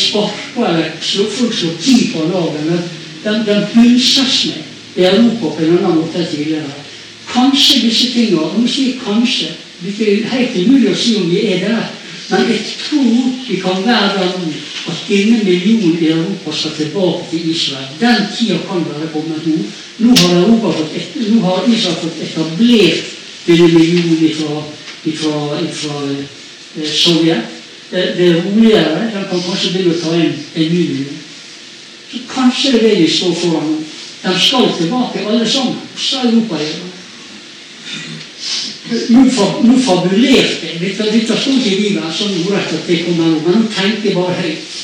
eller 0.67 0.88
slår, 1.01 1.28
folk 1.30 1.53
slår 1.53 1.75
keeper 1.82 2.32
lagene, 2.34 2.80
den, 3.23 3.45
De, 3.45 3.53
de 3.53 3.67
pulses 3.73 4.45
med 4.45 4.63
i 4.95 5.05
Europa 5.05 5.55
på 5.55 5.63
en 5.63 5.78
annen 5.78 5.97
måte 5.97 6.25
tidligere. 6.32 6.73
Kanskje 7.34 7.82
disse 7.86 8.11
tingene 8.13 8.49
Nå 8.57 8.67
sier 8.67 8.93
jeg 8.93 9.01
kanskje. 9.03 9.51
Det 9.82 9.93
er 10.01 10.30
helt 10.32 10.55
umulig 10.57 10.89
å 10.89 10.97
si 10.97 11.15
om 11.19 11.28
vi 11.30 11.43
er 11.51 11.65
der. 11.67 11.89
Men 12.30 12.47
jeg 12.49 12.63
tror 12.82 13.28
vi 13.47 13.59
kan 13.61 13.84
være 13.86 14.07
der 14.15 14.32
nå 14.41 14.53
at 14.88 15.03
denne 15.09 15.43
millionen 15.43 15.99
i 16.01 16.09
Europa 16.15 16.55
skal 16.55 16.73
tilbake 16.78 17.28
til 17.32 17.49
Israel. 17.51 17.91
Den 17.99 18.25
tida 18.38 18.57
kan 18.69 18.86
være 18.88 19.11
kommet 19.13 19.45
nå. 19.47 19.59
Nå 19.97 20.15
har, 20.15 20.34
Europa 20.41 20.73
fått 20.80 20.97
et, 20.97 21.15
nå 21.30 21.41
har 21.45 21.69
Israel 21.69 22.01
fått 22.01 22.23
etablert 22.25 23.13
denne 23.45 23.69
millionen 23.75 24.34
fra, 24.39 24.63
fra, 25.21 25.61
fra 25.82 26.01
eh, 26.09 26.91
Sovjet. 26.93 27.56
Det, 27.91 28.27
er 28.27 28.41
roligere. 28.43 29.11
De 29.13 29.23
kan 29.29 29.43
kanskje 29.45 29.71
begynne 29.73 29.95
å 29.95 30.01
ta 30.01 30.15
inn 30.15 30.33
en 30.35 30.73
ny 30.73 30.81
million. 30.89 31.23
Så 32.11 32.17
kanskje 32.31 32.71
det 32.71 32.79
er 32.79 32.88
det 32.88 32.97
de 33.01 33.07
står 33.11 33.35
foran. 33.41 33.73
De 34.23 34.33
skal 34.39 34.69
tilbake, 34.77 35.25
alle 35.27 35.47
sammen. 35.47 35.79
Også 35.95 36.23
Europa 36.23 36.59
gjør 36.61 36.77
det. 36.83 36.93
Nå, 39.09 39.77
fabulerte 39.83 40.67
jeg. 40.67 40.79
Dette, 40.79 41.11
dette 41.11 41.38
sto 41.38 41.51
ikke 41.51 41.71
i 41.71 41.79
Bibelen 41.81 42.11
sånn 42.13 42.35
ordrett 42.45 42.71
at 42.71 42.88
det 42.88 43.01
kom 43.03 43.17
mellom, 43.19 43.41
men 43.43 43.63
nå 43.63 43.71
tenker 43.71 44.09
jeg 44.09 44.15
bare 44.15 44.35
høyt. 44.41 44.75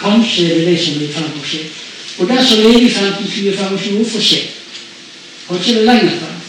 Kanskje 0.00 0.46
er 0.50 0.64
det 0.66 0.78
som 0.82 0.98
er 0.98 1.06
i 1.06 1.12
ferd 1.14 1.38
å 1.38 1.44
skje. 1.46 1.62
Og 2.16 2.30
den 2.30 2.42
som 2.48 2.62
er 2.64 2.78
i 2.80 2.88
15-20-25 2.90 4.00
år, 4.00 4.08
får 4.12 4.24
se. 4.30 4.40
Kanskje 5.46 5.76
det 5.76 5.82
er 5.82 5.88
lenger 5.90 6.16
frem. 6.20 6.40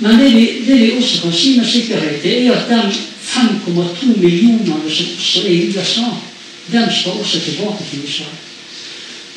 Men 0.00 0.20
det 0.22 0.30
vi, 0.32 0.44
det 0.66 0.76
vi, 0.80 0.90
også 0.96 1.22
kan 1.24 1.34
si 1.36 1.56
med 1.58 1.68
sikkerhet, 1.68 2.22
det 2.22 2.36
er 2.38 2.54
at 2.54 2.70
de 2.70 3.00
5,2 3.30 4.20
millioner 4.20 4.90
som 4.90 5.44
er 5.46 5.50
i 5.50 5.68
USA, 5.68 6.10
de 6.72 6.86
skal 6.98 7.12
også 7.20 7.40
tilbake 7.40 7.84
til 7.90 8.04
Israel. 8.04 8.38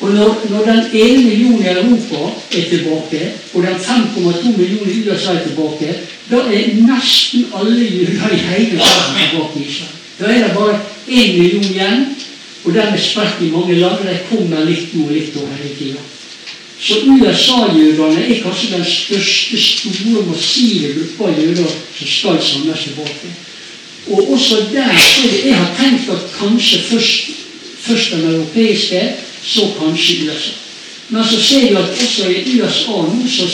Og 0.00 0.10
når, 0.10 0.46
når 0.50 0.64
den 0.64 0.80
ene 0.92 1.24
millionen 1.24 1.60
i 1.62 1.68
Europa 1.68 2.32
er 2.58 2.64
tilbake, 2.70 3.32
og 3.54 3.62
den 3.62 3.76
5,2 3.76 4.56
millionen 4.58 4.90
i 4.90 5.08
USA 5.08 5.32
er 5.32 5.46
tilbake, 5.46 5.94
da 6.30 6.36
er 6.36 6.74
nesten 6.88 7.46
alle 7.54 7.84
jøder 7.84 8.34
i 8.34 8.40
hele 8.48 8.78
verden 8.78 9.20
tilbake 9.20 9.60
i 9.60 9.68
Israel. 9.68 9.94
Da 10.20 10.24
er 10.24 10.42
det 10.46 10.56
bare 10.56 10.80
én 11.08 11.38
million 11.38 11.64
igjen, 11.64 12.04
og 12.64 12.72
den 12.72 12.80
er 12.80 13.00
spredt 13.00 13.42
i 13.42 13.50
mange 13.50 13.74
land. 13.74 14.04
De 14.08 14.18
kommer 14.28 14.64
litt 14.64 14.94
nå 14.94 15.06
og 15.06 15.12
litt 15.12 15.36
over 15.36 15.56
hele 15.62 15.74
tida. 15.78 16.02
Så 16.80 16.94
USA-jødene 17.06 18.26
er 18.28 18.42
kanskje 18.42 18.76
den 18.76 18.84
største, 18.84 19.58
store, 19.62 20.26
massive 20.28 20.94
gruppa 20.94 21.32
jøder 21.40 21.68
som 21.96 22.06
skal 22.06 22.42
samles 22.42 22.84
tilbake. 22.84 23.30
Og 24.10 24.32
også 24.32 24.56
der 24.72 24.92
Jeg 25.44 25.56
har 25.56 25.70
tenkt 25.78 26.10
at 26.10 26.24
kanskje 26.38 26.78
først, 26.78 27.30
først 27.80 28.12
den 28.12 28.34
europeiske, 28.34 29.12
så 29.42 29.60
kanskje 29.78 30.24
USA. 30.24 30.50
Men 31.08 31.24
så 31.24 31.42
ser 31.42 31.60
vi 31.60 31.74
at 31.76 31.90
også 32.02 32.28
i 32.28 32.60
USA 32.60 32.90
nå 32.90 33.26
så 33.28 33.46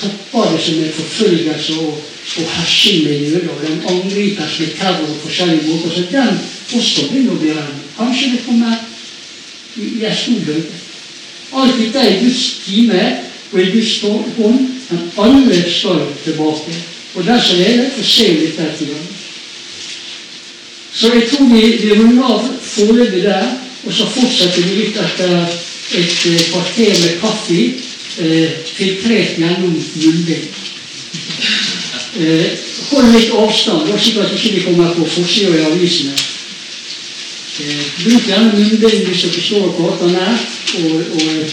topper 0.00 0.52
det 0.52 0.60
som 0.64 0.74
en 0.74 0.92
forfølgelse 0.92 1.72
og, 1.80 2.02
og 2.36 2.44
hersing 2.56 3.04
med 3.04 3.20
jøder. 3.20 3.48
og 3.48 3.60
Den 3.68 3.82
angripes 3.88 4.58
med 4.60 4.68
terror 4.78 5.06
på 5.06 5.14
forskjellige 5.22 5.68
måter. 5.68 5.90
Så 5.94 6.02
den 6.10 6.38
også 6.74 7.08
begynner 7.08 7.32
å 7.32 7.40
bli 7.40 7.54
verre. 7.56 7.78
Kanskje 7.96 8.30
det 8.34 8.44
kommer 8.46 8.76
i 9.76 10.04
en 10.04 10.16
stor 10.22 10.44
bølge. 10.46 10.76
Alt 11.56 11.78
dette 11.80 11.98
er 11.98 12.20
Guds 12.20 12.42
time 12.66 13.04
og 13.52 13.60
i 13.60 13.70
Guds 13.72 14.00
hånd, 14.02 14.66
men 14.90 15.10
alle 15.18 15.62
skal 15.72 16.04
tilbake 16.24 16.76
Og 17.14 17.24
der 17.24 17.40
som 17.40 17.60
er 17.60 17.76
det, 17.76 17.92
får 17.96 18.04
se 18.04 18.26
litt 18.32 18.58
etter. 18.60 19.17
Så 20.94 21.12
jeg 21.14 21.28
tror 21.30 21.48
vi, 21.52 21.60
vi 21.82 21.94
runder 21.98 22.24
av 22.24 22.46
foreløpig 22.62 23.22
der, 23.22 23.46
og 23.84 23.92
så 23.94 24.06
fortsetter 24.10 24.64
vi 24.64 24.78
litt 24.82 24.96
etter 25.00 25.34
et 25.98 26.16
eh, 26.30 26.40
kvarter 26.50 26.94
med 27.02 27.20
kaffe 27.22 27.58
eh, 27.58 28.56
filtrert 28.74 29.38
gjennom 29.38 29.76
munnbind. 29.76 30.48
Eh, 32.18 32.46
hold 32.88 33.12
litt 33.12 33.34
avstand, 33.36 33.90
slik 34.00 34.16
at 34.18 34.32
ikke 34.32 34.54
vi 34.54 34.62
kommer 34.64 34.94
på 34.96 35.04
forsida 35.12 35.52
i 35.54 35.66
avisene. 35.68 36.14
Eh, 37.62 37.82
bruk 38.00 38.26
gjerne 38.26 38.54
munnbind 38.56 39.04
hvis 39.06 39.22
dere 39.26 39.44
står 39.44 39.68
prater 39.76 40.10
nært, 40.16 40.72
og, 40.80 41.04
og 41.20 41.52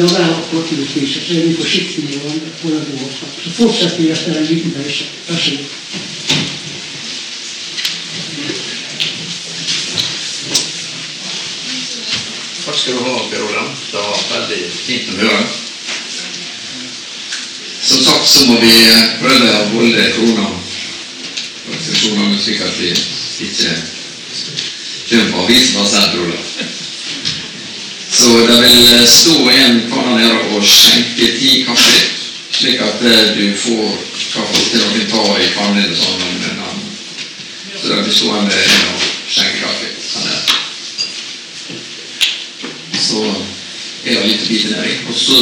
la 0.00 0.06
være 0.10 0.34
å 0.34 0.44
prate 0.50 0.76
med. 0.76 0.90
Så 0.90 1.22
er 1.34 1.46
vi 1.46 1.56
forsiktige 1.56 2.10
med 2.10 2.18
hverandre. 2.18 3.10
Så 3.44 3.54
fortsetter 3.56 4.02
vi 4.02 4.10
etter 4.14 4.36
en 4.36 4.48
liten 4.50 4.76
pause. 4.76 5.08
Vær 5.30 5.40
så 5.46 5.56
god. 5.56 6.39
Skal 12.80 12.94
du 12.94 13.00
ha, 13.04 13.18
Per 13.30 13.42
Olav. 13.42 13.68
Det 13.92 13.98
var 13.98 14.20
veldig 14.32 14.60
fint 14.72 15.08
å 15.12 15.16
høre. 15.20 15.40
Som 17.80 18.04
sagt 18.04 18.28
så 18.28 18.46
må 18.48 18.56
vi 18.62 18.72
prøve 19.20 19.50
å 19.56 19.66
holde 19.74 20.06
krona 20.14 20.46
og 20.50 21.76
sesjonene 21.84 22.38
slik 22.40 22.62
at 22.64 22.78
vi 22.80 22.90
ikke 23.46 23.74
kommer 25.10 25.32
på 25.34 25.44
avisen 25.44 25.82
og 25.82 25.90
selv, 25.90 26.14
Per 26.14 26.24
Olav. 26.24 26.48
Så 28.10 28.32
det 28.48 28.58
vil 28.64 29.06
stå 29.08 29.36
en 29.54 29.78
kar 29.92 30.10
nede 30.16 30.40
og 30.56 30.64
skjenke 30.66 31.30
ti 31.36 31.52
kaffe, 31.68 32.02
slik 32.56 32.82
at 32.84 33.04
eh, 33.06 33.30
du 33.36 33.46
får 33.60 33.94
kaffe 34.32 34.66
til 34.72 34.88
å 34.88 35.06
ta 35.12 35.24
i 35.36 35.52
pannen. 35.56 35.96
sånn. 36.00 36.26
Så 37.76 37.88
det 37.88 38.02
blir 38.02 38.12
stående 38.12 38.60
en 38.64 38.92
og 38.94 39.08
skjenke 39.30 39.64
kaffe. 39.66 39.89
Så 43.10 43.24
er 43.26 44.14
det 44.14 44.26
litt 44.28 44.44
å 44.44 44.50
bite 44.50 44.74
ned 44.74 44.86
i. 44.86 44.98
Og 45.10 45.16
så 45.18 45.38